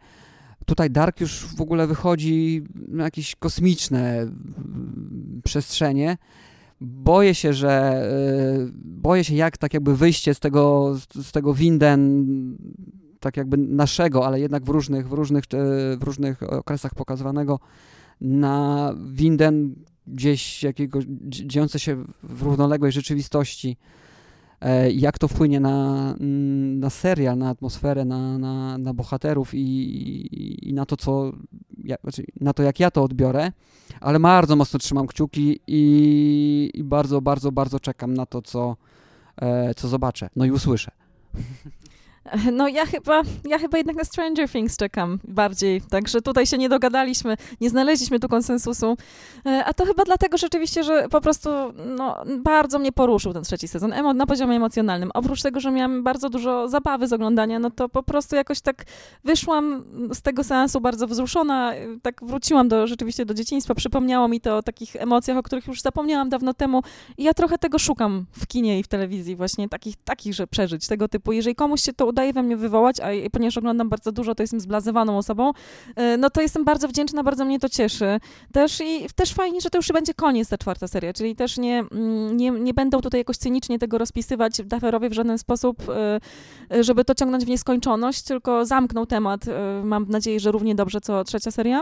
Tutaj 0.66 0.90
Dark 0.90 1.20
już 1.20 1.47
w 1.47 1.61
ogóle 1.61 1.86
wychodzi 1.86 2.64
na 2.88 3.05
jakieś 3.05 3.36
kosmiczne 3.36 4.26
przestrzenie. 5.45 6.18
Boję 6.80 7.34
się, 7.34 7.53
że 7.53 8.03
y, 8.68 8.72
boję 8.84 9.24
się 9.24 9.34
jak 9.34 9.59
tak 9.59 9.74
jakby 9.74 9.97
wyjście 9.97 10.34
z 10.34 10.40
tego, 10.40 10.95
z 11.14 11.32
tego 11.32 11.55
winden 11.55 12.26
tak 13.23 13.37
jakby 13.37 13.57
naszego, 13.57 14.27
ale 14.27 14.41
jednak 14.41 14.64
w 14.64 14.68
różnych, 14.68 15.09
w 15.09 15.12
różnych, 15.12 15.45
w 15.99 16.03
różnych 16.03 16.43
okresach 16.43 16.95
pokazywanego 16.95 17.61
na 18.20 18.95
winden 19.07 19.75
gdzieś 20.07 20.62
jakiego 20.62 20.99
dziejące 21.29 21.79
się 21.79 22.05
w 22.23 22.43
równoległej 22.43 22.93
rzeczywistości. 22.93 23.77
E, 24.61 24.91
jak 24.91 25.18
to 25.18 25.29
wpłynie 25.29 25.61
na, 25.61 26.14
na 26.81 26.91
serial, 26.91 27.39
na 27.39 27.49
atmosferę, 27.49 28.05
na, 28.05 28.39
na, 28.39 28.79
na 28.79 28.95
bohaterów 28.95 29.55
i, 29.55 29.59
i, 29.59 30.68
i 30.68 30.75
na 30.75 30.87
to, 30.87 30.97
co, 30.97 31.33
ja, 31.85 31.97
znaczy 32.03 32.25
na 32.41 32.53
to, 32.53 32.62
jak 32.62 32.81
ja 32.81 32.91
to 32.91 33.03
odbiorę, 33.03 33.53
ale 34.01 34.20
bardzo 34.20 34.57
mocno 34.57 34.79
trzymam 34.79 35.07
kciuki 35.07 35.61
i, 35.66 36.70
i 36.75 36.85
bardzo, 36.85 37.20
bardzo, 37.20 37.53
bardzo 37.53 37.81
czekam 37.81 38.14
na 38.14 38.27
to, 38.27 38.43
co, 38.43 38.77
e, 39.37 39.75
co 39.75 39.89
zobaczę, 39.89 40.31
no 40.37 40.45
i 40.45 40.51
usłyszę. 40.51 40.91
No 42.53 42.68
ja 42.68 42.87
chyba, 42.87 43.23
ja 43.45 43.59
chyba 43.59 43.79
jednak 43.79 43.97
na 43.97 44.05
Stranger 44.05 44.49
Things 44.49 44.77
czekam 44.77 45.18
bardziej, 45.25 45.81
także 45.81 46.23
tutaj 46.23 46.47
się 46.47 46.59
nie 46.59 46.68
dogadaliśmy, 46.68 47.37
nie 47.61 47.70
znaleźliśmy 47.70 48.20
tu 48.20 48.29
konsensusu, 48.29 48.97
e, 49.47 49.64
a 49.64 49.73
to 49.73 49.85
chyba 49.85 50.05
dlatego 50.05 50.39
rzeczywiście, 50.39 50.85
że 50.85 51.09
po 51.09 51.20
prostu 51.20 51.51
no, 51.97 52.16
bardzo 52.39 52.79
mnie 52.79 52.93
poruszył 52.93 53.33
ten 53.33 53.43
trzeci 53.43 53.68
sezon 53.68 53.93
emo, 53.93 54.14
na 54.14 54.27
poziomie 54.27 54.57
emocjonalnym. 54.57 55.11
Oprócz 55.14 55.43
tego, 55.43 55.61
że 55.61 55.70
miałam 55.70 56.03
bardzo 56.03 56.31
dużo 56.31 56.68
zabawy 56.68 57.09
z 57.09 57.12
oglądania, 57.12 57.59
no 57.59 57.70
to 57.70 57.89
po 57.89 58.03
prostu 58.03 58.37
jakoś 58.37 58.61
tak 58.61 58.85
wyszłam 59.25 59.85
z 60.14 60.23
tego 60.23 60.45
seansu 60.45 60.81
bardzo 60.81 61.07
wzruszona, 61.07 61.73
tak 62.03 62.20
wróciłam 62.25 62.68
do, 62.68 62.87
rzeczywiście 62.87 63.25
do 63.25 63.35
dzieciństwa, 63.35 63.75
przypomniało 63.75 64.29
mi 64.29 64.41
to 64.41 64.57
o 64.57 64.62
takich 64.62 64.97
emocjach, 64.97 65.37
o 65.37 65.43
których 65.43 65.66
już 65.66 65.81
zapomniałam 65.81 66.29
dawno 66.29 66.55
temu 66.55 66.83
i 67.18 67.25
ja 67.25 67.35
trochę 67.35 67.59
tego 67.59 67.79
szukam 67.79 68.27
w 68.33 68.47
kinie 68.47 68.79
i 68.79 68.83
w 68.83 68.89
telewizji 68.89 69.37
właśnie, 69.37 69.68
takich, 69.68 69.97
takich 70.05 70.35
że 70.35 70.47
przeżyć 70.47 70.87
tego 70.87 71.09
typu. 71.09 71.33
Jeżeli 71.33 71.55
komuś 71.55 71.83
się 71.83 71.93
to 71.93 72.07
udaje 72.12 72.32
we 72.32 72.42
mnie 72.42 72.56
wywołać, 72.56 73.00
a 73.00 73.06
ponieważ 73.32 73.58
oglądam 73.58 73.88
bardzo 73.88 74.12
dużo, 74.12 74.34
to 74.34 74.42
jestem 74.42 74.60
zblazowaną 74.60 75.18
osobą, 75.18 75.52
e, 75.96 76.16
no 76.16 76.30
to 76.30 76.40
jestem 76.40 76.64
bardzo 76.64 76.88
wdzięczna, 76.88 77.22
bardzo 77.22 77.44
mnie 77.44 77.58
to 77.58 77.68
cieszy. 77.68 78.20
Też 78.52 78.80
i 78.80 79.06
też 79.14 79.34
fajnie, 79.34 79.60
że 79.60 79.70
to 79.70 79.78
już 79.78 79.88
będzie 79.88 80.14
koniec 80.14 80.48
ta 80.48 80.58
czwarta 80.58 80.88
seria, 80.88 81.12
czyli 81.12 81.36
też 81.36 81.58
nie, 81.58 81.78
mm, 81.78 82.36
nie, 82.36 82.50
nie 82.50 82.74
będą 82.74 83.00
tutaj 83.00 83.20
jakoś 83.20 83.36
cynicznie 83.36 83.78
tego 83.78 83.98
rozpisywać 83.98 84.62
Daferowie 84.64 85.10
w 85.10 85.12
żaden 85.12 85.38
sposób, 85.38 85.88
e, 85.88 86.20
e, 86.76 86.84
żeby 86.84 87.04
to 87.04 87.14
ciągnąć 87.14 87.44
w 87.44 87.48
nieskończoność, 87.48 88.22
tylko 88.22 88.66
zamknął 88.66 89.06
temat, 89.06 89.44
mam 89.84 90.06
nadzieję, 90.08 90.40
że 90.40 90.52
równie 90.52 90.74
dobrze 90.74 91.00
co 91.00 91.24
trzecia 91.24 91.50
seria. 91.50 91.80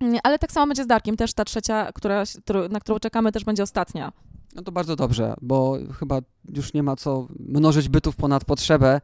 Mm, 0.00 0.18
ale 0.22 0.38
tak 0.38 0.52
samo 0.52 0.66
będzie 0.66 0.84
z 0.84 0.86
Darkiem, 0.86 1.16
też 1.16 1.34
ta 1.34 1.44
trzecia, 1.44 1.92
która, 1.92 2.24
na 2.70 2.80
którą 2.80 2.98
czekamy, 2.98 3.32
też 3.32 3.44
będzie 3.44 3.62
ostatnia. 3.62 4.12
No 4.54 4.62
to 4.62 4.72
bardzo 4.72 4.96
dobrze, 4.96 5.34
bo 5.42 5.78
chyba 5.98 6.18
już 6.54 6.74
nie 6.74 6.82
ma 6.82 6.96
co 6.96 7.28
mnożyć 7.40 7.88
bytów 7.88 8.16
ponad 8.16 8.44
potrzebę 8.44 9.00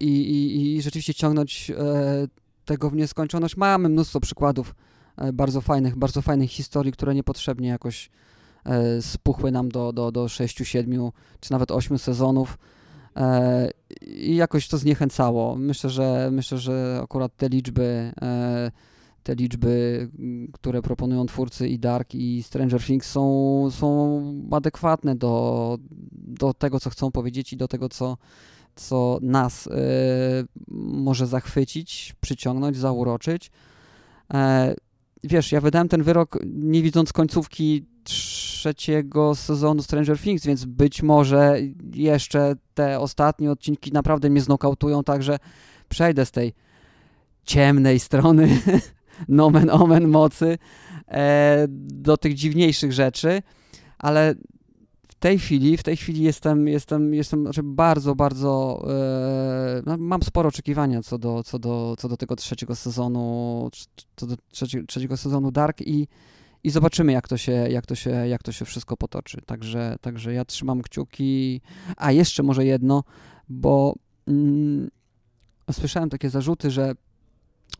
i, 0.00 0.06
i, 0.06 0.76
i, 0.76 0.82
rzeczywiście 0.82 1.14
ciągnąć 1.14 1.70
e, 1.70 1.74
tego 2.64 2.90
w 2.90 2.94
nieskończoność. 2.94 3.56
Mamy 3.56 3.88
mnóstwo 3.88 4.20
przykładów 4.20 4.74
e, 5.16 5.32
bardzo 5.32 5.60
fajnych, 5.60 5.96
bardzo 5.96 6.22
fajnych 6.22 6.50
historii, 6.50 6.92
które 6.92 7.14
niepotrzebnie 7.14 7.68
jakoś 7.68 8.10
e, 8.64 9.02
spuchły 9.02 9.52
nam 9.52 9.68
do, 9.68 9.92
do, 9.92 10.12
do 10.12 10.28
6, 10.28 10.58
7 10.62 11.10
czy 11.40 11.52
nawet 11.52 11.70
8 11.70 11.98
sezonów. 11.98 12.58
E, 13.16 13.70
I 14.00 14.36
jakoś 14.36 14.68
to 14.68 14.78
zniechęcało. 14.78 15.56
Myślę, 15.56 15.90
że 15.90 16.28
myślę, 16.32 16.58
że 16.58 17.00
akurat 17.02 17.36
te 17.36 17.48
liczby 17.48 18.12
e, 18.22 18.70
te 19.22 19.34
liczby, 19.34 20.08
które 20.52 20.82
proponują 20.82 21.26
twórcy 21.26 21.68
i 21.68 21.78
Dark 21.78 22.14
i 22.14 22.42
Stranger 22.42 22.82
Things 22.82 23.10
są, 23.10 23.68
są 23.70 24.22
adekwatne 24.50 25.16
do, 25.16 25.78
do 26.12 26.54
tego, 26.54 26.80
co 26.80 26.90
chcą 26.90 27.10
powiedzieć 27.10 27.52
i 27.52 27.56
do 27.56 27.68
tego, 27.68 27.88
co, 27.88 28.16
co 28.74 29.18
nas 29.22 29.66
y, 29.66 29.70
może 30.92 31.26
zachwycić, 31.26 32.14
przyciągnąć, 32.20 32.76
zauroczyć. 32.76 33.50
E, 34.34 34.74
wiesz, 35.24 35.52
ja 35.52 35.60
wydałem 35.60 35.88
ten 35.88 36.02
wyrok 36.02 36.38
nie 36.46 36.82
widząc 36.82 37.12
końcówki 37.12 37.86
trzeciego 38.04 39.34
sezonu 39.34 39.82
Stranger 39.82 40.18
Things, 40.18 40.46
więc 40.46 40.64
być 40.64 41.02
może 41.02 41.58
jeszcze 41.94 42.54
te 42.74 43.00
ostatnie 43.00 43.50
odcinki 43.50 43.92
naprawdę 43.92 44.30
mnie 44.30 44.40
znokautują, 44.40 45.04
także 45.04 45.38
przejdę 45.88 46.26
z 46.26 46.30
tej 46.30 46.52
ciemnej 47.44 48.00
strony 48.00 48.48
nomen 49.28 49.70
omen 49.70 50.08
mocy 50.08 50.58
e, 51.08 51.66
do 51.68 52.16
tych 52.16 52.34
dziwniejszych 52.34 52.92
rzeczy, 52.92 53.42
ale 53.98 54.34
tej 55.20 55.38
chwili, 55.38 55.76
w 55.76 55.82
tej 55.82 55.96
chwili 55.96 56.22
jestem, 56.22 56.68
jestem, 56.68 57.14
jestem 57.14 57.42
znaczy 57.42 57.62
bardzo, 57.62 58.14
bardzo, 58.14 58.82
e, 58.90 59.82
no, 59.86 59.96
mam 59.98 60.22
sporo 60.22 60.48
oczekiwania 60.48 61.02
co 61.02 61.18
do, 61.18 61.42
co, 61.42 61.58
do, 61.58 61.94
co 61.98 62.08
do 62.08 62.16
tego 62.16 62.36
trzeciego 62.36 62.76
sezonu, 62.76 63.70
co 64.16 64.26
do 64.26 64.36
trzeci, 64.50 64.86
trzeciego 64.86 65.16
sezonu 65.16 65.50
Dark 65.50 65.80
i, 65.80 66.08
i 66.64 66.70
zobaczymy, 66.70 67.12
jak 67.12 67.28
to, 67.28 67.36
się, 67.36 67.52
jak, 67.52 67.86
to 67.86 67.94
się, 67.94 68.10
jak 68.10 68.42
to 68.42 68.52
się 68.52 68.64
wszystko 68.64 68.96
potoczy. 68.96 69.42
Także, 69.46 69.96
także 70.00 70.32
ja 70.32 70.44
trzymam 70.44 70.82
kciuki. 70.82 71.60
A 71.96 72.12
jeszcze 72.12 72.42
może 72.42 72.64
jedno, 72.64 73.04
bo 73.48 73.94
mm, 74.28 74.90
słyszałem 75.72 76.10
takie 76.10 76.30
zarzuty, 76.30 76.70
że 76.70 76.92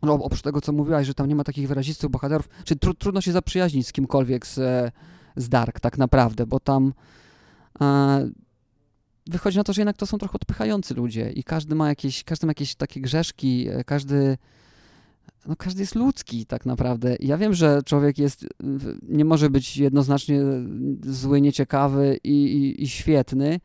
no, 0.03 0.15
oprócz 0.15 0.43
tego, 0.43 0.61
co 0.61 0.73
mówiłaś, 0.73 1.07
że 1.07 1.15
tam 1.15 1.29
nie 1.29 1.35
ma 1.35 1.45
takich 1.45 1.69
wyrazistych 1.69 2.11
bohaterów, 2.11 2.49
czy 2.65 2.77
tr 2.77 2.95
trudno 2.99 3.21
się 3.21 3.33
zaprzyjaźnić 3.33 3.87
z 3.87 3.93
kimkolwiek 3.93 4.47
z, 4.47 4.59
z 5.37 5.49
Dark 5.49 5.81
tak 5.81 5.99
naprawdę, 5.99 6.47
bo 6.47 6.61
tam 6.61 6.87
e, 6.89 7.21
wychodzi 9.27 9.59
na 9.59 9.65
to, 9.65 9.73
że 9.73 9.81
jednak 9.81 9.97
to 9.97 10.07
są 10.07 10.19
trochę 10.19 10.35
odpychający 10.35 10.95
ludzie 10.95 11.31
i 11.31 11.45
każdy 11.45 11.75
ma 11.75 11.89
jakieś, 11.89 12.25
każdy 12.25 12.47
ma 12.47 12.51
jakieś 12.51 12.75
takie 12.75 13.01
grzeszki, 13.01 13.69
e, 13.69 13.85
każdy 13.85 14.37
no 15.47 15.57
każdy 15.57 15.81
jest 15.81 15.95
ludzki 15.95 16.47
tak 16.47 16.67
naprawdę. 16.67 17.17
Ja 17.21 17.39
wiem, 17.39 17.55
że 17.55 17.83
człowiek 17.83 18.19
jest, 18.19 18.47
nie 19.03 19.25
może 19.25 19.51
być 19.51 19.77
jednoznacznie 19.77 20.41
zły, 21.03 21.41
nieciekawy 21.41 22.19
i, 22.25 22.45
i, 22.45 22.83
i 22.83 22.89
świetny, 22.89 23.61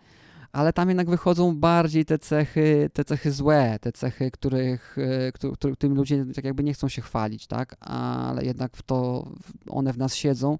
ale 0.55 0.73
tam 0.73 0.89
jednak 0.89 1.09
wychodzą 1.09 1.55
bardziej 1.55 2.05
te 2.05 2.19
cechy, 2.19 2.89
te 2.93 3.05
cechy 3.05 3.31
złe, 3.31 3.79
te 3.81 3.91
cechy, 3.91 4.31
których, 4.31 4.97
e, 4.97 5.31
których 5.53 5.77
tym 5.77 5.95
ludzie 5.95 6.25
tak 6.35 6.45
jakby 6.45 6.63
nie 6.63 6.73
chcą 6.73 6.89
się 6.89 7.01
chwalić, 7.01 7.47
tak, 7.47 7.75
ale 7.79 8.45
jednak 8.45 8.77
w 8.77 8.81
to 8.83 9.27
one 9.69 9.93
w 9.93 9.97
nas 9.97 10.15
siedzą 10.15 10.57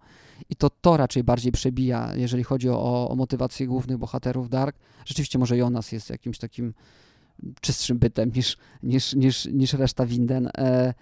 i 0.50 0.56
to 0.56 0.70
to 0.70 0.98
raczej 0.98 1.24
bardziej 1.24 1.52
przebija, 1.52 2.12
jeżeli 2.16 2.44
chodzi 2.44 2.70
o, 2.70 3.10
o 3.10 3.16
motywację 3.16 3.68
głównych 3.68 3.98
bohaterów 3.98 4.50
Dark. 4.50 4.78
Rzeczywiście 5.06 5.40
może 5.40 5.58
Jonas 5.58 5.92
jest 5.92 6.10
jakimś 6.10 6.38
takim 6.38 6.74
czystszym 7.62 8.00
bytem 8.00 8.32
niż, 8.36 8.58
niż, 8.84 9.14
niż, 9.14 9.46
niż 9.46 9.74
reszta 9.74 10.06
Winden. 10.06 10.50
E, 10.58 10.94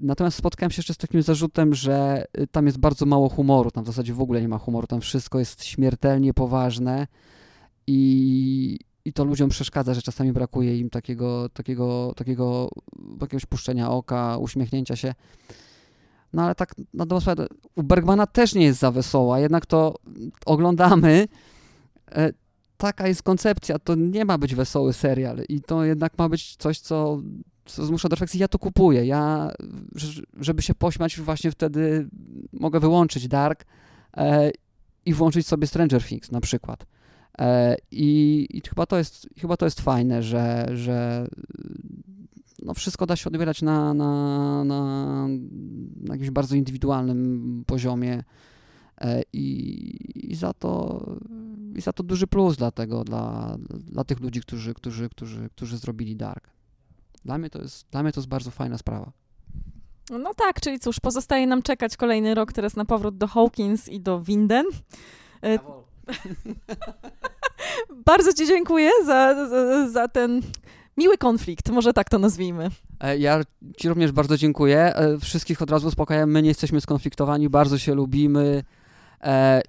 natomiast 0.00 0.36
spotkałem 0.36 0.70
się 0.70 0.80
jeszcze 0.80 0.94
z 0.94 0.98
takim 0.98 1.22
zarzutem, 1.22 1.74
że 1.74 2.24
tam 2.50 2.66
jest 2.66 2.78
bardzo 2.78 3.06
mało 3.06 3.28
humoru, 3.28 3.70
tam 3.70 3.84
w 3.84 3.86
zasadzie 3.86 4.14
w 4.14 4.20
ogóle 4.20 4.40
nie 4.40 4.48
ma 4.48 4.58
humoru, 4.58 4.86
tam 4.86 5.00
wszystko 5.00 5.38
jest 5.38 5.64
śmiertelnie 5.64 6.34
poważne, 6.34 7.06
i, 7.86 8.78
i 9.04 9.12
to 9.12 9.24
ludziom 9.24 9.48
przeszkadza, 9.48 9.94
że 9.94 10.02
czasami 10.02 10.32
brakuje 10.32 10.78
im 10.78 10.90
takiego, 10.90 11.48
takiego, 11.48 12.12
takiego 12.16 12.68
jakiegoś 13.20 13.46
puszczenia 13.46 13.90
oka, 13.90 14.38
uśmiechnięcia 14.38 14.96
się. 14.96 15.14
No 16.32 16.42
ale 16.42 16.54
tak 16.54 16.74
na 16.94 17.06
dobrą 17.06 17.20
sprawę, 17.20 17.46
u 17.74 17.82
Bergmana 17.82 18.26
też 18.26 18.54
nie 18.54 18.64
jest 18.64 18.80
za 18.80 18.90
wesoła, 18.90 19.40
jednak 19.40 19.66
to 19.66 19.94
oglądamy. 20.46 21.28
E, 22.12 22.32
taka 22.76 23.08
jest 23.08 23.22
koncepcja, 23.22 23.78
to 23.78 23.94
nie 23.94 24.24
ma 24.24 24.38
być 24.38 24.54
wesoły 24.54 24.92
serial 24.92 25.38
i 25.48 25.60
to 25.60 25.84
jednak 25.84 26.18
ma 26.18 26.28
być 26.28 26.56
coś, 26.56 26.80
co, 26.80 27.22
co 27.64 27.86
zmusza 27.86 28.08
do 28.08 28.14
refleksji. 28.14 28.40
Ja 28.40 28.48
to 28.48 28.58
kupuję. 28.58 29.06
Ja, 29.06 29.52
żeby 30.36 30.62
się 30.62 30.74
pośmiać, 30.74 31.20
właśnie 31.20 31.50
wtedy 31.50 32.08
mogę 32.52 32.80
wyłączyć 32.80 33.28
Dark 33.28 33.64
e, 34.16 34.50
i 35.06 35.14
włączyć 35.14 35.46
sobie 35.46 35.66
Stranger 35.66 36.04
Things 36.04 36.30
na 36.30 36.40
przykład. 36.40 36.86
E, 37.38 37.76
I, 37.90 38.46
I, 38.50 38.62
chyba, 38.68 38.86
to 38.86 38.98
jest, 38.98 39.28
chyba 39.38 39.56
to 39.56 39.66
jest 39.66 39.80
fajne, 39.80 40.22
że, 40.22 40.68
że 40.74 41.28
no 42.62 42.74
wszystko 42.74 43.06
da 43.06 43.16
się 43.16 43.30
odbierać 43.30 43.62
na, 43.62 43.94
na, 43.94 44.64
na, 44.64 45.26
na 46.00 46.14
jakimś 46.14 46.30
bardzo 46.30 46.56
indywidualnym 46.56 47.64
poziomie 47.66 48.24
e, 49.00 49.22
i, 49.32 50.30
i, 50.32 50.34
za 50.34 50.52
to, 50.52 51.04
i 51.76 51.80
za 51.80 51.92
to 51.92 52.02
duży 52.02 52.26
plus 52.26 52.56
dla 52.56 52.70
tego, 52.70 53.04
dla, 53.04 53.56
dla 53.70 54.04
tych 54.04 54.20
ludzi, 54.20 54.40
którzy, 54.40 54.74
którzy, 54.74 55.08
którzy, 55.08 55.48
którzy 55.56 55.78
zrobili 55.78 56.16
Dark. 56.16 56.50
Dla 57.24 57.38
mnie 57.38 57.50
to 57.50 57.62
jest, 57.62 57.86
dla 57.90 58.02
mnie 58.02 58.12
to 58.12 58.20
jest 58.20 58.28
bardzo 58.28 58.50
fajna 58.50 58.78
sprawa. 58.78 59.12
No 60.10 60.34
tak, 60.34 60.60
czyli 60.60 60.80
cóż, 60.80 61.00
pozostaje 61.00 61.46
nam 61.46 61.62
czekać 61.62 61.96
kolejny 61.96 62.34
rok 62.34 62.52
teraz 62.52 62.76
na 62.76 62.84
powrót 62.84 63.18
do 63.18 63.26
Hawkins 63.26 63.88
i 63.88 64.00
do 64.00 64.22
Winden. 64.22 64.66
E, 65.42 65.58
bardzo 68.06 68.32
Ci 68.32 68.46
dziękuję 68.46 68.90
za, 69.06 69.48
za, 69.48 69.88
za 69.88 70.08
ten 70.08 70.42
miły 70.96 71.18
konflikt, 71.18 71.70
może 71.70 71.92
tak 71.92 72.08
to 72.08 72.18
nazwijmy. 72.18 72.68
E, 73.00 73.18
ja 73.18 73.40
Ci 73.76 73.88
również 73.88 74.12
bardzo 74.12 74.36
dziękuję. 74.36 74.96
E, 74.96 75.18
wszystkich 75.18 75.62
od 75.62 75.70
razu 75.70 75.88
uspokajam, 75.88 76.30
my 76.30 76.42
nie 76.42 76.48
jesteśmy 76.48 76.80
skonfliktowani, 76.80 77.48
bardzo 77.48 77.78
się 77.78 77.94
lubimy 77.94 78.62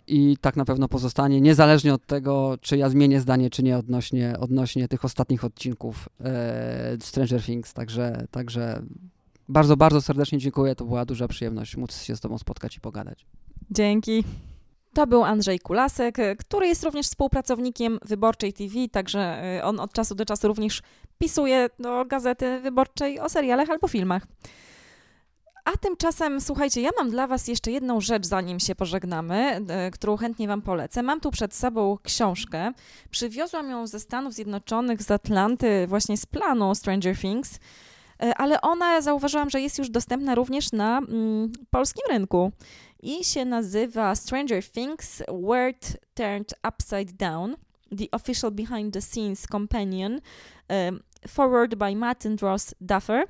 i 0.08 0.38
tak 0.42 0.56
na 0.56 0.66
pewno 0.66 0.88
pozostanie, 0.88 1.42
niezależnie 1.42 1.94
od 1.94 2.06
tego, 2.06 2.58
czy 2.62 2.78
ja 2.78 2.90
zmienię 2.90 3.20
zdanie, 3.20 3.50
czy 3.50 3.64
nie 3.64 3.78
odnośnie, 3.78 4.36
odnośnie 4.40 4.88
tych 4.88 5.06
ostatnich 5.06 5.44
odcinków 5.44 6.10
Stranger 7.00 7.44
Things. 7.44 7.74
Także, 7.74 8.28
także 8.32 8.82
bardzo, 9.50 9.78
bardzo 9.78 10.02
serdecznie 10.02 10.40
dziękuję. 10.40 10.76
To 10.76 10.86
była 10.86 11.06
duża 11.06 11.28
przyjemność 11.28 11.78
móc 11.78 12.02
się 12.02 12.16
z 12.16 12.20
Tobą 12.20 12.38
spotkać 12.38 12.78
i 12.78 12.80
pogadać. 12.80 13.26
Dzięki. 13.72 14.24
To 14.94 15.08
był 15.08 15.24
Andrzej 15.24 15.60
Kulasek, 15.60 16.18
który 16.40 16.68
jest 16.68 16.84
również 16.84 17.06
współpracownikiem 17.06 18.00
Wyborczej 18.06 18.54
TV, 18.54 18.74
także 18.92 19.44
y, 19.58 19.64
on 19.64 19.80
od 19.80 19.94
czasu 19.94 20.16
do 20.16 20.26
czasu 20.26 20.48
również 20.48 20.82
pisuje 21.18 21.70
do 21.80 22.06
Gazety 22.06 22.60
Wyborczej 22.60 23.20
o 23.20 23.30
serialach 23.30 23.70
albo 23.70 23.88
filmach. 23.88 24.28
A 25.66 25.78
tymczasem, 25.78 26.42
słuchajcie, 26.42 26.82
ja 26.82 26.90
mam 26.98 27.10
dla 27.10 27.28
Was 27.28 27.48
jeszcze 27.48 27.72
jedną 27.72 28.02
rzecz, 28.02 28.26
zanim 28.26 28.60
się 28.60 28.76
pożegnamy, 28.76 29.62
y, 29.88 29.92
którą 29.92 30.18
chętnie 30.18 30.48
Wam 30.48 30.62
polecę. 30.62 31.04
Mam 31.04 31.20
tu 31.20 31.32
przed 31.32 31.56
sobą 31.56 31.98
książkę. 32.04 32.72
Przywiozłam 33.10 33.70
ją 33.70 33.88
ze 33.88 34.00
Stanów 34.00 34.34
Zjednoczonych, 34.34 35.04
z 35.04 35.12
Atlanty, 35.12 35.88
właśnie 35.88 36.18
z 36.18 36.26
planu 36.26 36.76
Stranger 36.76 37.18
Things. 37.18 37.60
E, 38.24 38.38
ale 38.38 38.62
ona 38.62 39.02
zauważyłam, 39.02 39.50
że 39.50 39.62
jest 39.62 39.78
już 39.78 39.90
dostępna 39.90 40.36
również 40.36 40.72
na 40.72 40.98
mm, 40.98 41.52
polskim 41.70 42.04
rynku 42.10 42.52
i 43.04 43.24
się 43.24 43.46
nazywa 43.46 44.16
Stranger 44.16 44.64
Things 44.64 45.24
World 45.28 45.98
Turned 46.14 46.54
Upside 46.68 47.14
Down. 47.14 47.56
The 47.98 48.12
Official 48.12 48.52
Behind 48.52 48.94
the 48.94 49.02
Scenes 49.02 49.48
Companion, 49.48 50.20
um, 50.70 51.00
forward 51.28 51.76
by 51.76 51.96
Martin 51.96 52.38
Ross 52.42 52.76
Duffer. 52.82 53.24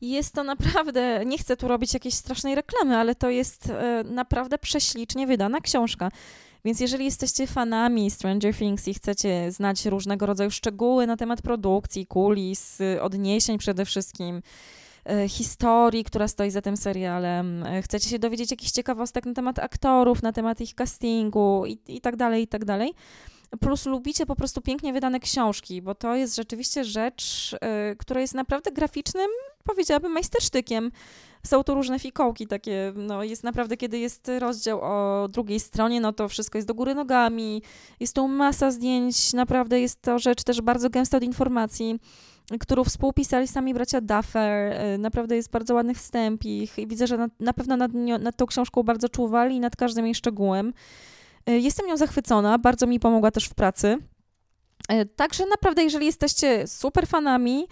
Jest 0.00 0.34
to 0.34 0.44
naprawdę, 0.44 1.22
nie 1.26 1.38
chcę 1.38 1.56
tu 1.56 1.68
robić 1.68 1.94
jakiejś 1.94 2.14
strasznej 2.14 2.54
reklamy, 2.54 2.96
ale 2.96 3.14
to 3.14 3.30
jest 3.30 3.70
e, 3.70 4.04
naprawdę 4.04 4.58
prześlicznie 4.58 5.26
wydana 5.26 5.60
książka. 5.60 6.08
Więc 6.64 6.80
jeżeli 6.80 7.04
jesteście 7.04 7.46
fanami 7.46 8.10
Stranger 8.10 8.54
Things 8.54 8.88
i 8.88 8.94
chcecie 8.94 9.52
znać 9.52 9.86
różnego 9.86 10.26
rodzaju 10.26 10.50
szczegóły 10.50 11.06
na 11.06 11.16
temat 11.16 11.42
produkcji, 11.42 12.06
kulis, 12.06 12.78
odniesień 13.00 13.58
przede 13.58 13.84
wszystkim, 13.84 14.42
historii, 15.28 16.04
która 16.04 16.28
stoi 16.28 16.50
za 16.50 16.62
tym 16.62 16.76
serialem, 16.76 17.62
e, 17.62 17.82
chcecie 17.82 18.08
się 18.08 18.18
dowiedzieć 18.18 18.50
jakichś 18.50 18.72
ciekawostek 18.72 19.26
na 19.26 19.34
temat 19.34 19.58
aktorów, 19.58 20.22
na 20.22 20.32
temat 20.32 20.60
ich 20.60 20.74
castingu 20.74 21.64
i, 21.66 21.78
i 21.88 22.00
tak 22.00 22.16
dalej, 22.16 22.42
i 22.42 22.48
tak 22.48 22.64
dalej, 22.64 22.94
plus 23.60 23.86
lubicie 23.86 24.26
po 24.26 24.36
prostu 24.36 24.60
pięknie 24.60 24.92
wydane 24.92 25.20
książki, 25.20 25.82
bo 25.82 25.94
to 25.94 26.14
jest 26.14 26.36
rzeczywiście 26.36 26.84
rzecz, 26.84 27.52
y, 27.92 27.96
która 27.96 28.20
jest 28.20 28.34
naprawdę 28.34 28.72
graficznym, 28.72 29.28
powiedziałabym, 29.64 30.12
majstersztykiem. 30.12 30.90
Są 31.46 31.64
tu 31.64 31.74
różne 31.74 31.98
fikołki 31.98 32.46
takie, 32.46 32.92
no 32.96 33.24
jest 33.24 33.44
naprawdę, 33.44 33.76
kiedy 33.76 33.98
jest 33.98 34.30
rozdział 34.38 34.80
o 34.82 35.28
drugiej 35.28 35.60
stronie, 35.60 36.00
no 36.00 36.12
to 36.12 36.28
wszystko 36.28 36.58
jest 36.58 36.68
do 36.68 36.74
góry 36.74 36.94
nogami, 36.94 37.62
jest 38.00 38.14
tu 38.14 38.28
masa 38.28 38.70
zdjęć, 38.70 39.32
naprawdę 39.32 39.80
jest 39.80 40.02
to 40.02 40.18
rzecz 40.18 40.44
też 40.44 40.60
bardzo 40.60 40.90
gęsta 40.90 41.16
od 41.16 41.22
informacji 41.22 41.98
którą 42.60 42.84
współpisali 42.84 43.48
sami 43.48 43.74
bracia 43.74 44.00
Duffer. 44.00 44.80
Y, 44.94 44.98
naprawdę 44.98 45.36
jest 45.36 45.50
bardzo 45.50 45.74
ładnych 45.74 45.96
wstępich 45.96 46.78
i 46.78 46.86
widzę, 46.86 47.06
że 47.06 47.18
na, 47.18 47.28
na 47.40 47.52
pewno 47.52 47.76
nad, 47.76 47.92
nad 48.20 48.36
tą 48.36 48.46
książką 48.46 48.82
bardzo 48.82 49.08
czuwali 49.08 49.56
i 49.56 49.60
nad 49.60 49.76
każdym 49.76 50.04
jej 50.04 50.14
szczegółem. 50.14 50.72
E, 51.46 51.58
jestem 51.58 51.86
nią 51.86 51.96
zachwycona, 51.96 52.58
bardzo 52.58 52.86
mi 52.86 53.00
pomogła 53.00 53.30
też 53.30 53.44
w 53.44 53.54
pracy. 53.54 53.98
E, 54.88 55.04
także 55.04 55.46
naprawdę, 55.46 55.82
jeżeli 55.82 56.06
jesteście 56.06 56.66
super 56.66 57.06
fanami 57.06 57.66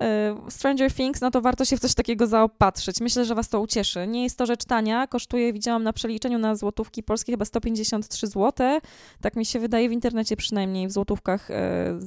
e, 0.00 0.36
Stranger 0.48 0.92
Things, 0.92 1.20
no 1.20 1.30
to 1.30 1.40
warto 1.40 1.64
się 1.64 1.76
w 1.76 1.80
coś 1.80 1.94
takiego 1.94 2.26
zaopatrzyć. 2.26 3.00
Myślę, 3.00 3.24
że 3.24 3.34
was 3.34 3.48
to 3.48 3.60
ucieszy. 3.60 4.06
Nie 4.06 4.22
jest 4.22 4.38
to 4.38 4.46
rzecz 4.46 4.64
tania, 4.64 5.06
kosztuje, 5.06 5.52
widziałam 5.52 5.82
na 5.82 5.92
przeliczeniu 5.92 6.38
na 6.38 6.56
złotówki 6.56 7.02
polskie 7.02 7.32
chyba 7.32 7.44
153 7.44 8.26
zł. 8.26 8.80
Tak 9.20 9.36
mi 9.36 9.46
się 9.46 9.60
wydaje 9.60 9.88
w 9.88 9.92
internecie 9.92 10.36
przynajmniej 10.36 10.88
w 10.88 10.92
złotówkach 10.92 11.48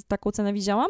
taką 0.08 0.32
cenę 0.32 0.54
widziałam. 0.54 0.88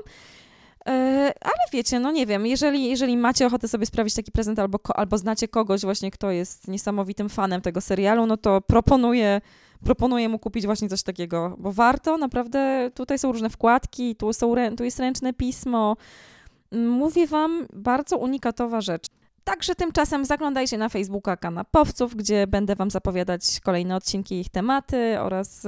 Ale 1.42 1.64
wiecie, 1.74 2.00
no 2.00 2.12
nie 2.12 2.26
wiem, 2.26 2.46
jeżeli, 2.46 2.90
jeżeli 2.90 3.18
macie 3.18 3.46
ochotę 3.46 3.68
sobie 3.68 3.86
sprawić 3.86 4.14
taki 4.14 4.32
prezent 4.32 4.60
albo, 4.60 4.80
albo 4.96 5.18
znacie 5.18 5.48
kogoś 5.48 5.82
właśnie, 5.82 6.12
kto 6.12 6.32
jest 6.32 6.68
niesamowitym 6.68 7.30
fanem 7.30 7.62
tego 7.62 7.82
serialu, 7.82 8.26
no 8.26 8.38
to 8.38 8.62
proponuję 8.62 9.42
proponuję 9.84 10.30
mu 10.30 10.40
kupić 10.40 10.66
właśnie 10.66 10.90
coś 10.90 11.04
takiego, 11.04 11.56
bo 11.58 11.72
warto, 11.72 12.18
naprawdę, 12.18 12.92
tutaj 12.96 13.20
są 13.20 13.32
różne 13.32 13.50
wkładki, 13.50 14.16
tu, 14.16 14.34
są, 14.34 14.56
tu 14.78 14.84
jest 14.84 15.00
ręczne 15.00 15.34
pismo. 15.34 15.98
Mówię 16.72 17.28
wam, 17.28 17.68
bardzo 17.74 18.18
unikatowa 18.18 18.82
rzecz. 18.82 19.06
Także 19.44 19.76
tymczasem 19.76 20.26
zaglądajcie 20.26 20.78
na 20.78 20.90
Facebooka 20.90 21.38
Kanapowców, 21.38 22.16
gdzie 22.16 22.48
będę 22.48 22.76
wam 22.76 22.92
zapowiadać 22.92 23.60
kolejne 23.64 23.96
odcinki 23.96 24.40
ich 24.40 24.50
tematy 24.50 25.20
oraz 25.20 25.68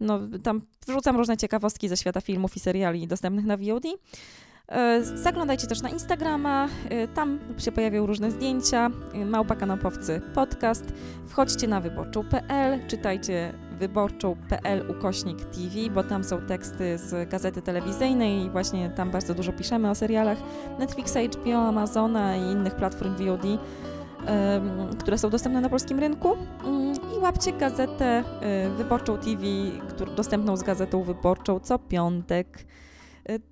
no, 0.00 0.20
tam 0.42 0.60
wrzucam 0.88 1.16
różne 1.16 1.36
ciekawostki 1.36 1.88
ze 1.88 1.96
świata 1.96 2.20
filmów 2.20 2.56
i 2.56 2.60
seriali 2.60 3.06
dostępnych 3.06 3.44
na 3.44 3.56
VOD. 3.56 3.84
E, 4.70 5.04
zaglądajcie 5.04 5.66
też 5.66 5.82
na 5.82 5.88
Instagrama, 5.88 6.68
e, 6.88 7.08
tam 7.08 7.38
się 7.58 7.72
pojawiają 7.72 8.06
różne 8.06 8.30
zdjęcia, 8.30 8.90
e, 9.14 9.24
Małpa 9.24 9.56
Kanapowcy 9.56 10.20
podcast. 10.34 10.84
Wchodźcie 11.28 11.68
na 11.68 11.80
wyborczą.pl, 11.80 12.86
czytajcie 12.86 13.52
wyborczą.pl 13.78 14.90
ukośnik 14.90 15.38
TV, 15.38 15.90
bo 15.94 16.04
tam 16.04 16.24
są 16.24 16.40
teksty 16.40 16.98
z 16.98 17.30
gazety 17.30 17.62
telewizyjnej 17.62 18.44
i 18.44 18.50
właśnie 18.50 18.90
tam 18.90 19.10
bardzo 19.10 19.34
dużo 19.34 19.52
piszemy 19.52 19.90
o 19.90 19.94
serialach 19.94 20.38
Netflixa, 20.78 21.16
HBO, 21.34 21.68
Amazona 21.68 22.36
i 22.36 22.40
innych 22.40 22.74
platform 22.74 23.14
VOD, 23.16 23.44
które 24.98 25.18
są 25.18 25.30
dostępne 25.30 25.60
na 25.60 25.68
polskim 25.68 25.98
rynku. 25.98 26.36
Mm, 26.64 26.94
I 27.16 27.18
łapcie 27.18 27.52
gazetę 27.52 28.24
Wyborczą 28.76 29.18
TV, 29.18 29.42
dostępną 30.16 30.56
z 30.56 30.62
gazetą 30.62 31.02
wyborczą 31.02 31.60
co 31.60 31.78
piątek. 31.78 32.66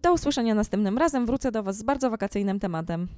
Do 0.02 0.12
usłyszenia 0.12 0.54
następnym 0.54 0.98
razem. 0.98 1.26
Wrócę 1.26 1.52
do 1.52 1.62
Was 1.62 1.76
z 1.76 1.82
bardzo 1.82 2.10
wakacyjnym 2.10 2.60
tematem. 2.60 3.08